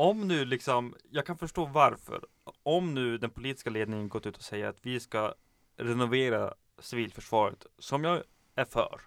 Om 0.00 0.28
nu 0.28 0.44
liksom. 0.44 0.94
Jag 1.10 1.26
kan 1.26 1.38
förstå 1.38 1.64
varför. 1.66 2.24
Om 2.62 2.94
nu 2.94 3.18
den 3.18 3.30
politiska 3.30 3.70
ledningen 3.70 4.08
gått 4.08 4.26
ut 4.26 4.36
och 4.36 4.42
säger 4.42 4.66
att 4.68 4.86
vi 4.86 5.00
ska 5.00 5.34
renovera 5.76 6.54
civilförsvaret. 6.78 7.66
Som 7.78 8.04
jag 8.04 8.22
är 8.54 8.64
för. 8.64 9.00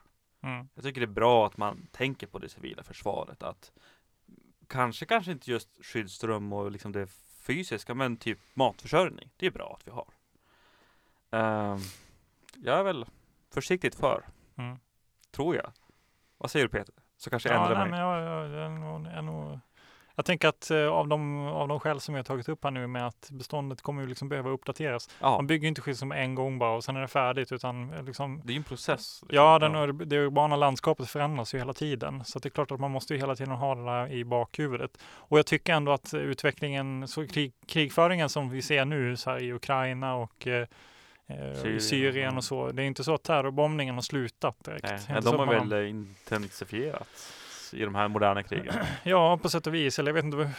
Mm. 0.43 0.69
Jag 0.73 0.83
tycker 0.83 1.01
det 1.01 1.05
är 1.05 1.07
bra 1.07 1.47
att 1.47 1.57
man 1.57 1.87
tänker 1.91 2.27
på 2.27 2.39
det 2.39 2.49
civila 2.49 2.83
försvaret. 2.83 3.43
Att 3.43 3.71
kanske, 4.67 5.05
kanske 5.05 5.31
inte 5.31 5.51
just 5.51 5.85
skyddsrum 5.85 6.53
och 6.53 6.71
liksom 6.71 6.91
det 6.91 7.07
fysiska, 7.41 7.93
men 7.93 8.17
typ 8.17 8.39
matförsörjning. 8.53 9.29
Det 9.37 9.45
är 9.45 9.51
bra 9.51 9.77
att 9.79 9.87
vi 9.87 9.91
har. 9.91 10.07
Ehm, 11.31 11.79
jag 12.55 12.79
är 12.79 12.83
väl 12.83 13.05
försiktigt 13.49 13.95
för, 13.95 14.25
Mm. 14.57 14.77
tror 15.31 15.55
jag. 15.55 15.71
Vad 16.37 16.51
säger 16.51 16.65
du 16.65 16.69
Peter? 16.71 16.95
Så 17.17 17.29
kanske 17.29 17.49
jag 17.49 17.55
Ja, 17.57 17.61
ändrar 17.63 17.79
nej, 17.79 17.89
mig. 17.91 17.99
men 17.99 18.09
jag, 18.09 18.21
jag, 18.21 18.49
jag, 18.49 18.65
är 18.65 18.69
nog- 18.69 19.05
är 19.07 19.21
nog, 19.21 19.51
jag 19.51 19.59
tänker 20.25 20.47
att 20.47 20.71
eh, 20.71 20.87
av, 20.87 21.07
de, 21.07 21.47
av 21.47 21.67
de 21.67 21.79
skäl 21.79 21.99
som 21.99 22.15
jag 22.15 22.19
har 22.19 22.23
tagit 22.23 22.49
upp 22.49 22.63
här 22.63 22.71
nu 22.71 22.87
med 22.87 23.07
att 23.07 23.29
beståndet 23.31 23.81
kommer 23.81 24.01
ju 24.01 24.07
liksom 24.07 24.29
behöva 24.29 24.49
uppdateras. 24.49 25.09
Ja, 25.19 25.29
Man 25.35 25.47
bygger 25.47 25.61
ju 25.61 25.67
inte 25.67 25.81
skyddsrum 25.81 26.11
en 26.11 26.35
gång 26.35 26.59
bara 26.59 26.75
och 26.75 26.83
sen 26.83 26.95
är 26.95 27.01
det 27.01 27.07
färdigt 27.07 27.51
utan 27.51 27.93
eh, 27.93 28.03
liksom 28.03 28.41
det 28.43 28.53
är 28.53 28.57
en 28.57 28.63
process. 28.63 29.19
liksom. 29.21 29.35
Ja, 29.35 29.59
den, 29.59 29.97
det 30.09 30.17
urbana 30.17 30.55
landskapet 30.55 31.09
förändras 31.09 31.53
ju 31.53 31.57
hela 31.57 31.73
tiden. 31.73 32.25
Så 32.25 32.39
det 32.39 32.47
är 32.47 32.49
klart 32.49 32.71
att 32.71 32.79
man 32.79 32.91
måste 32.91 33.13
ju 33.13 33.19
hela 33.19 33.35
tiden 33.35 33.53
ha 33.53 33.75
det 33.75 33.85
där 33.85 34.11
i 34.11 34.25
bakhuvudet. 34.25 34.97
Och 35.03 35.39
jag 35.39 35.45
tycker 35.45 35.73
ändå 35.73 35.91
att 35.91 36.13
utvecklingen, 36.13 37.07
så 37.07 37.27
krig, 37.27 37.53
krigföringen 37.65 38.29
som 38.29 38.49
vi 38.49 38.61
ser 38.61 38.85
nu 38.85 39.17
så 39.17 39.37
i 39.37 39.53
Ukraina 39.53 40.15
och 40.15 40.47
eh, 40.47 40.67
eh, 41.27 41.53
Syrien, 41.61 41.81
Syrien, 41.81 42.37
och 42.37 42.43
så. 42.43 42.71
Det 42.71 42.83
är 42.83 42.85
inte 42.85 43.03
så 43.03 43.13
att 43.13 43.23
terrorbombningen 43.23 43.95
har 43.95 44.01
slutat 44.01 44.63
direkt. 44.63 45.09
Nej, 45.09 45.21
de 45.21 45.39
har 45.39 45.65
väl 45.65 45.87
intensifierats 45.87 47.42
i 47.75 47.85
de 47.85 47.95
här 47.95 48.07
moderna 48.07 48.43
krigen. 48.43 48.73
Ja, 49.03 49.37
på 49.37 49.49
sätt 49.49 49.67
och 49.67 49.73
vis. 49.73 49.99
Eller 49.99 50.09
jag 50.09 50.13
vet 50.13 50.25
inte 50.25 50.49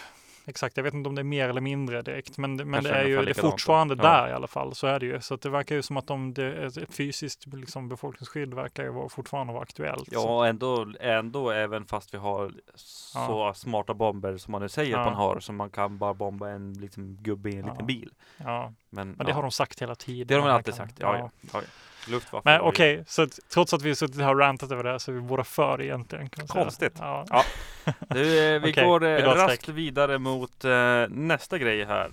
exakt, 0.47 0.77
jag 0.77 0.85
vet 0.85 0.95
inte 0.95 1.09
om 1.09 1.15
det 1.15 1.21
är 1.21 1.25
mer 1.25 1.49
eller 1.49 1.61
mindre 1.61 2.03
direkt. 2.03 2.39
Men, 2.39 2.57
men 2.57 2.73
Kanske 2.73 2.93
det 2.93 2.99
är 2.99 3.05
ju 3.07 3.23
det 3.25 3.31
är 3.31 3.35
fortfarande 3.35 3.95
Ja. 3.99 4.03
där 4.03 4.29
i 4.29 4.33
alla 4.33 4.47
fall. 4.47 4.75
Så 4.75 4.87
är 4.87 5.01
det 5.01 5.07
ju. 5.07 5.21
Så 5.21 5.35
att 5.35 5.41
det 5.41 5.51
verkar 5.51 5.75
ju 5.75 5.83
som 5.83 5.97
att 5.97 6.07
de, 6.07 6.35
det, 6.35 6.65
ett 6.67 6.95
fysiskt 6.95 7.47
liksom, 7.47 7.89
befolkningsskydd 7.89 8.55
verkar 8.55 8.83
ju 8.83 8.89
vara, 8.91 9.09
fortfarande 9.09 9.53
vara 9.53 9.63
aktuellt. 9.63 10.07
Så- 10.09 10.15
Ja, 10.15 10.47
ändå, 10.47 10.87
ändå 11.01 11.51
även 11.51 11.85
fast 11.87 12.15
vi 12.15 12.19
har 12.19 12.53
så 12.75 13.53
smarta 13.55 13.95
bomber 13.95 14.37
som 14.37 14.53
man 14.53 14.63
nu 14.63 14.69
säger 14.69 14.95
att 14.97 15.05
Ja. 15.07 15.11
man 15.11 15.15
har, 15.15 15.41
som 15.41 15.57
man 15.57 15.71
kan 15.71 15.99
bara 15.99 16.15
bomba 16.15 16.49
en 16.51 16.73
liksom, 16.73 17.17
gubbe 17.21 17.51
i 17.51 17.57
en 17.57 17.65
Ja. 17.67 17.71
liten 17.73 17.87
bil. 17.87 18.11
ja. 18.37 18.73
Men, 18.91 19.09
Men 19.13 19.27
det 19.27 19.31
ja. 19.31 19.35
har 19.35 19.43
de 19.43 19.51
sagt 19.51 19.83
hela 19.83 19.95
tiden. 19.95 20.27
det 20.27 20.35
har 20.43 20.49
de 20.49 20.55
alltid 20.55 20.75
kan- 20.75 20.87
sagt. 20.89 21.01
Ja, 21.01 21.31
ja. 21.53 21.61
Luftwaffe. 22.09 22.51
Men 22.51 22.61
okej, 22.61 23.05
så 23.07 23.23
att, 23.23 23.39
trots 23.53 23.75
att 23.75 23.83
vi 23.83 23.89
har 23.89 23.95
suttit 23.95 24.21
här 24.21 24.31
och 24.31 24.39
rantat 24.39 24.73
över 24.73 24.85
det 24.85 24.91
här 24.91 24.99
så 24.99 25.11
är 25.11 25.15
vi 25.15 25.21
båda 25.21 25.45
för 25.45 25.83
egentligen. 25.83 26.29
Kan. 26.29 26.47
Konstigt. 26.47 26.97
Ja. 26.99 27.27
Ja. 27.31 27.45
Du, 28.09 28.55
eh, 28.55 28.63
vi 28.63 28.73
Okej, 28.73 28.85
går 28.85 29.05
eh, 29.05 29.17
vi 29.17 29.23
raskt 29.23 29.69
vidare 29.69 30.19
mot 30.19 30.65
eh, 30.65 31.05
nästa 31.09 31.59
grej 31.59 31.85
här. 31.85 32.11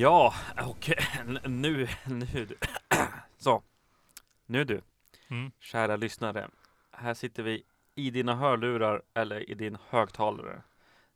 Ja, 0.00 0.34
och 0.66 0.90
nu, 1.46 1.88
nu 2.06 2.26
du. 2.46 2.56
Så, 3.38 3.62
nu 4.46 4.64
du, 4.64 4.80
Mm. 5.30 5.50
kära 5.60 5.96
lyssnare. 5.96 6.48
Här 6.90 7.14
sitter 7.14 7.42
vi 7.42 7.62
i 7.94 8.10
dina 8.10 8.34
hörlurar 8.34 9.02
eller 9.14 9.50
i 9.50 9.54
din 9.54 9.78
högtalare. 9.88 10.62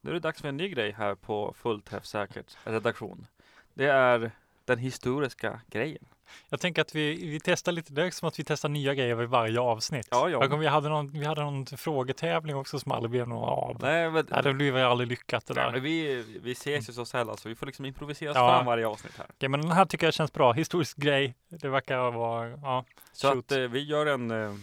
Nu 0.00 0.10
är 0.10 0.14
det 0.14 0.20
dags 0.20 0.40
för 0.40 0.48
en 0.48 0.56
ny 0.56 0.68
grej 0.68 0.92
här 0.92 1.14
på 1.14 1.54
Fullt 1.56 1.84
Träffsäkert 1.84 2.56
redaktion. 2.64 3.26
Det 3.74 3.86
är 3.86 4.30
den 4.64 4.78
historiska 4.78 5.60
grejen. 5.66 6.04
Jag 6.48 6.60
tänker 6.60 6.82
att 6.82 6.94
vi, 6.94 7.26
vi 7.30 7.40
testar 7.40 7.72
lite, 7.72 7.92
det 7.92 8.06
är 8.06 8.10
som 8.10 8.28
att 8.28 8.38
vi 8.38 8.44
testar 8.44 8.68
nya 8.68 8.94
grejer 8.94 9.14
vid 9.14 9.28
varje 9.28 9.60
avsnitt. 9.60 10.08
Ja, 10.10 10.28
ja. 10.28 10.56
Vi, 10.56 10.66
hade 10.66 10.88
någon, 10.88 11.10
vi 11.10 11.24
hade 11.24 11.42
någon 11.42 11.66
frågetävling 11.66 12.56
också 12.56 12.78
som 12.80 12.92
aldrig 12.92 13.10
blev 13.10 13.28
någon 13.28 13.48
av. 13.48 13.76
Nej, 13.80 14.10
men, 14.10 14.26
Nej, 14.30 14.42
det 14.42 14.54
blev 14.54 14.76
aldrig 14.76 15.08
lyckat 15.08 15.46
det 15.46 15.54
nej, 15.54 15.64
där. 15.64 15.72
men 15.72 15.82
vi, 15.82 16.24
vi 16.42 16.52
ses 16.52 16.88
ju 16.88 16.92
så 16.92 17.04
sällan 17.04 17.36
så 17.36 17.48
vi 17.48 17.54
får 17.54 17.66
liksom 17.66 17.84
improvisera 17.84 18.32
Ja. 18.34 18.48
fram 18.48 18.66
varje 18.66 18.86
avsnitt 18.86 19.18
här. 19.18 19.26
Okej, 19.30 19.48
men 19.48 19.60
den 19.60 19.70
här 19.72 19.84
tycker 19.84 20.06
jag 20.06 20.14
känns 20.14 20.32
bra. 20.32 20.52
Historisk 20.52 20.96
grej. 20.96 21.34
Det 21.48 21.68
verkar 21.68 22.10
vara, 22.10 22.48
ja. 22.48 22.84
Så 23.12 23.28
Shoot. 23.32 23.38
att 23.44 23.52
eh, 23.52 23.58
vi 23.58 23.80
gör 23.84 24.06
en, 24.06 24.30
eh, 24.30 24.54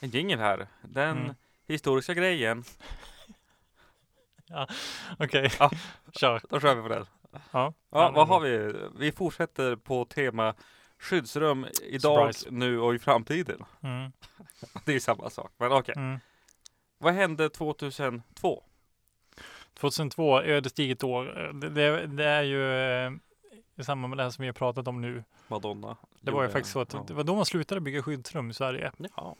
en 0.00 0.10
jingle 0.10 0.36
här. 0.36 0.66
Den 0.82 1.18
Mm. 1.18 1.34
historiska 1.68 2.14
grejen, 2.14 2.64
Okej, 5.18 5.50
Ja. 5.58 5.70
kör. 6.12 6.40
då 6.50 6.60
kör 6.60 6.74
vi 6.74 6.82
på 6.82 6.88
den. 6.88 7.06
Ja, 7.32 7.38
Ja, 7.52 7.74
Ja, 7.90 8.10
vad 8.10 8.28
har 8.28 8.40
vi? 8.40 8.74
Vi 8.98 9.12
fortsätter 9.12 9.76
på 9.76 10.04
tema 10.04 10.54
skyddsrum 10.98 11.66
idag, 11.82 12.34
Surprise. 12.34 12.50
nu 12.50 12.80
och 12.80 12.94
i 12.94 12.98
framtiden. 12.98 13.64
Mm, 13.80 14.12
Det 14.84 14.90
är 14.90 14.94
ju 14.94 15.00
samma 15.00 15.30
sak, 15.30 15.52
men 15.56 15.72
okej. 15.72 15.94
mm. 15.96 16.18
Vad 16.98 17.14
hände 17.14 17.48
2002? 17.48 18.62
2002, 19.74 20.42
ödesdigert 20.42 21.04
år. 21.04 21.52
Det, 21.52 21.68
det, 21.68 22.06
det 22.06 22.24
är 22.24 22.42
ju 22.42 22.72
eh, 22.72 23.12
i 23.76 23.84
samband 23.84 24.10
med 24.10 24.18
det 24.18 24.22
här 24.22 24.30
som 24.30 24.42
vi 24.42 24.48
har 24.48 24.52
pratat 24.52 24.88
om 24.88 25.00
nu. 25.00 25.24
Madonna. 25.48 25.96
Det 26.20 26.30
var 26.30 26.42
ju 26.42 26.48
faktiskt 26.48 26.72
så 26.72 26.80
att 26.80 26.92
ja. 26.92 27.04
det 27.08 27.14
var 27.14 27.24
då 27.24 27.34
man 27.34 27.46
slutade 27.46 27.80
bygga 27.80 28.02
skyddsrum 28.02 28.50
i 28.50 28.54
Sverige. 28.54 28.92
Ja. 29.16 29.36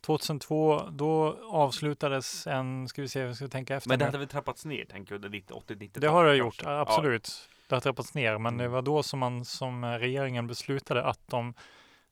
2002, 0.00 0.88
då 0.90 1.38
avslutades 1.50 2.46
en, 2.46 2.88
ska 2.88 3.02
vi 3.02 3.08
se, 3.08 3.20
jag 3.20 3.36
ska 3.36 3.48
tänka 3.48 3.76
efter. 3.76 3.88
Men 3.88 3.98
det 3.98 4.04
hade 4.04 4.18
väl 4.18 4.28
trappats 4.28 4.64
ner, 4.64 4.84
tänker 4.84 5.12
jag, 5.12 5.16
under 5.16 5.28
90, 5.28 5.54
80, 5.54 5.74
90 5.74 6.00
Det 6.00 6.08
har 6.08 6.24
det 6.24 6.36
gjort, 6.36 6.62
absolut. 6.64 7.48
Det 7.68 7.74
har 7.74 7.80
trappats 7.80 8.14
ner, 8.14 8.38
men 8.38 8.56
det 8.58 8.64
Mm. 8.64 8.72
var 8.72 8.82
då 8.82 9.02
som 9.02 9.18
man 9.18 9.44
som 9.44 9.84
regeringen 9.84 10.46
beslutade 10.46 11.04
att 11.04 11.20
de 11.28 11.54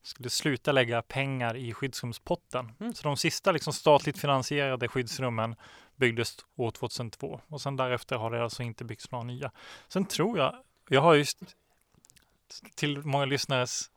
skulle 0.01 0.29
sluta 0.29 0.71
lägga 0.71 1.01
pengar 1.01 1.55
i 1.55 1.73
skyddsrumspotten. 1.73 2.71
Mm. 2.79 2.93
Så 2.93 3.03
de 3.03 3.17
sista 3.17 3.51
liksom 3.51 3.73
statligt 3.73 4.19
finansierade 4.19 4.87
skyddsrummen 4.87 5.55
byggdes 5.95 6.37
år 6.55 6.71
2002 6.71 7.41
och 7.47 7.61
sen 7.61 7.75
därefter 7.75 8.15
har 8.15 8.31
det 8.31 8.43
alltså 8.43 8.63
inte 8.63 8.85
byggts 8.85 9.11
några 9.11 9.23
nya. 9.23 9.51
Sen 9.87 10.05
tror 10.05 10.37
jag, 10.37 10.55
jag 10.89 11.01
har 11.01 11.13
just 11.15 11.55
till 12.75 13.05
många 13.05 13.25
lyssnares 13.25 13.91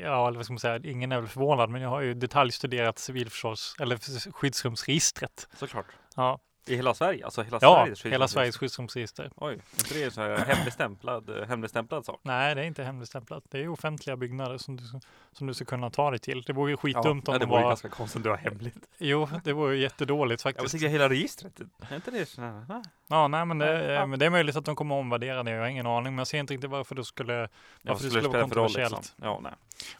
Ja, 0.00 0.28
eller 0.28 0.36
vad 0.36 0.44
ska 0.44 0.52
man 0.52 0.58
säga, 0.60 0.80
ingen 0.84 1.12
är 1.12 1.20
väl 1.20 1.28
förvånad, 1.28 1.70
men 1.70 1.82
jag 1.82 1.88
har 1.88 2.00
ju 2.00 2.14
detaljstuderat 2.14 2.98
civilförsvars 2.98 3.74
eller 3.80 4.30
skyddsrumsregistret. 4.32 5.48
Såklart. 5.56 5.86
Ja, 6.16 6.38
I 6.70 6.76
hela 6.76 6.94
Sverige? 6.94 7.24
Alltså 7.24 7.42
hela 7.42 7.58
ja 7.60 7.74
Sveriges 7.76 8.04
hela? 8.06 8.28
Sveriges 8.28 8.56
skyddsrumsregister. 8.56 9.30
Oj, 9.36 9.52
inte 9.78 9.94
det 9.94 10.02
är 10.02 10.10
så 10.10 10.20
här 10.20 10.36
hemligstämplad, 10.54 11.28
eh, 11.38 11.46
hemligstämplad 11.48 12.04
sak? 12.04 12.20
Nej, 12.22 12.54
det 12.54 12.60
är 12.60 12.64
inte 12.64 12.84
hemligstämplat. 12.84 13.44
Det 13.50 13.58
är 13.58 13.68
offentliga 13.68 14.16
byggnader 14.16 14.58
som 14.58 14.76
du, 14.76 14.84
som 15.32 15.46
du 15.46 15.54
ska 15.54 15.64
kunna 15.64 15.90
ta 15.90 16.10
dig 16.10 16.18
till. 16.18 16.42
Det 16.42 16.52
vore 16.52 16.70
ju 16.70 16.76
skitdumt 16.76 17.28
ja, 17.28 17.32
om 17.32 17.38
det 17.38 17.38
de 17.38 17.48
vore 17.48 17.60
ju 17.60 17.62
var... 17.62 17.70
ganska 17.70 17.88
konstigt 17.88 18.16
om 18.16 18.22
du 18.22 18.30
har 18.30 18.36
hemligt. 18.36 18.88
Jo, 18.98 19.28
det 19.44 19.52
vore 19.52 19.74
ju 19.76 19.82
jättedåligt 19.82 20.44
Jag 20.44 20.54
faktiskt. 20.54 20.72
tycker 20.72 20.88
hela 20.88 21.08
registret, 21.08 21.60
är 21.90 21.96
inte 21.96 22.10
det 22.10 22.26
så 22.26 22.40
här? 22.40 22.64
ah, 22.68 22.82
Ja, 23.12 23.28
nej, 23.28 23.46
men 23.46 23.58
det, 23.58 23.92
Ja. 23.92 24.06
men 24.06 24.18
det 24.18 24.26
är 24.26 24.30
möjligt 24.30 24.56
att 24.56 24.64
de 24.64 24.76
kommer 24.76 24.94
omvärdera 24.94 25.42
det. 25.42 25.50
Jag 25.50 25.60
har 25.60 25.66
ingen 25.68 25.86
aning, 25.86 26.12
men 26.12 26.18
jag 26.18 26.26
ser 26.26 26.38
inte 26.38 26.54
riktigt 26.54 26.70
varför 26.70 26.94
det 26.94 27.04
skulle... 27.04 27.32
Ja, 27.34 27.48
Varför 27.82 27.92
det 27.92 27.98
skulle 27.98 28.10
skulle 28.10 28.28
vara 28.28 28.40
kontroversiellt. 28.42 28.96
liksom? 28.96 29.14
Ja, 29.24 29.40
nej. 29.42 29.52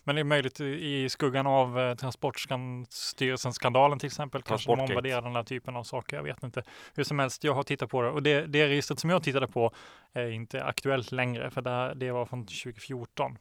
Men 0.04 0.14
det 0.14 0.20
är 0.20 0.24
möjligt 0.24 0.60
i 0.60 1.08
skuggan 1.08 1.46
av 1.46 1.80
eh, 1.80 1.94
Transportstyrelsen-skandalen 1.94 3.98
till 3.98 4.06
exempel. 4.06 4.42
Kanske 4.42 4.70
de 4.70 4.80
omvärderar 4.80 5.22
den 5.22 5.36
här 5.36 5.42
typen 5.42 5.76
av 5.76 5.84
saker. 5.84 6.16
Jag 6.16 6.22
vet 6.24 6.42
inte. 6.42 6.62
Hur 6.94 7.04
som 7.04 7.18
helst, 7.18 7.44
jag 7.44 7.54
har 7.54 7.62
tittat 7.62 7.90
på 7.90 8.02
det 8.02 8.10
och 8.10 8.22
det, 8.22 8.46
det 8.46 8.68
registret 8.68 8.98
som 8.98 9.10
jag 9.10 9.22
tittade 9.22 9.48
på 9.48 9.72
är 10.12 10.30
inte 10.30 10.64
aktuellt 10.64 11.12
längre, 11.12 11.50
för 11.50 11.62
det, 11.62 11.70
här- 11.70 11.94
det 11.94 12.10
var 12.12 12.26
från 12.26 12.46
2014. 12.46 13.38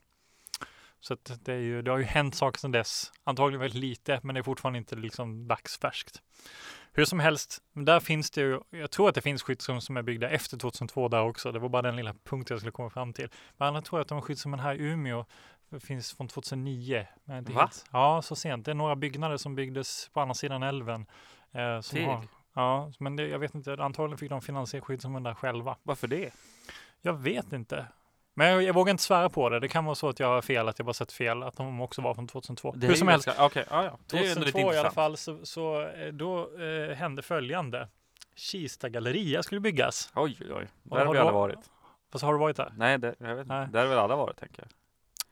Så 1.00 1.18
det, 1.44 1.54
är 1.54 1.58
ju, 1.58 1.82
det 1.82 1.92
har 1.92 1.98
ju 1.98 2.04
hänt 2.04 2.36
saker 2.36 2.60
sedan 2.60 2.72
dess. 2.72 3.12
Antagligen 3.24 3.62
väldigt 3.62 3.82
lite, 3.82 4.20
men 4.24 4.36
det 4.36 4.40
är 4.40 4.44
fortfarande 4.44 4.80
inte 4.80 4.96
liksom 4.96 5.48
dagsfärskt. 5.48 6.22
Hur 6.94 7.06
som 7.06 7.20
helst, 7.20 7.62
där 7.74 8.00
finns 8.00 8.32
det 8.32 8.42
ju, 8.42 8.60
jag 8.70 8.92
tror 8.92 9.10
att 9.10 9.16
det 9.16 9.22
finns 9.22 9.44
skyddsrum 9.44 9.82
som 9.82 9.98
är 9.98 10.02
byggda 10.02 10.30
efter 10.30 10.58
2002 10.58 11.08
där 11.08 11.22
också. 11.24 11.52
Det 11.52 11.60
var 11.60 11.70
bara 11.70 11.82
den 11.82 11.96
lilla 11.96 12.14
punkten 12.14 12.54
jag 12.56 12.60
skulle 12.60 12.72
komma 12.72 12.90
fram 12.90 13.14
till. 13.14 13.30
Men 13.58 13.68
annars 13.68 13.84
tror 13.84 14.00
jag 14.00 14.02
att 14.04 14.10
de 14.10 14.22
skyddsrummen 14.22 14.60
här 14.60 14.76
i 14.76 14.78
Umeå 14.80 15.26
finns 15.80 16.14
från 16.14 16.28
2009. 16.28 17.08
Men 17.24 17.38
inte 17.38 17.52
Va? 17.52 17.62
helt- 17.62 17.86
Ja, 17.92 18.22
så 18.22 18.36
sent. 18.36 18.66
Det 18.66 18.72
är 18.72 18.76
några 18.76 18.96
byggnader 18.96 19.38
som 19.38 19.56
byggdes 19.56 20.10
på 20.14 20.22
andra 20.22 20.34
sidan 20.34 20.64
älven. 20.64 21.06
Eh, 21.52 21.62
har, 21.62 22.24
ja, 22.54 22.92
men 23.00 23.16
det, 23.16 23.28
jag 23.28 23.40
vet 23.40 23.56
inte, 23.56 23.74
antagligen 23.80 24.18
fick 24.18 24.30
de 24.30 24.42
finansiera 24.42 24.84
skyddsrummen 24.84 25.24
där 25.24 25.34
själva. 25.34 25.78
Varför 25.84 26.08
det? 26.08 26.34
Jag 27.02 27.14
vet 27.14 27.54
inte. 27.54 27.86
Men 28.34 28.48
jag, 28.52 28.64
jag 28.64 28.74
vågar 28.74 28.92
inte 28.92 29.04
svära 29.04 29.30
på 29.30 29.50
det. 29.50 29.60
Det 29.60 29.68
kan 29.68 29.86
vara 29.86 29.96
så 29.96 30.10
att 30.10 30.20
jag 30.20 30.28
har 30.28 30.42
fel, 30.42 30.68
att 30.68 30.80
jag 30.80 30.86
bara 30.86 30.94
sett 30.94 31.12
fel, 31.12 31.44
att 31.44 31.56
de 31.58 31.82
också 31.82 32.02
var 32.02 32.14
från 32.14 32.28
2002. 32.28 32.72
det 32.76 32.86
Hur 32.88 32.94
är 32.94 32.98
som 32.98 33.08
helst, 33.08 33.26
ganska- 33.26 33.46
Okej, 33.46 33.66
ja, 33.70 33.84
ja. 33.86 33.98
Det 34.08 34.18
är 34.18 34.24
ju 34.24 34.30
ändå 34.30 34.40
lite 34.40 34.52
2002 34.52 34.74
i 34.74 34.78
alla 34.80 34.92
fall, 34.92 35.18
så, 35.18 35.46
så 35.46 35.82
eh, 35.82 36.08
då 36.14 36.58
eh, 36.64 36.96
hände 36.96 37.22
följande. 37.22 37.88
Kista 38.36 38.90
galleria 38.90 39.44
skulle 39.44 39.62
byggas. 39.62 40.12
Oj, 40.16 40.38
oj, 40.42 40.54
oj. 40.54 40.68
Där 40.84 40.98
har 40.98 41.06
har 41.06 41.14
vi 41.14 41.20
alla 41.20 41.32
varit. 41.32 41.60
Fast 42.12 42.24
har 42.24 42.34
du 42.34 42.40
varit 42.40 42.56
där? 42.58 42.74
Nej, 42.78 42.98
det, 42.98 43.16
jag 43.20 43.36
vet 43.36 43.48
Nej. 43.48 43.62
inte. 43.66 43.78
Där 43.78 43.82
har 43.82 43.90
väl 43.90 43.98
alla 44.00 44.16
varit, 44.16 44.38
tänker 44.38 44.62
jag. 44.62 44.70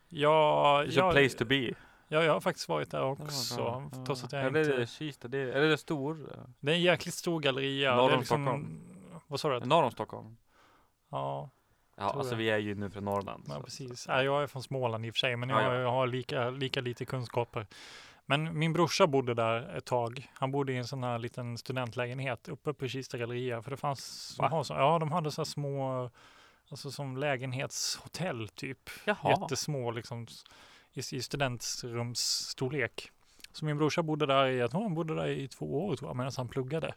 Ja, 0.10 0.84
It's 0.84 0.90
a 0.90 0.92
ja, 0.96 1.12
place 1.12 1.38
to 1.38 1.46
be. 1.46 1.74
ja, 2.08 2.24
jag 2.24 2.34
har 2.34 2.40
faktiskt 2.40 2.70
varit 2.70 2.92
där 2.92 3.04
också. 3.04 3.60
ja, 3.60 3.90
Trots 4.06 4.24
att 4.24 4.32
jag 4.32 4.46
Eller 4.46 4.60
är 4.60 4.64
inte... 4.64 4.78
det 4.78 4.88
Kista? 4.88 5.28
Det, 5.28 5.38
eller 5.40 5.62
är 5.62 5.70
det 5.70 5.78
stor? 5.78 6.30
Det 6.60 6.72
är 6.72 6.76
en 6.76 6.82
jäkligt 6.82 7.14
stor 7.16 7.40
galleria. 7.40 7.96
Norr 7.96 8.10
är 8.10 8.14
om 8.14 8.20
liksom, 8.20 8.44
Stockholm. 8.46 8.82
Vad 9.28 9.40
sa 9.40 9.60
du? 9.60 9.66
Norr 9.66 9.84
om 9.84 9.92
Stockholm? 9.92 10.38
Ja, 11.12 11.50
Ja, 11.98 12.04
alltså 12.04 12.34
jag. 12.34 12.38
vi 12.38 12.50
är 12.50 12.58
ju 12.58 12.76
nu 12.76 12.90
från 12.90 13.06
Norrland. 13.06 13.44
ja 13.48 13.62
precis. 13.62 14.08
Nej, 14.08 14.26
jag 14.26 14.44
är 14.44 14.48
från 14.48 14.64
Småland 14.64 15.06
i 15.06 15.10
och 15.10 15.14
för 15.14 15.20
sig, 15.20 15.36
men 15.36 15.50
Ja, 15.50 15.62
jag, 15.62 15.74
ja. 15.76 15.80
jag 15.80 15.92
har 15.92 16.08
lika, 16.08 16.50
lika 16.50 16.82
lite 16.82 17.06
kunskaper. 17.06 17.68
Men 18.26 18.60
min 18.60 18.74
brorsa 18.74 19.08
bodde 19.08 19.34
där 19.34 19.78
ett 19.78 19.86
tag. 19.86 20.32
Han 20.34 20.52
bodde 20.52 20.74
i 20.74 20.78
en 20.78 20.88
sån 20.88 21.04
här 21.04 21.20
liten 21.20 21.58
studentlägenhet 21.58 22.48
uppe 22.48 22.74
på 22.74 22.88
Kista 22.88 23.18
galleria. 23.18 23.62
För 23.62 23.72
det 23.72 23.78
fanns, 23.78 24.36
Va? 24.40 24.50
de 24.50 24.56
har 24.56 24.64
så, 24.64 24.74
ja 24.74 25.00
de 25.00 25.12
hade 25.12 25.32
så 25.32 25.42
här 25.42 25.46
små, 25.46 26.10
alltså 26.70 26.92
som 26.92 27.18
lägenhetshotell 27.18 28.48
typ. 28.48 28.90
Jaha. 29.06 29.30
Jättesmå 29.42 29.92
liksom 29.92 30.28
i, 30.94 31.00
i 31.00 31.22
studentrumsstorlek. 31.22 33.12
Så 33.52 33.66
min 33.66 33.78
brorsa 33.78 34.04
bodde 34.04 34.26
där 34.26 34.46
i, 34.48 34.58
jag 34.58 34.72
tror 34.72 34.84
han 34.84 34.94
bodde 34.96 35.16
där 35.16 35.28
i 35.28 35.48
två 35.48 35.88
år 35.88 35.96
tror 35.96 36.10
jag, 36.10 36.16
medan 36.18 36.32
han 36.38 36.48
pluggade. 36.48 36.94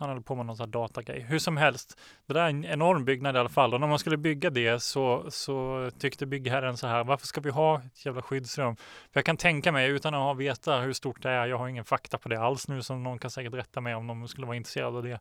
Han 0.00 0.08
höll 0.08 0.22
på 0.22 0.34
med 0.34 0.46
någon 0.46 0.56
sån 0.56 0.64
här 0.66 0.72
datagrej. 0.72 1.20
Hur 1.20 1.38
som 1.38 1.56
helst, 1.56 2.00
det 2.26 2.34
där 2.34 2.40
är 2.40 2.48
en 2.48 2.64
enorm 2.64 3.04
byggnad 3.04 3.36
i 3.36 3.38
alla 3.38 3.48
fall. 3.48 3.74
Och 3.74 3.80
när 3.80 3.86
man 3.86 3.98
skulle 3.98 4.16
bygga 4.16 4.50
det 4.50 4.82
så, 4.82 5.30
så 5.30 5.90
tyckte 5.98 6.26
byggherren 6.26 6.76
så 6.76 6.86
här, 6.86 7.04
varför 7.04 7.26
ska 7.26 7.40
vi 7.40 7.50
ha 7.50 7.82
ett 7.86 8.06
jävla 8.06 8.22
skyddsrum? 8.22 8.76
För 8.76 9.10
jag 9.12 9.24
kan 9.24 9.36
tänka 9.36 9.72
mig, 9.72 9.90
utan 9.90 10.14
att 10.14 10.20
ha 10.20 10.32
veta 10.34 10.80
hur 10.80 10.92
stort 10.92 11.22
det 11.22 11.30
är, 11.30 11.46
jag 11.46 11.58
har 11.58 11.68
ingen 11.68 11.84
fakta 11.84 12.18
på 12.18 12.28
det 12.28 12.40
alls 12.40 12.68
nu, 12.68 12.82
som 12.82 13.02
någon 13.02 13.18
kan 13.18 13.30
säkert 13.30 13.54
rätta 13.54 13.80
mig 13.80 13.94
om 13.94 14.06
de 14.06 14.28
skulle 14.28 14.46
vara 14.46 14.56
intresserade 14.56 14.96
av 14.96 15.02
det. 15.02 15.20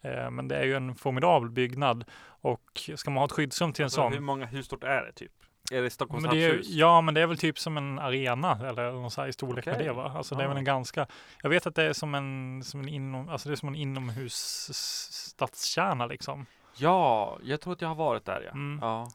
Eh, 0.00 0.30
Men 0.30 0.48
det 0.48 0.56
är 0.56 0.64
ju 0.64 0.74
en 0.74 0.94
formidabel 0.94 1.50
byggnad 1.50 2.04
och 2.26 2.90
ska 2.94 3.10
man 3.10 3.18
ha 3.18 3.24
ett 3.24 3.32
skyddsrum 3.32 3.72
till 3.72 3.82
en 3.82 3.86
Alltså, 3.86 4.00
sån, 4.00 4.12
hur 4.12 4.20
många, 4.20 4.46
hur 4.46 4.62
stort 4.62 4.84
är 4.84 5.02
det 5.04 5.12
typ? 5.12 5.32
Är 5.72 5.82
det 5.82 5.90
Stockholms 5.90 6.26
men 6.26 6.36
det 6.36 6.44
är, 6.44 6.60
ja, 6.64 7.00
men 7.00 7.14
det 7.14 7.20
är 7.20 7.26
väl 7.26 7.38
typ 7.38 7.58
som 7.58 7.76
en 7.76 7.98
arena 7.98 8.68
eller 8.68 8.92
någon 8.92 9.10
så 9.10 9.20
här 9.20 9.28
i 9.28 9.32
storlek 9.32 9.66
med 9.66 9.74
Okej. 9.74 9.86
det 9.86 9.92
va? 9.92 10.12
Alltså 10.16 10.34
det 10.34 10.44
är 10.44 10.48
väl 10.48 10.56
en 10.56 10.64
ganska, 10.64 11.06
jag 11.42 11.50
vet 11.50 11.66
att 11.66 11.74
det 11.74 11.82
är 11.82 11.92
som 11.92 12.14
en, 12.14 12.62
som 12.64 12.80
en 12.80 12.88
inom, 12.88 13.28
alltså 13.28 13.48
det 13.48 13.54
är 13.54 13.56
som 13.56 13.68
en 13.68 13.74
inomhus 13.74 14.68
stadskärna 14.72 16.06
liksom. 16.06 16.46
Ja, 16.76 17.38
jag 17.42 17.60
tror 17.60 17.72
att 17.72 17.80
jag 17.80 17.88
har 17.88 17.94
varit 17.94 18.24
där 18.24 18.42
ja. 18.46 18.50
Mm. 18.50 18.78
ja. 18.82 19.10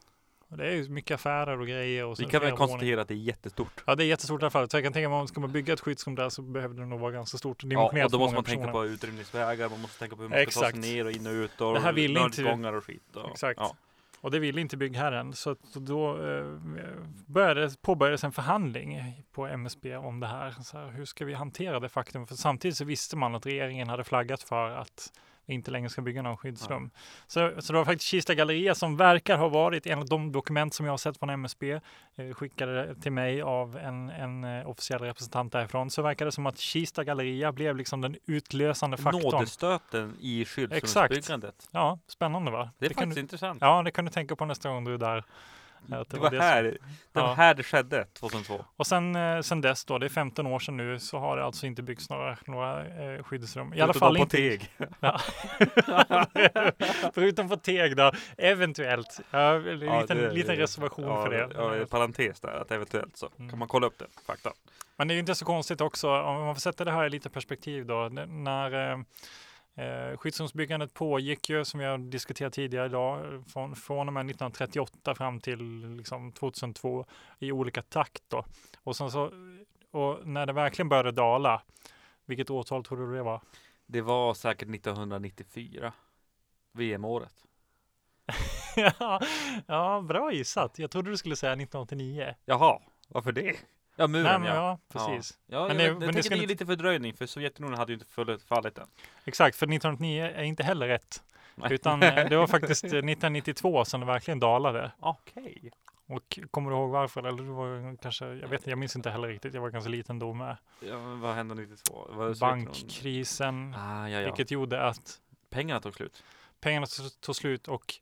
Det 0.52 0.68
är 0.68 0.72
ju 0.72 0.90
mycket 0.90 1.16
affärer 1.16 1.60
och 1.60 1.68
grejer. 1.68 2.06
Och 2.06 2.20
Vi 2.20 2.26
kan 2.26 2.42
väl 2.42 2.58
konstatera 2.58 3.02
att 3.02 3.08
det 3.08 3.14
är 3.14 3.16
jättestort. 3.16 3.84
Ja, 3.86 3.96
det 3.96 4.04
är 4.04 4.06
jättestort 4.06 4.42
i 4.42 4.44
alla 4.44 4.50
fall. 4.50 4.70
Så 4.70 4.78
jag 4.78 4.84
kan 4.84 4.94
tänka 4.94 5.10
mig 5.10 5.16
om 5.16 5.20
man 5.20 5.28
ska 5.28 5.40
man 5.40 5.52
bygga 5.52 5.74
ett 5.74 5.80
skyddsrum 5.80 6.16
där 6.16 6.30
så 6.30 6.42
behöver 6.42 6.76
det 6.76 6.86
nog 6.86 7.00
vara 7.00 7.12
ganska 7.12 7.38
stort. 7.38 7.64
Ja, 7.64 8.04
och 8.06 8.12
då 8.12 8.20
måste 8.20 8.36
man 8.36 8.44
tänka 8.44 8.66
personer. 8.66 8.72
på 8.72 8.86
utrymningsvägar, 8.86 9.70
man 9.70 9.82
måste 9.82 10.00
tänka 10.00 10.16
på 10.16 10.22
hur 10.22 10.30
man 10.30 10.46
ska 10.52 10.62
ta 10.62 10.70
sig 10.70 10.80
ner 10.80 11.06
och 11.06 11.12
in 11.12 11.28
och 11.28 11.32
ut 11.32 11.62
och 11.62 11.74
Det 11.74 11.80
här 11.80 11.94
vill 11.94 12.18
inte- 12.18 12.52
och 12.52 12.86
skit. 12.86 13.16
Och, 13.16 13.32
Exakt. 13.32 13.60
Ja. 13.60 13.76
Och 14.22 14.32
det 14.32 14.40
ville 14.40 14.62
inte 14.62 14.78
byggherren. 14.78 15.34
Så 15.34 15.50
att 15.52 15.74
då 15.74 16.28
eh, 16.28 16.46
började, 17.26 17.70
påbörjades 17.82 18.24
en 18.24 18.32
förhandling 18.32 19.24
på 19.32 19.48
MSB 19.48 19.96
om 19.96 20.20
det 20.20 20.28
här. 20.28 20.52
Så 20.52 20.78
här. 20.78 20.92
Hur 20.92 21.06
ska 21.06 21.26
vi 21.26 21.34
hantera 21.34 21.80
det 21.80 21.90
faktum? 21.90 22.28
För 22.28 22.36
samtidigt 22.36 22.78
så 22.78 22.86
visste 22.86 23.18
man 23.18 23.36
att 23.36 23.46
regeringen 23.46 23.90
hade 23.90 24.04
flaggat 24.04 24.44
för 24.44 24.70
att 24.70 25.12
inte 25.50 25.72
längre 25.72 25.90
ska 25.90 26.02
bygga 26.02 26.22
någon 26.22 26.38
skyddsrum. 26.38 26.92
Så, 27.28 27.52
så 27.60 27.74
det 27.74 27.80
var 27.80 27.86
faktiskt 27.86 28.10
Kista 28.10 28.34
galleria 28.34 28.76
som 28.76 28.98
verkar 28.98 29.38
ha 29.38 29.48
varit, 29.48 29.88
enligt 29.88 30.10
de 30.10 30.32
dokument 30.32 30.74
som 30.74 30.86
jag 30.86 30.94
har 30.94 30.98
sett 30.98 31.18
från 31.18 31.30
MSB, 31.30 31.72
eh, 32.16 32.34
skickade 32.34 32.96
till 32.96 33.12
mig 33.12 33.42
av 33.42 33.78
en, 33.78 34.10
en 34.10 34.44
eh, 34.44 34.70
officiell 34.70 35.02
representant 35.02 35.52
därifrån, 35.52 35.90
så 35.90 36.02
verkar 36.02 36.26
det 36.26 36.32
som 36.32 36.46
att 36.46 36.58
Kista 36.58 37.04
galleria 37.04 37.52
blev 37.52 37.76
liksom 37.76 38.02
den 38.02 38.16
utlösande 38.26 38.98
faktorn. 38.98 39.32
Nådestöten 39.32 40.18
i 40.20 40.46
skyddsrumsbyggandet. 40.46 41.70
Ja, 41.72 42.00
spännande 42.08 42.52
va? 42.52 42.72
Det 42.80 42.86
är 42.86 42.90
kan 42.90 42.96
faktiskt 42.96 43.16
du, 43.16 43.22
intressant. 43.22 43.62
Ja, 43.62 43.84
det 43.84 43.92
kan 43.92 44.06
du 44.06 44.12
tänka 44.12 44.36
på 44.36 44.46
nästa 44.46 44.70
gång 44.70 44.86
du 44.86 44.94
är 44.94 44.98
där. 44.98 45.24
Det 45.88 46.18
var 46.18 46.30
som- 46.30 46.40
här 46.40 46.64
det, 46.64 46.78
var 47.22 47.22
Ja. 47.28 47.34
här 47.34 47.54
det 47.54 47.64
skedde 47.64 48.06
2002. 48.06 48.66
Och 48.76 48.88
sen, 48.88 49.16
eh, 49.16 49.42
sen 49.42 49.62
dess 49.62 49.86
då, 49.86 49.98
det 49.98 50.06
är 50.06 50.10
15 50.10 50.48
år 50.48 50.60
sedan 50.60 50.78
nu, 50.78 51.00
så 51.00 51.18
har 51.20 51.38
det 51.38 51.44
alltså 51.46 51.66
inte 51.66 51.82
byggts 51.84 52.10
några, 52.10 52.38
några 52.46 52.86
eh, 52.88 53.24
skyddsrum. 53.24 53.74
I 53.74 53.82
alla 53.82 53.94
Förutom 53.94 54.00
fall 54.08 54.16
på 54.16 54.22
inte. 54.22 54.38
Teg. 54.38 54.72
Ja. 55.00 55.20
Förutom 57.14 57.50
på 57.50 57.58
Teg 57.58 57.96
då, 57.98 58.12
eventuellt. 58.38 59.20
Ja, 59.32 59.54
en 59.56 59.80
Ja, 59.82 60.02
liten, 60.02 60.18
det- 60.18 60.32
liten 60.32 60.56
reservation 60.56 61.06
ja, 61.06 61.24
för 61.24 61.30
det. 61.30 61.50
Ja, 61.80 61.86
parentes 61.90 62.40
där, 62.40 62.62
att 62.62 62.72
eventuellt 62.72 63.18
så 63.18 63.30
Mm. 63.40 63.50
kan 63.50 63.60
man 63.60 63.68
kolla 63.68 63.88
upp 63.88 63.98
det. 64.00 64.06
Fakta. 64.28 64.52
Men 64.98 65.08
det 65.08 65.14
är 65.14 65.20
inte 65.20 65.36
så 65.36 65.46
konstigt 65.46 65.82
också, 65.82 66.10
om 66.22 66.42
man 66.46 66.56
får 66.56 66.60
sätta 66.62 66.86
det 66.86 66.92
här 66.92 67.06
i 67.06 67.10
lite 67.10 67.30
perspektiv 67.30 67.86
då, 67.86 68.10
när 68.28 68.92
eh, 68.92 68.98
eh, 69.76 70.18
skyddsrumsbyggandet 70.18 70.94
pågick 70.94 71.50
ju, 71.50 71.66
som 71.66 71.80
har 71.80 71.98
diskuterat 71.98 72.54
tidigare 72.54 72.86
idag, 72.86 73.44
från, 73.48 73.76
från 73.76 74.08
och 74.08 74.14
med 74.14 74.22
1938 74.22 75.16
fram 75.16 75.40
till 75.40 75.96
liksom 75.98 76.32
2002 76.32 77.06
i 77.40 77.52
olika 77.52 77.82
takt 77.82 78.24
då. 78.28 78.46
Och, 78.84 78.96
så, 78.96 79.32
och 79.92 80.28
när 80.28 80.46
det 80.46 80.54
verkligen 80.54 80.90
började 80.90 81.12
dala, 81.12 81.62
vilket 82.26 82.50
årtal 82.50 82.84
tror 82.84 83.08
du 83.08 83.16
det 83.16 83.24
var? 83.24 83.42
Det 83.86 84.02
var 84.02 84.34
säkert 84.34 84.76
1994. 84.76 85.94
VM-året. 86.72 87.34
ja, 89.68 90.02
bra 90.08 90.34
gissat. 90.34 90.80
Jag 90.80 90.92
trodde 90.92 91.10
du 91.10 91.18
skulle 91.18 91.36
säga 91.36 91.52
1989. 91.52 92.36
Jaha, 92.46 92.80
varför 93.08 93.32
det? 93.32 93.56
Ja, 94.00 94.08
muren 94.08 94.42
Nej, 94.42 94.50
ja. 94.50 94.56
ja, 94.56 94.80
precis. 95.08 95.38
Ja, 95.48 95.60
Men 95.60 95.68
men 95.68 95.78
det- 95.78 95.84
jag, 95.84 95.94
men 96.00 96.06
jag 96.06 96.14
tänker 96.16 96.30
det 96.38 96.44
är 96.44 96.48
lite 96.48 96.66
fördröjning 96.66 97.14
för 97.14 97.26
Sovjetunionen 97.26 97.80
hade 97.80 97.92
ju 97.92 97.94
inte 97.94 98.06
full- 98.06 98.40
fallit 98.40 98.78
än. 98.78 98.88
Exakt, 99.26 99.56
för 99.58 99.66
1989 99.66 100.24
är 100.36 100.44
inte 100.44 100.64
heller 100.64 100.88
rätt. 100.88 101.24
Utan 101.70 102.04
eh, 102.04 102.30
det 102.30 102.38
var 102.38 102.48
faktiskt 102.58 102.84
eh, 102.84 102.88
1992 102.90 103.86
som 103.86 104.00
det 104.00 104.06
verkligen 104.08 104.40
dalade. 104.40 104.92
Okej. 105.00 105.72
Och 106.08 106.40
kommer 106.52 106.72
du 106.72 106.76
ihåg 106.78 106.90
varför? 106.90 107.24
Eller 107.24 107.38
du 107.44 107.50
var 107.50 107.98
kanske, 108.02 108.26
jag 108.26 108.48
vet 108.48 108.60
inte, 108.62 108.70
jag 108.70 108.80
minns 108.80 108.96
inte 108.96 109.10
heller 109.10 109.28
riktigt. 109.28 109.54
Jag 109.54 109.62
var 109.62 109.70
ganska 109.70 109.90
liten 109.90 110.20
då 110.20 110.34
med. 110.34 110.58
Ja, 110.80 111.00
men 111.00 111.20
vad 111.20 111.36
hände 111.36 111.56
92? 111.56 112.08
Var 112.10 112.28
det 112.30 112.36
Sovjetunionen? 112.36 112.66
Bankkrisen, 112.66 113.76
Ah, 113.78 114.08
ja, 114.10 114.20
ja. 114.20 114.26
vilket 114.26 114.52
gjorde 114.52 114.82
att 114.82 115.20
Pengarna 115.50 115.80
tog 115.82 115.94
slut. 115.96 116.24
pengarna 116.62 116.86
tog- 117.22 117.36
slut 117.36 117.68
och 117.68 117.94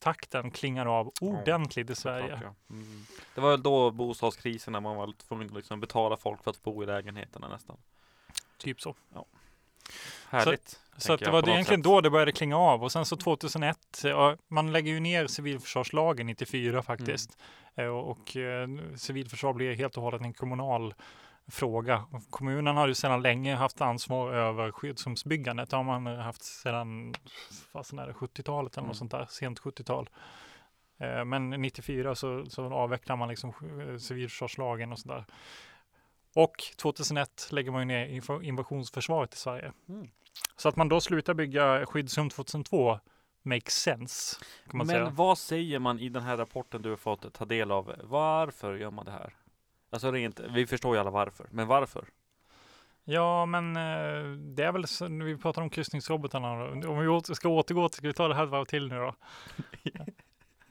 byggnadstakten 0.00 0.50
klingade 0.50 0.90
av 0.90 1.12
ordentligt 1.20 1.90
i 1.90 1.94
Sverige. 1.94 2.30
Såklart, 2.30 2.54
ja. 2.68 2.74
Mm. 2.74 3.06
Det 3.34 3.40
var 3.40 3.50
väl 3.50 3.62
då 3.62 3.90
bostadskrisen 3.90 4.72
när 4.72 4.80
man 4.80 4.96
var 4.96 5.12
tvungen 5.28 5.46
att 5.48 5.54
liksom 5.54 5.80
betala 5.80 6.16
folk 6.16 6.44
för 6.44 6.50
att 6.50 6.62
bo 6.62 6.82
i 6.82 6.86
lägenheterna 6.86 7.48
nästan. 7.48 7.76
Typ 8.58 8.80
så. 8.80 8.94
Härligt. 10.30 10.80
Så 10.96 11.08
tänker 11.08 11.24
det 11.24 11.30
var 11.32 11.48
egentligen 11.48 11.80
sätt. 11.80 11.84
då 11.84 12.00
det 12.00 12.10
började 12.10 12.32
klinga 12.32 12.56
av 12.56 12.82
och 12.82 12.92
sen 12.92 13.04
så 13.04 13.16
2001, 13.16 13.78
ja, 14.04 14.36
man 14.48 14.72
lägger 14.72 14.92
ju 14.92 15.00
ner 15.00 15.26
civilförsvarslagen 15.26 16.26
94 16.26 16.82
faktiskt. 16.82 17.38
Eh, 17.76 17.86
Och, 17.86 18.10
och 18.10 18.36
eh, 18.36 18.68
civilförsvar 18.96 19.52
blir 19.52 19.74
helt 19.74 19.96
och 19.96 20.02
hållet 20.02 20.20
en 20.20 20.34
kommunal 20.34 20.94
fråga. 21.50 22.04
Kommunen 22.30 22.76
har 22.76 22.88
ju 22.88 22.94
sedan 22.94 23.22
länge 23.22 23.54
haft 23.54 23.80
ansvar 23.80 24.32
över 24.32 24.72
skyddsrumsbyggandet. 24.72 25.70
Det 25.70 25.76
har 25.76 25.84
man 25.84 26.06
haft 26.06 26.42
sedan 26.42 27.14
fasen 27.72 27.98
är 27.98 28.06
det, 28.06 28.12
70-talet 28.12 28.72
eller 28.76 28.86
något 28.86 28.86
Mm. 28.86 28.94
sånt 28.94 29.10
där, 29.10 29.26
sent 29.30 29.60
70-tal. 29.60 30.08
Eh, 31.00 31.24
Men 31.24 31.50
94 31.50 32.14
så, 32.14 32.46
så 32.46 32.72
avvecklar 32.72 33.16
man 33.16 33.28
liksom 33.28 33.48
eh, 33.50 33.96
civilförsvarslagen 33.96 34.92
och 34.92 34.98
sådär. 34.98 35.24
Och 36.34 36.52
2001 36.76 37.48
lägger 37.52 37.70
man 37.70 37.80
ju 37.80 37.86
ner 37.86 38.06
inv- 38.20 38.42
invasionsförsvaret 38.42 39.34
i 39.34 39.36
Sverige. 39.36 39.72
Mm. 39.88 40.08
Så 40.56 40.68
att 40.68 40.76
man 40.76 40.88
då 40.88 41.00
slutar 41.00 41.34
bygga 41.34 41.86
skyddsrum 41.86 42.30
2002 42.30 43.00
makes 43.42 43.74
sense. 43.74 44.36
Men 44.72 44.86
säga. 44.86 45.10
vad 45.10 45.38
säger 45.38 45.78
man 45.78 45.98
i 46.00 46.08
den 46.08 46.22
här 46.22 46.36
rapporten 46.36 46.82
du 46.82 46.90
har 46.90 46.96
fått 46.96 47.32
ta 47.34 47.44
del 47.44 47.70
av? 47.70 47.94
Varför 48.04 48.74
gör 48.74 48.90
man 48.90 49.04
det 49.04 49.10
här? 49.10 49.34
Alltså 49.90 50.10
rent, 50.10 50.40
vi 50.40 50.66
förstår 50.66 50.94
ju 50.94 51.00
alla 51.00 51.10
varför, 51.10 51.46
men 51.50 51.66
varför? 51.66 52.04
Ja, 53.04 53.46
men 53.46 53.76
eh, 53.76 54.36
det 54.36 54.64
är 54.64 54.72
väl 54.72 54.86
så, 54.86 55.08
vi 55.08 55.36
pratar 55.36 55.62
om 55.62 55.70
kryssningsrobotarna. 55.70 56.64
Om 56.88 57.22
vi 57.28 57.34
ska 57.34 57.48
återgå 57.48 57.88
till, 57.88 57.96
ska 57.96 58.06
vi 58.08 58.14
ta 58.14 58.28
det 58.28 58.34
här 58.34 58.44
ett 58.44 58.50
varv 58.50 58.64
till 58.64 58.88
nu 58.88 58.96
då? 58.96 59.14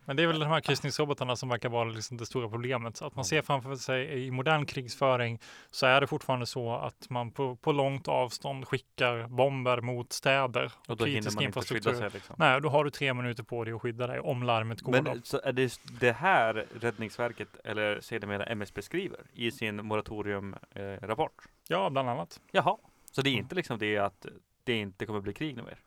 Men 0.10 0.16
det 0.16 0.24
är 0.24 0.28
väl 0.28 0.39
de 0.39 0.49
här 0.49 0.62
kryssningsrobotarna 0.62 1.36
som 1.36 1.49
verkar 1.49 1.70
vara 1.70 1.84
liksom 1.84 2.18
det 2.18 2.26
stora 2.26 2.49
problemet. 2.49 2.97
Så 2.97 3.05
att 3.05 3.16
man 3.16 3.26
ser 3.26 3.41
framför 3.41 3.76
sig 3.76 4.26
i 4.26 4.32
modern 4.32 4.66
krigsföring 4.66 5.39
så 5.72 5.86
är 5.86 6.01
det 6.01 6.07
fortfarande 6.07 6.45
så 6.45 6.76
att 6.76 7.10
man 7.10 7.32
på, 7.32 7.55
på 7.55 7.72
långt 7.72 8.07
avstånd 8.07 8.68
skickar 8.68 9.28
bomber 9.28 9.82
mot 9.82 10.14
städer 10.14 10.66
Och 10.66 10.89
och 10.89 10.97
då 10.97 11.05
kritisk 11.05 11.36
man 11.36 11.43
inte 11.43 11.45
infrastruktur. 11.45 11.93
sig 11.93 12.10
liksom. 12.14 12.36
Nej, 12.39 12.62
då 12.62 12.70
har 12.70 12.84
du 12.84 12.89
tre 12.89 13.14
minuter 13.14 13.43
på 13.43 13.64
dig 13.64 13.74
att 13.74 13.82
skydda 13.82 14.07
dig 14.07 14.20
om 14.20 14.43
larmet 14.43 14.82
går. 14.82 14.93
då. 14.93 15.01
Men 15.01 15.22
så 15.24 15.41
är 15.43 15.51
det 15.51 15.80
det 15.99 16.12
här 16.12 16.66
Räddningsverket, 16.80 17.55
eller 17.64 18.01
sedermera 18.01 18.45
MSB 18.45 18.82
skriver 18.82 19.20
i 19.34 19.51
sin 19.51 19.86
moratoriumrapport? 19.86 21.34
Eh? 21.38 21.51
Ja, 21.68 21.89
bland 21.89 22.10
annat. 22.10 22.41
Jaha, 22.51 22.78
så 23.12 23.22
det 23.22 23.30
är 23.30 23.34
inte 23.34 23.55
liksom 23.55 23.80
det 23.80 23.97
att 23.97 24.26
det 24.64 24.74
inte 24.74 25.05
kommer 25.05 25.22
bli 25.22 25.34
krig 25.34 25.55
nu 25.55 25.64
mer? 25.64 25.80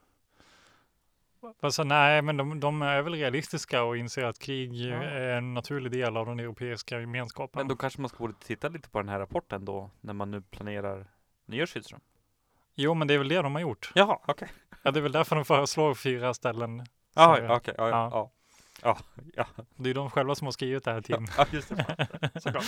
Alltså, 1.60 1.84
nej, 1.84 2.22
men 2.22 2.36
de, 2.36 2.60
de 2.60 2.82
är 2.82 3.02
väl 3.02 3.14
realistiska 3.14 3.82
och 3.82 3.96
inser 3.96 4.24
att 4.24 4.38
krig 4.38 4.72
Ja. 4.74 4.94
är 4.96 5.36
en 5.36 5.54
naturlig 5.54 5.92
del 5.92 6.16
av 6.16 6.26
den 6.26 6.40
europeiska 6.40 7.00
gemenskapen. 7.00 7.58
Men 7.60 7.68
då 7.68 7.76
kanske 7.76 8.00
man 8.00 8.08
ska 8.08 8.18
borde 8.18 8.34
titta 8.34 8.68
lite 8.68 8.88
på 8.90 8.98
den 8.98 9.08
här 9.08 9.18
rapporten 9.18 9.64
då, 9.64 9.90
när 10.00 10.12
man 10.12 10.30
nu 10.30 10.40
planerar 10.40 11.06
nya 11.46 11.66
skyddsrum? 11.66 12.00
Jo, 12.74 12.94
men 12.94 13.08
det 13.08 13.14
är 13.14 13.18
väl 13.18 13.28
det 13.28 13.42
de 13.42 13.54
har 13.54 13.62
gjort. 13.62 13.92
Jaha, 13.94 14.18
okej. 14.26 14.48
Ja, 14.82 14.90
det 14.90 15.00
är 15.00 15.02
väl 15.02 15.12
därför 15.12 15.36
de 15.36 15.44
föreslår 15.44 15.94
fyra 15.94 16.34
ställen. 16.34 16.86
Jaha, 17.14 17.36
Så, 17.36 17.42
ja, 17.42 17.56
okej, 17.56 17.74
ja, 17.78 17.88
ja, 17.88 18.08
ja. 18.12 18.30
Ja, 18.82 18.98
ja, 19.34 19.46
Det 19.76 19.90
är 19.90 19.94
de 19.94 20.10
själva 20.10 20.34
som 20.34 20.46
har 20.46 20.52
skrivit 20.52 20.84
det 20.84 20.92
här 20.92 21.00
Tim. 21.00 21.26
ja, 21.36 21.46
just 21.50 21.68
det. 21.68 22.08
Såklart. 22.40 22.64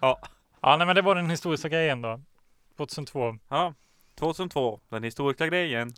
Ja, 0.00 0.18
nej, 0.62 0.86
men 0.86 0.96
det 0.96 1.02
var 1.02 1.14
den 1.14 1.30
historiska 1.30 1.68
grejen 1.68 2.02
då. 2.02 2.20
2002. 2.76 3.38
Ja, 3.48 3.74
2002, 4.14 4.80
den 4.88 5.02
historiska 5.02 5.46
grejen. 5.46 5.92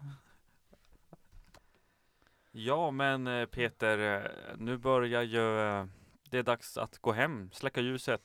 Ja, 2.66 2.90
men 2.90 3.26
eh, 3.26 3.46
Peter, 3.46 3.98
eh, 4.24 4.30
nu 4.56 4.76
börjar 4.76 5.22
ju 5.22 5.60
eh, 5.60 5.84
det 6.30 6.38
är 6.38 6.42
dags 6.42 6.76
att 6.78 6.98
gå 6.98 7.12
hem, 7.12 7.50
släcka 7.52 7.80
ljuset, 7.80 8.22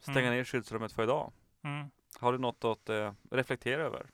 stänga 0.00 0.20
Mm. 0.20 0.34
ner 0.34 0.44
skyddsrummet 0.44 0.92
för 0.92 1.02
idag. 1.02 1.32
Mm. 1.64 1.90
Har 2.20 2.32
du 2.32 2.38
något 2.38 2.64
att 2.64 2.90
reflektera 3.30 3.82
över? 3.82 4.06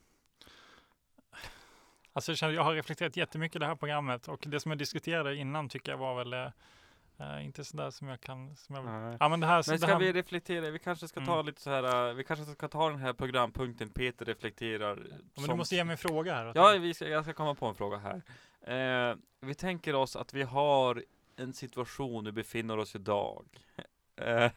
Alltså, 2.12 2.32
jag, 2.32 2.38
känner, 2.38 2.54
jag 2.54 2.62
har 2.62 2.74
reflekterat 2.74 3.16
jättemycket 3.16 3.57
i 3.57 3.59
det 3.59 3.66
här 3.66 3.74
programmet 3.76 4.28
och 4.28 4.44
det 4.46 4.61
som 4.61 4.70
jag 4.70 4.78
diskuterade 4.78 5.36
innan 5.36 5.68
tycker 5.68 5.92
jag 5.92 5.98
var 5.98 6.14
väl 6.24 6.32
eh, 6.32 7.44
inte 7.44 7.64
sådär 7.64 7.90
som 7.90 8.09
jag 8.09 8.20
kan. 8.20 8.57
Som 8.57 8.74
jag, 8.74 8.84
Nej. 8.84 9.16
ja, 9.20 9.28
men 9.28 9.40
det 9.40 9.46
här, 9.46 9.64
Men 9.70 9.78
ska 9.78 9.86
här, 9.86 9.98
vi 9.98 10.12
reflektera? 10.12 10.70
Vi 10.70 10.78
kanske 10.78 11.09
ska 11.09 11.20
ta 11.24 11.34
Mm. 11.34 11.46
lite 11.46 11.61
så 11.61 11.70
här, 11.70 12.12
vi 12.12 12.24
kanske 12.24 12.44
ska 12.44 12.68
ta 12.68 12.88
den 12.90 12.98
här 12.98 13.12
programpunkten 13.12 13.90
Peter 13.90 14.24
reflekterar. 14.24 14.96
Ja, 14.96 15.04
men 15.11 15.20
du 15.34 15.42
som- 15.42 15.59
måste 15.59 15.74
ge 15.76 15.84
mig 15.84 15.92
en 15.92 15.98
fråga 15.98 16.34
här. 16.34 16.52
Ja, 16.54 16.76
vi 16.80 16.94
ska, 16.94 17.09
jag 17.09 17.24
ska 17.24 17.32
komma 17.32 17.54
på 17.54 17.66
en 17.66 17.74
fråga 17.74 17.96
här. 17.96 18.22
Eh, 18.67 19.14
vi 19.41 19.55
tänker 19.55 19.95
oss 19.95 20.17
att 20.17 20.35
vi 20.35 20.43
har 20.43 21.05
en 21.37 21.53
situation 21.53 22.25
vi 22.25 22.33
befinner 22.33 22.79
oss 22.79 22.95
idag. 22.95 23.47
Eh, 24.19 24.51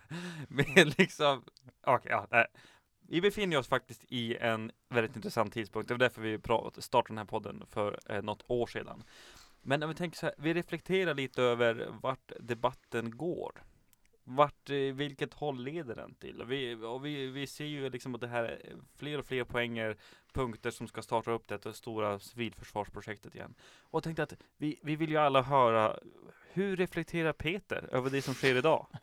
med 0.48 0.98
liksom, 0.98 1.44
okej, 1.82 2.12
ja, 2.12 2.28
nej. 2.32 2.46
Vi 3.08 3.22
befinner 3.22 3.58
oss 3.58 3.68
faktiskt 3.68 4.04
i 4.08 4.38
en 4.38 4.72
väldigt 4.90 5.16
intressant 5.16 5.54
tidpunkt. 5.54 5.88
Det 5.88 5.94
var 5.94 6.00
därför 6.00 6.22
vi 6.22 6.40
startade 6.82 7.08
den 7.08 7.18
här 7.18 7.26
podden 7.26 7.64
för 7.70 8.00
eh, 8.10 8.22
något 8.22 8.44
år 8.48 8.68
sedan. 8.68 9.04
Men 9.62 9.84
om 9.84 9.90
vi 9.90 9.96
tänker 9.96 10.18
så 10.18 10.26
här, 10.26 10.36
vi 10.38 10.54
reflekterar 10.54 11.14
lite 11.14 11.44
över 11.44 11.88
vart 12.02 12.32
debatten 12.40 13.18
går. 13.18 13.64
Vart, 14.24 14.70
eh, 14.70 14.76
vilket 14.76 15.34
håll 15.34 15.64
leder 15.64 15.96
den 15.96 16.16
till? 16.16 16.44
Vi, 16.48 16.76
och 16.76 17.06
vi, 17.06 17.28
vi 17.28 17.48
ser 17.48 17.66
ju 17.66 17.90
liksom 17.90 18.16
att 18.16 18.22
det 18.22 18.28
här 18.28 18.44
är 18.44 18.76
fler 18.98 19.18
och 19.20 19.26
fler 19.26 19.44
poänger 19.44 19.96
punkter 20.34 20.72
som 20.72 20.88
ska 20.88 21.02
starta 21.02 21.32
upp 21.32 21.48
detta 21.48 21.74
stora 21.74 22.20
civilförsvarsprojektet 22.20 23.36
igen. 23.36 23.54
Och 23.82 23.98
jag 23.98 24.04
tänkte 24.04 24.24
att 24.24 24.34
vi, 24.58 24.80
vi 24.84 24.96
vill 24.96 25.10
ju 25.10 25.18
alla 25.18 25.42
höra, 25.42 26.00
hur 26.52 26.76
reflekterar 26.78 27.34
Peter 27.34 27.90
över 27.92 28.10
det 28.10 28.22
som 28.22 28.34
sker 28.34 28.56
idag? 28.56 28.88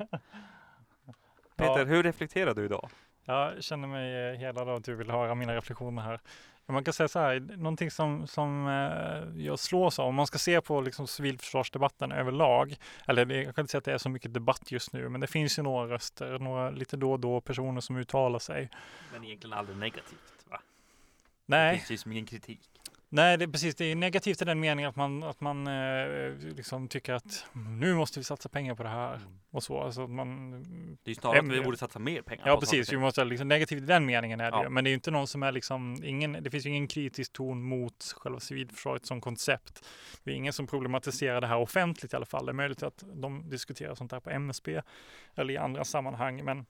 Peter, 1.56 1.78
Ja. 1.78 1.84
hur 1.84 2.02
reflekterar 2.02 2.54
du 2.54 2.64
idag? 2.64 2.88
Jag 3.24 3.64
känner 3.64 3.88
mig 3.88 4.30
eh, 4.32 4.38
hedrad 4.38 4.68
av 4.68 4.76
att 4.76 4.84
du 4.84 4.94
vill 4.94 5.10
höra 5.10 5.34
mina 5.34 5.54
reflektioner 5.56 6.02
här. 6.02 6.20
Man 6.68 6.84
kan 6.84 6.94
säga 6.94 7.08
så 7.08 7.18
här, 7.18 7.40
någonting 7.40 7.90
som, 7.90 8.26
som 8.26 8.66
eh, 8.68 9.44
jag 9.44 9.58
slås 9.58 9.98
av, 9.98 10.08
om 10.08 10.14
man 10.14 10.26
ska 10.26 10.38
se 10.38 10.60
på 10.60 10.80
liksom 10.80 11.06
civilförsvarsdebatten 11.06 12.12
överlag, 12.12 12.76
eller 13.06 13.24
det, 13.24 13.42
jag 13.42 13.54
kan 13.54 13.62
inte 13.62 13.70
säga 13.70 13.78
att 13.78 13.84
det 13.84 13.92
är 13.92 13.98
så 13.98 14.08
mycket 14.08 14.34
debatt 14.34 14.72
just 14.72 14.92
nu, 14.92 15.08
men 15.08 15.20
det 15.20 15.26
finns 15.26 15.58
ju 15.58 15.62
några 15.62 15.86
röster, 15.86 16.38
några 16.38 16.70
lite 16.70 16.96
då 16.96 17.12
och 17.12 17.20
då 17.20 17.40
personer 17.40 17.80
som 17.80 17.96
uttalar 17.96 18.38
sig. 18.38 18.70
Men 19.12 19.24
egentligen 19.24 19.58
aldrig 19.58 19.78
negativt 19.78 20.46
va? 20.50 20.60
Det 21.46 21.56
Nej, 21.56 21.78
finns 21.78 21.90
ju 21.90 21.98
som 21.98 22.12
ingen 22.12 22.26
kritik. 22.26 22.70
Nej, 23.08 23.36
det 23.38 23.44
är 23.44 23.48
precis. 23.48 23.74
Det 23.74 23.84
är 23.84 23.96
negativt 23.96 24.42
i 24.42 24.44
den 24.44 24.60
meningen 24.60 24.88
att 24.88 24.96
man, 24.96 25.22
att 25.22 25.40
man 25.40 25.66
eh, 25.66 26.34
liksom 26.56 26.88
tycker 26.88 27.14
att 27.14 27.46
nu 27.80 27.94
måste 27.94 28.20
vi 28.20 28.24
satsa 28.24 28.48
pengar 28.48 28.74
på 28.74 28.82
det 28.82 28.88
här 28.88 29.14
Mm. 29.14 29.28
och 29.50 29.62
så. 29.62 29.80
Alltså 29.80 30.02
att 30.04 30.10
man, 30.10 30.50
Det 31.02 31.08
är 31.08 31.08
ju 31.08 31.14
snarare 31.14 31.38
att 31.38 31.44
Em- 31.44 31.52
vi 31.52 31.60
borde 31.60 31.76
satsa 31.76 31.98
mer 31.98 32.22
pengar 32.22 32.46
ja, 32.46 32.60
precis. 32.60 32.92
Vi 32.92 32.96
måste 32.96 33.24
liksom, 33.24 33.48
negativt 33.48 33.82
i 33.82 33.86
den 33.86 34.06
meningen 34.06 34.40
är 34.40 34.50
det 34.50 34.56
Ja. 34.56 34.62
ju. 34.64 34.68
Men 34.68 34.84
det 34.84 34.88
är 34.88 34.92
ju 34.92 34.94
inte 34.94 35.10
någon 35.10 35.26
som 35.26 35.42
är 35.42 35.52
liksom, 35.52 35.96
ingen, 36.04 36.32
det 36.32 36.50
finns 36.50 36.66
ju 36.66 36.70
ingen 36.70 36.86
kritisk 36.88 37.32
ton 37.32 37.62
mot 37.62 38.14
själva 38.16 38.40
civilförsvaret 38.40 39.06
som 39.06 39.20
koncept. 39.20 39.88
Det 40.24 40.30
är 40.30 40.34
ingen 40.34 40.52
som 40.52 40.66
problematiserar 40.66 41.40
det 41.40 41.46
här 41.46 41.58
offentligt 41.58 42.12
i 42.12 42.16
alla 42.16 42.26
fall. 42.26 42.46
Det 42.46 42.50
är 42.52 42.54
möjligt 42.54 42.82
att 42.82 43.04
de 43.14 43.48
diskuterar 43.50 43.94
sånt 43.94 44.12
här 44.12 44.20
på 44.20 44.30
MSB 44.30 44.82
eller 45.34 45.54
i 45.54 45.56
andra 45.56 45.84
sammanhang. 45.84 46.44
Men 46.44 46.66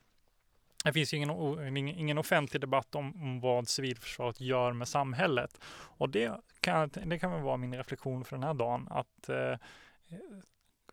det 0.87 0.93
finns 0.93 1.15
ju 1.15 1.17
ingen, 1.17 1.77
ingen, 1.77 1.97
ingen 1.97 2.19
offentlig 2.19 2.61
debatt 2.61 2.95
om, 2.95 3.23
om 3.23 3.41
vad 3.41 3.69
civilförsvaret 3.69 4.41
gör 4.41 4.73
med 4.73 4.89
samhället. 4.89 5.61
Och 5.71 6.09
det 6.09 6.33
kan, 6.61 6.91
det 7.05 7.19
kan 7.19 7.33
väl 7.33 7.43
vara 7.43 7.57
min 7.57 7.75
reflektion 7.75 8.25
för 8.25 8.37
den 8.37 8.43
här 8.43 8.55
dagen. 8.55 8.89
Att, 8.91 9.29
eh, 9.29 9.59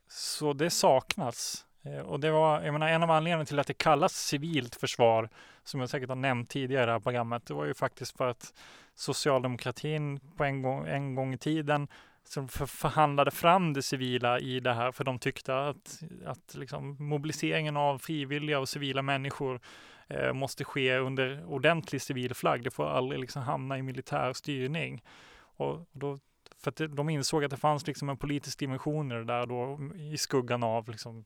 så 0.08 0.54
det 0.54 0.70
saknas. 0.70 1.66
Eh, 1.84 2.00
och 2.00 2.20
det 2.20 2.32
var, 2.32 2.62
jag 2.62 2.74
menar, 2.74 2.88
en 2.88 3.04
av 3.04 3.12
anledningarna 3.12 3.46
till 3.46 3.60
att 3.60 3.68
det 3.68 3.74
kallas 3.74 4.14
civilt 4.14 4.76
försvar, 4.76 5.30
som 5.64 5.80
jag 5.80 5.90
säkert 5.90 6.10
har 6.10 6.16
nämnt 6.16 6.50
tidigare 6.50 6.84
i 6.84 6.86
det 6.86 6.92
här 6.92 7.00
programmet, 7.00 7.46
det 7.46 7.54
var 7.54 7.66
ju 7.66 7.74
faktiskt 7.74 8.18
för 8.18 8.28
att 8.28 8.54
socialdemokratin 8.96 10.20
på 10.38 10.44
en 10.44 10.62
gång, 10.62 10.88
en 10.88 11.16
gång 11.16 11.34
i 11.34 11.38
tiden 11.38 11.88
som 12.34 12.48
för, 12.48 12.66
förhandlade 12.66 13.32
fram 13.32 13.74
det 13.74 13.82
civila 13.82 14.40
i 14.40 14.60
det 14.60 14.74
här, 14.74 14.92
för 14.92 15.04
de 15.04 15.20
tyckte 15.20 15.68
att, 15.68 16.04
att 16.26 16.56
liksom 16.56 16.96
mobiliseringen 17.00 17.78
av 17.78 17.98
frivilliga 17.98 18.60
och 18.60 18.70
civila 18.70 19.02
människor 19.02 19.60
eh, 20.08 20.34
måste 20.34 20.64
ske 20.64 20.98
under 20.98 21.46
ordentlig 21.46 22.02
civil 22.02 22.34
flagg. 22.34 22.64
Det 22.64 22.72
får 22.72 22.86
aldrig 22.86 23.22
liksom 23.22 23.42
hamna 23.42 23.78
i 23.78 23.82
militär 23.82 24.34
styrning. 24.34 25.04
Och 25.36 25.88
då, 25.92 26.20
för 26.60 26.72
att 26.72 26.96
de 26.96 27.10
insåg 27.10 27.44
att 27.44 27.52
det 27.52 27.58
fanns 27.58 27.88
liksom 27.88 28.10
en 28.10 28.18
politisk 28.18 28.60
dimension 28.60 29.12
i 29.12 29.16
det 29.16 29.24
där 29.24 29.46
då 29.46 29.80
i 29.96 30.18
skuggan 30.18 30.64
av 30.64 30.90
liksom 30.90 31.26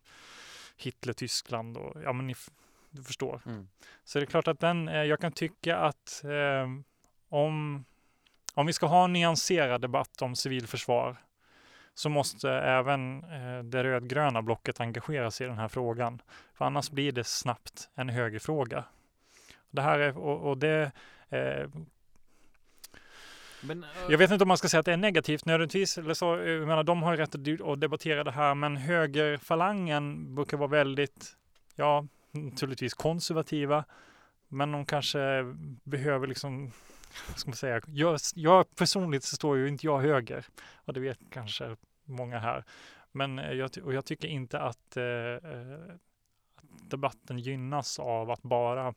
Hitler, 0.77 1.13
Tyskland 1.13 1.77
och 1.77 2.01
ja, 2.03 2.13
men 2.13 2.27
ni, 2.27 2.35
du 2.89 3.03
förstår. 3.03 3.41
Mm. 3.45 3.67
Så 4.03 4.19
det 4.19 4.25
är 4.25 4.27
klart 4.27 4.47
att 4.47 4.59
den, 4.59 4.87
eh, 4.87 5.03
jag 5.03 5.19
kan 5.19 5.31
tycka 5.31 5.77
att 5.77 6.23
eh, 6.23 6.69
om, 7.29 7.85
om 8.57 8.65
vi 8.65 8.73
ska 8.73 8.85
ha 8.85 9.03
en 9.03 9.13
nyanserad 9.13 9.81
debatt 9.81 10.21
om 10.21 10.35
civilförsvar 10.35 11.17
så 11.93 12.09
måste 12.09 12.51
även 12.51 13.23
eh, 13.23 13.63
det 13.63 13.83
rödgröna 13.83 14.41
blocket 14.41 14.79
engagera 14.79 15.31
sig 15.31 15.45
i 15.45 15.49
den 15.49 15.57
här 15.57 15.67
frågan. 15.67 16.21
För 16.53 16.65
annars 16.65 16.89
blir 16.89 17.11
det 17.11 17.23
snabbt 17.23 17.89
en 17.95 18.09
högerfråga. 18.09 18.83
Det 19.71 19.81
här 19.81 19.99
är, 19.99 20.17
och, 20.17 20.49
och 20.49 20.57
det, 20.57 20.91
eh, 21.29 21.69
Men, 23.61 23.83
eh, 23.83 23.89
jag 24.09 24.17
vet 24.17 24.31
inte 24.31 24.43
om 24.43 24.47
man 24.47 24.57
ska 24.57 24.69
säga 24.69 24.79
att 24.79 24.85
det 24.85 24.93
är 24.93 24.97
negativt 24.97 25.45
nödvändigtvis. 25.45 25.97
Eller 25.97 26.13
så, 26.13 26.25
jag 26.25 26.67
menar, 26.67 26.83
de 26.83 27.03
har 27.03 27.11
ju 27.11 27.17
rätt 27.17 27.61
att 27.61 27.81
debattera 27.81 28.23
det 28.23 28.31
här, 28.31 28.55
men 28.55 28.77
högerfalangen 28.77 30.35
brukar 30.35 30.57
vara 30.57 30.69
väldigt, 30.69 31.35
ja, 31.75 32.07
naturligtvis 32.31 32.93
konservativa. 32.93 33.83
Men 34.47 34.71
de 34.71 34.85
kanske 34.85 35.43
behöver 35.83 36.27
liksom, 36.27 36.71
ska 37.35 37.49
man 37.49 37.55
säga, 37.55 37.81
jag, 37.87 38.19
jag 38.35 38.75
personligt 38.75 39.23
så 39.23 39.35
står 39.35 39.57
ju 39.57 39.67
inte 39.67 39.85
jag 39.85 39.99
höger. 39.99 40.45
Och 40.85 40.93
det 40.93 40.99
vet 40.99 41.19
kanske 41.31 41.75
många 42.05 42.39
här. 42.39 42.63
Men 43.11 43.39
eh, 43.39 43.51
jag, 43.51 43.71
och 43.83 43.93
jag 43.93 44.05
tycker 44.05 44.27
inte 44.27 44.59
att, 44.59 44.97
eh, 44.97 45.03
eh, 45.03 45.95
att 46.55 46.89
debatten 46.89 47.39
gynnas 47.39 47.99
av 47.99 48.31
att 48.31 48.41
bara 48.41 48.93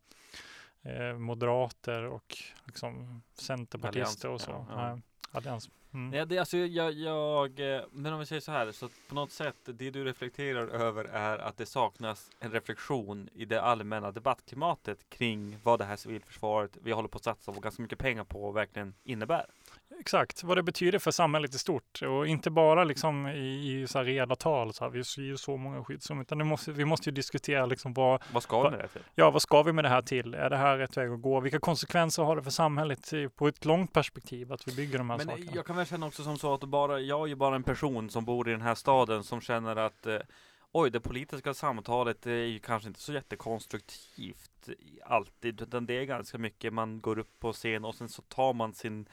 eh, 0.81 1.17
moderater 1.17 2.03
och 2.03 2.37
liksom 2.65 3.21
centerpartister 3.33 4.29
och 4.29 4.41
så. 4.41 4.51
Allians, 4.51 4.69
ja, 4.69 4.99
ja. 5.31 5.37
Allians. 5.37 5.69
Mm. 5.93 6.09
Nej, 6.09 6.25
det, 6.25 6.37
alltså, 6.37 6.57
jag, 6.57 6.93
jag, 6.93 7.75
eh, 7.75 7.81
men 7.91 8.13
om 8.13 8.19
vi 8.19 8.25
säger 8.25 8.41
så 8.41 8.51
här, 8.51 8.71
så 8.71 8.89
på 9.07 9.15
något 9.15 9.31
sätt, 9.31 9.55
det 9.65 9.89
du 9.89 10.03
reflekterar 10.03 10.67
över 10.67 11.05
är 11.05 11.37
att 11.37 11.57
det 11.57 11.65
saknas 11.65 12.29
en 12.39 12.51
reflektion 12.51 13.29
i 13.33 13.45
det 13.45 13.61
allmänna 13.61 14.11
debattklimatet 14.11 15.09
kring 15.09 15.57
vad 15.63 15.79
det 15.79 15.85
här 15.85 15.95
civilförsvaret 15.95 16.77
vi 16.83 16.91
håller 16.91 17.09
på 17.09 17.17
att 17.17 17.23
satsa 17.23 17.51
ganska 17.51 17.81
mycket 17.81 17.99
pengar 17.99 18.23
på 18.23 18.51
verkligen 18.51 18.93
innebär. 19.03 19.45
Exakt, 19.99 20.43
vad 20.43 20.57
det 20.57 20.63
betyder 20.63 20.99
för 20.99 21.11
samhället 21.11 21.55
i 21.55 21.57
stort 21.57 22.01
och 22.01 22.27
inte 22.27 22.49
bara 22.49 22.83
liksom 22.83 23.27
i, 23.27 23.81
i 23.81 23.87
så 23.87 23.97
här 23.97 24.05
reda 24.05 24.35
tal, 24.35 24.73
så 24.73 24.83
här, 24.83 24.91
vi 24.91 25.03
ser 25.03 25.21
ju 25.21 25.37
så 25.37 25.57
många 25.57 25.83
skyddsrum, 25.83 26.21
utan 26.21 26.37
det 26.37 26.43
måste, 26.43 26.71
vi 26.71 26.85
måste 26.85 27.09
ju 27.09 27.13
diskutera 27.13 27.65
liksom 27.65 27.93
vad, 27.93 28.21
Vad 28.33 28.43
ska 28.43 28.63
vi 28.63 28.69
med 28.69 28.79
det 28.79 28.87
till? 28.87 29.01
ja, 29.15 29.31
vad 29.31 29.41
ska 29.41 29.63
vi 29.63 29.73
med 29.73 29.85
det 29.85 29.89
här 29.89 30.01
till? 30.01 30.33
Är 30.33 30.49
det 30.49 30.57
här 30.57 30.77
rätt 30.77 30.97
väg 30.97 31.11
att 31.11 31.21
gå? 31.21 31.39
Vilka 31.39 31.59
konsekvenser 31.59 32.23
har 32.23 32.35
det 32.35 32.43
för 32.43 32.51
samhället 32.51 33.13
på 33.35 33.47
ett 33.47 33.65
långt 33.65 33.93
perspektiv 33.93 34.53
att 34.53 34.67
vi 34.67 34.75
bygger 34.75 34.97
de 34.97 35.09
här 35.09 35.17
Men 35.17 35.29
eh, 35.29 35.35
sakerna? 35.35 35.51
jag 35.55 35.65
kan 35.65 35.75
väl 35.75 35.85
känna 35.85 36.05
också 36.05 36.23
som 36.23 36.37
så 36.37 36.53
att 36.53 36.63
bara, 36.63 36.99
jag 36.99 37.21
är 37.23 37.27
ju 37.27 37.35
bara 37.35 37.55
en 37.55 37.63
person 37.63 38.09
som 38.09 38.25
bor 38.25 38.49
i 38.49 38.51
den 38.51 38.61
här 38.61 38.75
staden 38.75 39.23
som 39.23 39.41
känner 39.41 39.75
att 39.75 40.05
eh, 40.07 40.17
Oj, 40.73 40.89
det 40.89 40.99
politiska 40.99 41.53
samtalet 41.53 42.25
är 42.25 42.31
ju 42.31 42.59
kanske 42.59 42.87
inte 42.87 42.99
så 42.99 43.13
jättekonstruktivt 43.13 44.69
alltid, 45.05 45.61
utan 45.61 45.85
det 45.85 45.93
är 45.93 46.03
ganska 46.03 46.37
mycket 46.37 46.73
man 46.73 47.01
går 47.01 47.19
upp 47.19 47.39
på 47.39 47.53
scen 47.53 47.85
och 47.85 47.95
sen 47.95 48.09
så 48.09 48.21
tar 48.21 48.53
man 48.53 48.73
sin 48.73 49.05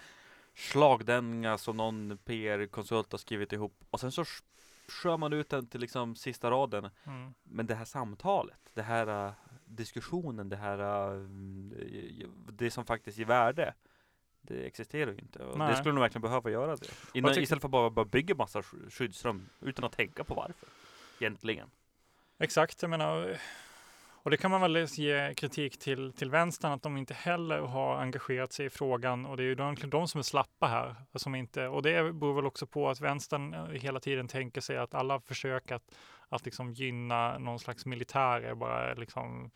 slagdänga 0.58 1.58
som 1.58 1.76
någon 1.76 2.18
PR-konsult 2.24 3.12
har 3.12 3.18
skrivit 3.18 3.52
ihop 3.52 3.84
och 3.90 4.00
sen 4.00 4.12
så 4.12 4.22
sk- 4.22 4.42
skör 4.88 5.16
man 5.16 5.32
ut 5.32 5.48
den 5.48 5.66
till 5.66 5.80
liksom 5.80 6.16
sista 6.16 6.50
raden. 6.50 6.88
Mm. 7.06 7.34
Men 7.42 7.66
det 7.66 7.74
här 7.74 7.84
samtalet, 7.84 8.60
det 8.74 8.82
här 8.82 9.26
uh, 9.26 9.32
diskussionen, 9.64 10.48
det 10.48 10.56
här 10.56 11.10
uh, 11.12 11.28
det 12.52 12.70
som 12.70 12.84
faktiskt 12.86 13.18
ger 13.18 13.24
värde. 13.26 13.74
Det 14.40 14.66
existerar 14.66 15.12
ju 15.12 15.18
inte. 15.18 15.38
Och 15.38 15.58
det 15.58 15.76
skulle 15.76 15.94
nog 15.94 16.00
verkligen 16.02 16.22
behöva 16.22 16.50
göra 16.50 16.76
det. 16.76 16.86
Innan, 17.14 17.38
istället 17.38 17.60
för 17.62 17.68
att 17.68 17.72
bara, 17.72 17.90
bara 17.90 18.04
bygga 18.04 18.34
massa 18.34 18.60
sk- 18.60 18.90
skyddsrum 18.90 19.48
utan 19.60 19.84
att 19.84 19.92
tänka 19.92 20.24
på 20.24 20.34
varför. 20.34 20.68
Egentligen. 21.20 21.70
Exakt, 22.38 22.82
jag 22.82 22.90
menar, 22.90 23.40
och 24.28 24.30
det 24.30 24.36
kan 24.36 24.50
man 24.50 24.60
väl 24.60 24.86
ge 24.90 25.34
kritik 25.34 25.78
till, 25.78 26.12
till 26.12 26.30
vänstern 26.30 26.72
att 26.72 26.82
de 26.82 26.96
inte 26.96 27.14
heller 27.14 27.58
har 27.58 27.96
engagerat 27.96 28.52
sig 28.52 28.66
i 28.66 28.70
frågan 28.70 29.26
och 29.26 29.36
det 29.36 29.42
är 29.42 29.44
ju 29.44 29.52
egentligen 29.52 29.90
de 29.90 30.08
som 30.08 30.18
är 30.18 30.22
slappa 30.22 30.66
här. 30.66 30.94
Som 31.14 31.34
inte, 31.34 31.68
och 31.68 31.82
det 31.82 32.12
beror 32.12 32.34
väl 32.34 32.46
också 32.46 32.66
på 32.66 32.88
att 32.88 33.00
vänstern 33.00 33.54
eh, 33.54 33.64
hela 33.64 34.00
tiden 34.00 34.28
tänker 34.28 34.60
sig 34.60 34.76
att 34.78 34.94
alla 34.94 35.20
försök 35.20 35.70
att, 35.70 35.94
att 36.28 36.44
liksom 36.44 36.72
gynna 36.72 37.38
någon 37.38 37.58
slags 37.58 37.86
militär 37.86 38.40
är 38.40 38.54
bara 38.54 38.94
liksom 38.94 39.50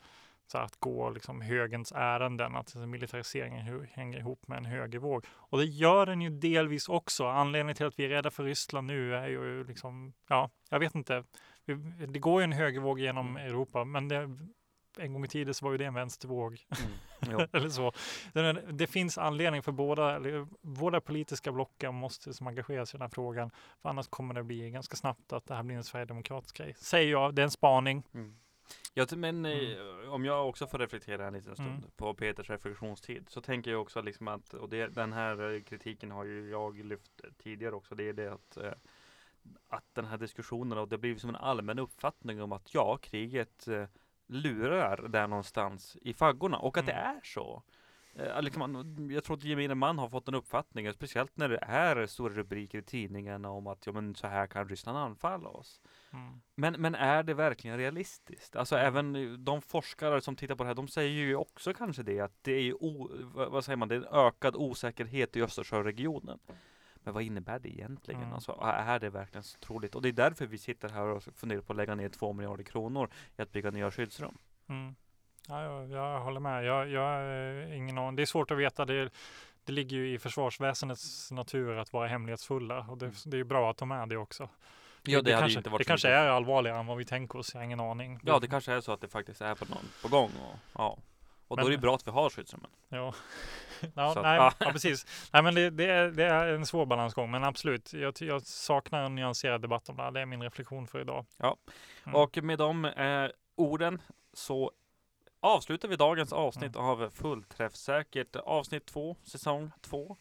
så 0.47 0.59
att 0.59 0.77
gå 0.77 1.11
liksom 1.11 1.41
högens 1.41 1.93
ärenden, 1.93 2.57
att 2.57 2.75
militariseringen 2.75 3.87
hänger 3.93 4.19
ihop 4.19 4.49
med 4.49 4.59
en 4.59 4.65
högervåg. 4.65 5.25
Och 5.31 5.59
det 5.59 5.65
gör 5.65 6.07
den 6.07 6.21
ju 6.21 6.31
delvis 6.31 6.89
också. 6.89 7.27
Anledningen 7.27 7.77
till 7.77 7.87
att 7.87 7.99
vi 7.99 8.05
är 8.05 8.09
rädda 8.09 8.31
för 8.31 8.45
Ryssland 8.45 8.87
nu 8.87 9.15
är 9.15 9.29
ju 9.29 9.65
liksom, 9.65 10.13
ja, 10.29 10.51
jag 10.71 10.79
vet 10.79 10.95
inte. 10.95 11.25
Det 12.09 12.19
går 12.19 12.41
ju 12.41 12.45
en 12.45 12.53
högervåg 12.53 13.01
genom 13.01 13.37
Europa, 13.37 13.85
men 13.85 14.09
det, 14.09 14.39
en 14.99 15.13
gång 15.13 15.25
i 15.25 15.29
tiden 15.29 15.55
så 15.55 15.65
var 15.65 15.73
ju 15.73 15.79
det 15.79 15.85
en 15.85 15.95
vänstervåg. 15.95 16.67
Jo. 17.31 17.41
eller 17.53 17.69
så. 17.69 17.93
Det, 18.73 18.87
finns 18.87 19.19
anledning 19.19 19.63
för 19.63 19.73
båda, 19.73 20.21
båda 20.61 21.01
politiska 21.01 21.53
blocken 21.53 21.95
måste 21.95 22.35
som 22.35 22.47
engagera 22.47 22.87
sig 22.87 22.97
i 22.97 22.99
den 22.99 23.03
här 23.03 23.09
frågan. 23.09 23.51
För 23.83 23.89
annars 23.89 24.09
kommer 24.09 24.35
det 24.35 24.43
bli 24.43 24.71
ganska 24.71 24.97
snabbt 24.97 25.33
att 25.33 25.47
det 25.47 25.55
här 25.55 25.63
blir 25.63 25.77
en 25.77 25.85
sverigedemokratisk 25.85 26.57
grej. 26.57 26.75
Säger 26.79 27.11
jag, 27.11 27.35
det 27.35 27.43
är 27.43 27.45
en 27.45 27.51
spaning. 27.51 28.03
Mm. 28.15 28.37
Ja, 28.95 29.07
men 29.17 29.47
eh, 29.47 29.79
om 30.09 30.25
jag 30.25 30.49
också 30.49 30.67
får 30.67 30.79
reflektera 30.79 31.27
en 31.27 31.33
liten 31.33 31.55
stund 31.55 31.69
Mm. 31.69 31.91
på 31.97 32.15
Peters 32.15 32.51
reflektionstid 32.51 33.25
så 33.29 33.41
tänker 33.41 33.71
jag 33.71 33.81
också 33.81 34.03
liksom 34.03 34.29
att, 34.29 34.55
och 34.55 34.69
det, 34.69 34.87
den 34.87 35.13
här 35.13 35.55
eh, 35.55 35.63
kritiken 35.63 36.11
har 36.11 36.25
ju 36.25 36.51
jag 36.51 36.85
lyft 36.85 37.21
tidigare 37.39 37.75
också, 37.75 37.95
det 37.95 38.09
är 38.09 38.13
det 38.13 38.33
att 38.33 38.57
eh, 38.57 38.73
att 39.69 39.95
den 39.95 40.05
här 40.05 40.19
diskussionen 40.19 40.79
och 40.79 40.89
det 40.89 40.99
blir 40.99 41.17
som 41.17 41.31
en 41.31 41.37
allmän 41.37 41.79
uppfattning 41.79 42.43
om 42.43 42.53
att 42.53 42.75
ja, 42.75 42.99
kriget 43.03 43.69
lurar 44.33 45.09
där 45.09 45.27
någonstans 45.27 45.97
i 46.03 46.15
faggorna 46.15 46.59
och 46.59 46.79
att 46.79 46.87
det 46.87 46.93
Mm. 46.93 47.17
är 47.17 47.21
så. 47.25 47.63
Eh, 48.15 48.43
liksom, 48.43 49.11
jag 49.11 49.25
tror 49.25 49.37
att 49.37 49.45
gemene 49.45 49.75
man 49.75 49.99
har 49.99 50.09
fått 50.09 50.29
en 50.29 50.35
uppfattning, 50.35 50.93
speciellt 50.93 51.37
när 51.37 51.49
det 51.49 51.59
är 51.63 52.07
stora 52.07 52.35
rubriker 52.35 52.79
i 52.79 52.83
tidningarna 52.83 53.51
om 53.51 53.67
att 53.67 53.87
ja, 53.87 53.93
men 53.93 54.15
så 54.15 54.27
här 54.27 54.47
kan 54.47 54.69
Ryssland 54.69 54.99
anfalla 54.99 55.49
oss. 55.49 55.81
Mm. 56.13 56.41
Men, 56.55 56.73
men 56.79 56.95
är 56.95 57.23
det 57.23 57.35
verkligen 57.35 57.77
realistiskt? 57.77 58.57
Alltså 58.57 58.77
även 58.77 59.37
de 59.45 59.63
forskare 59.63 60.21
som 60.21 60.37
tittar 60.37 60.55
på 60.55 60.63
det 60.63 60.69
här, 60.69 60.75
de 60.75 60.89
säger 60.89 61.11
ju 61.11 61.37
också 61.37 61.75
kanske 61.75 62.03
det 62.03 62.21
att 62.21 62.35
det 62.43 62.53
är 62.53 62.83
o, 62.85 63.11
vad 63.23 63.51
vad 63.51 63.65
säger 63.65 63.77
man, 63.77 63.89
det 63.89 63.95
är 63.95 63.99
en 64.01 64.27
ökad 64.27 64.57
osäkerhet 64.57 65.37
i 65.37 65.43
Östersjöregionen. 65.43 66.39
Men 67.05 67.15
vad 67.15 67.23
innebär 67.23 67.59
det 67.59 67.69
egentligen? 67.69 68.23
Mm. 68.23 68.35
Alltså, 68.35 68.59
är 68.63 68.99
det 68.99 69.11
verkligen 69.11 69.43
så 69.43 69.59
troligt? 69.59 69.95
Och 69.95 70.03
det 70.03 70.09
är 70.09 70.13
därför 70.13 70.47
vi 70.47 70.59
sitter 70.59 70.89
här 70.89 71.05
och 71.05 71.23
funderar 71.23 71.61
på 71.61 71.73
att 71.73 71.77
lägga 71.77 71.95
ner 71.95 72.09
två 72.09 72.33
miljarder 72.33 72.65
kronor 72.65 73.11
i 73.37 73.43
att 73.43 73.53
bygga 73.53 73.71
nya 73.71 73.91
skyddsrum. 73.91 74.39
Mm. 74.69 74.95
Ja, 75.49 75.63
jag, 75.63 75.91
jag 75.91 76.21
håller 76.21 76.41
med. 76.41 76.65
Jag, 76.65 76.89
jag 76.89 77.01
har 77.01 77.73
ingen 77.73 77.99
aning. 77.99 78.17
Det 78.17 78.23
är 78.23 78.27
svårt 78.27 78.51
att 78.51 78.59
veta. 78.59 78.85
Det, 78.85 79.11
det 79.65 79.73
ligger 79.73 79.97
ju 79.97 80.15
i 80.15 80.19
försvarsväsendets 80.19 81.31
natur 81.31 81.77
att 81.77 81.93
vara 81.93 82.09
hemlighetsfulla 82.09 82.87
och 82.89 82.99
det, 82.99 83.13
det 83.27 83.39
är 83.39 83.45
bra 83.45 83.71
att 83.71 83.77
de 83.77 83.91
är 83.91 84.07
det 84.07 84.17
också. 84.17 84.49
Ja, 85.05 85.23
det, 85.23 85.33
hade 85.33 85.43
kanske, 85.43 85.59
inte 85.59 85.71
varit 85.71 85.79
det 85.79 85.85
kanske 85.85 86.09
är 86.09 86.29
allvarligare 86.29 86.79
än 86.79 86.87
vad 86.87 86.99
vi 86.99 87.05
tänker 87.05 87.39
oss. 87.39 87.55
Jag 87.55 87.61
har 87.61 87.65
ingen 87.65 87.81
aning. 87.81 88.21
Ja, 88.23 88.39
det 88.39 88.49
kanske 88.49 88.73
är 88.73 88.81
så 88.81 88.93
att 88.93 89.01
det 89.01 89.09
faktiskt 89.09 89.41
är 89.41 89.55
på, 89.55 89.65
någon, 89.65 89.85
på 90.03 90.09
gång. 90.09 90.31
Och, 90.31 90.59
ja. 90.73 90.99
Och 91.49 91.57
Men- 91.57 91.65
då 91.65 91.69
är 91.69 91.73
det 91.73 91.79
bra 91.79 91.95
att 91.95 92.07
vi 92.07 92.11
har 92.11 92.31
skyddsrummen. 92.31 92.71
Ja, 92.89 93.15
ja, 93.95 94.11
att- 94.11 94.23
nej, 94.23 94.37
ja. 94.59 94.71
precis. 94.73 95.29
Nej, 95.33 95.43
men 95.43 95.55
det, 95.55 95.71
det, 95.71 95.85
är, 95.91 96.09
det 96.11 96.25
är 96.25 96.47
en 96.47 96.67
svår 96.67 96.87
balansgång, 96.87 97.31
men 97.31 97.45
absolut. 97.45 97.93
Jag, 97.93 98.15
jag 98.21 98.43
saknar 98.43 99.03
en 99.03 99.15
nyanserad 99.15 99.63
debatt 99.63 99.89
om 99.89 99.97
det 99.97 100.03
här. 100.03 100.11
Det 100.11 100.21
är 100.21 100.27
min 100.27 100.43
reflektion 100.43 100.87
för 100.87 101.01
idag. 101.01 101.27
Ja. 101.37 101.57
Mm. 102.05 102.15
Och 102.17 102.39
med 102.43 102.59
de 102.59 102.85
eh, 102.85 103.29
orden 103.55 104.03
så 104.33 104.73
avslutar 105.41 105.89
vi 105.89 105.97
dagens 105.97 106.33
avsnitt 106.33 106.77
av 106.77 107.11
Fullträffsäkert 107.11 108.37
avsnitt 108.37 108.87
2, 108.87 109.17
säsong 109.23 109.71
2. 109.81 110.17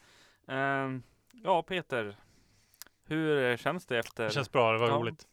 Eh, 0.48 0.88
ja, 1.32 1.62
Peter. 1.62 2.16
Hur 3.04 3.56
känns 3.56 3.86
det 3.86 3.98
efter? 3.98 4.24
Det 4.24 4.30
känns 4.30 4.52
bra, 4.52 4.72
det 4.72 4.78
var 4.78 4.88
Ja. 4.88 4.94
roligt. 4.94 5.26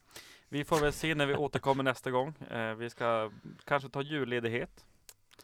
Vi 0.50 0.66
får 0.66 0.80
väl 0.80 0.94
se 0.94 1.16
när 1.16 1.26
vi 1.26 1.36
återkommer 1.36 1.84
nästa 1.84 2.12
gång. 2.12 2.34
Eh, 2.52 2.74
vi 2.76 2.90
ska 2.90 3.32
kanske 3.66 3.90
ta 3.90 4.02
julledighet. 4.02 4.86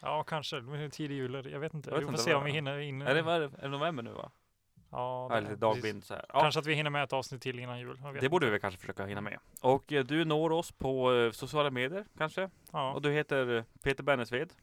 Ja, 0.06 0.24
kanske. 0.24 0.60
Det 0.60 0.90
tidig 0.90 1.16
jul. 1.16 1.34
Jag 1.52 1.60
vet 1.60 1.74
inte. 1.74 1.90
Jag 1.90 1.96
vet 1.96 2.02
vi 2.02 2.06
får 2.06 2.14
inte 2.14 2.24
se 2.24 2.34
om 2.34 2.44
vi 2.44 2.52
hinner 2.52 2.80
in. 2.80 3.02
Är 3.02 3.14
det, 3.16 3.32
är 3.32 3.40
det, 3.40 3.48
det 3.48 3.68
november 3.68 4.04
nu 4.04 4.12
va? 4.12 4.32
Ja, 4.92 5.30
Eller 5.32 5.42
precis. 5.42 5.60
dagbind 5.60 6.04
så 6.04 6.14
här. 6.14 6.26
Ja, 6.34 6.40
Kanske 6.40 6.60
att 6.60 6.66
vi 6.66 6.74
hinner 6.74 6.90
med 6.90 7.04
ett 7.04 7.14
avsnitt 7.14 7.42
till 7.42 7.60
innan 7.60 7.80
jul. 7.80 8.02
Det 8.22 8.30
borde 8.30 8.50
vi 8.50 8.60
kanske 8.60 8.80
försöka 8.80 9.06
hinna 9.06 9.22
med. 9.22 9.40
Och 9.62 9.94
eh, 9.94 10.04
du 10.04 10.26
når 10.26 10.52
oss 10.52 10.72
på 10.72 11.14
eh, 11.14 11.32
sociala 11.32 11.72
medier 11.72 12.06
kanske? 12.18 12.50
Ja, 12.72 12.94
Och 12.94 13.02
du 13.02 13.12
heter 13.12 13.66
Peter 13.84 14.04
Bennesved. 14.04 14.54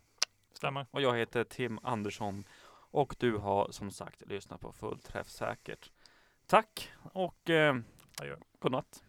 stämmer. 0.52 0.86
Och 0.90 1.02
jag 1.02 1.16
heter 1.16 1.44
Tim 1.44 1.78
Andersson. 1.82 2.44
Och 2.90 3.16
du 3.18 3.36
har 3.36 3.70
som 3.70 3.90
sagt 3.90 4.22
lyssnat 4.26 4.60
på 4.60 4.72
Fullträffsäkert. 4.72 5.90
Tack 6.46 6.92
och 7.12 7.50
eh, 7.50 7.76
Adjö. 8.20 8.36
godnatt. 8.58 9.02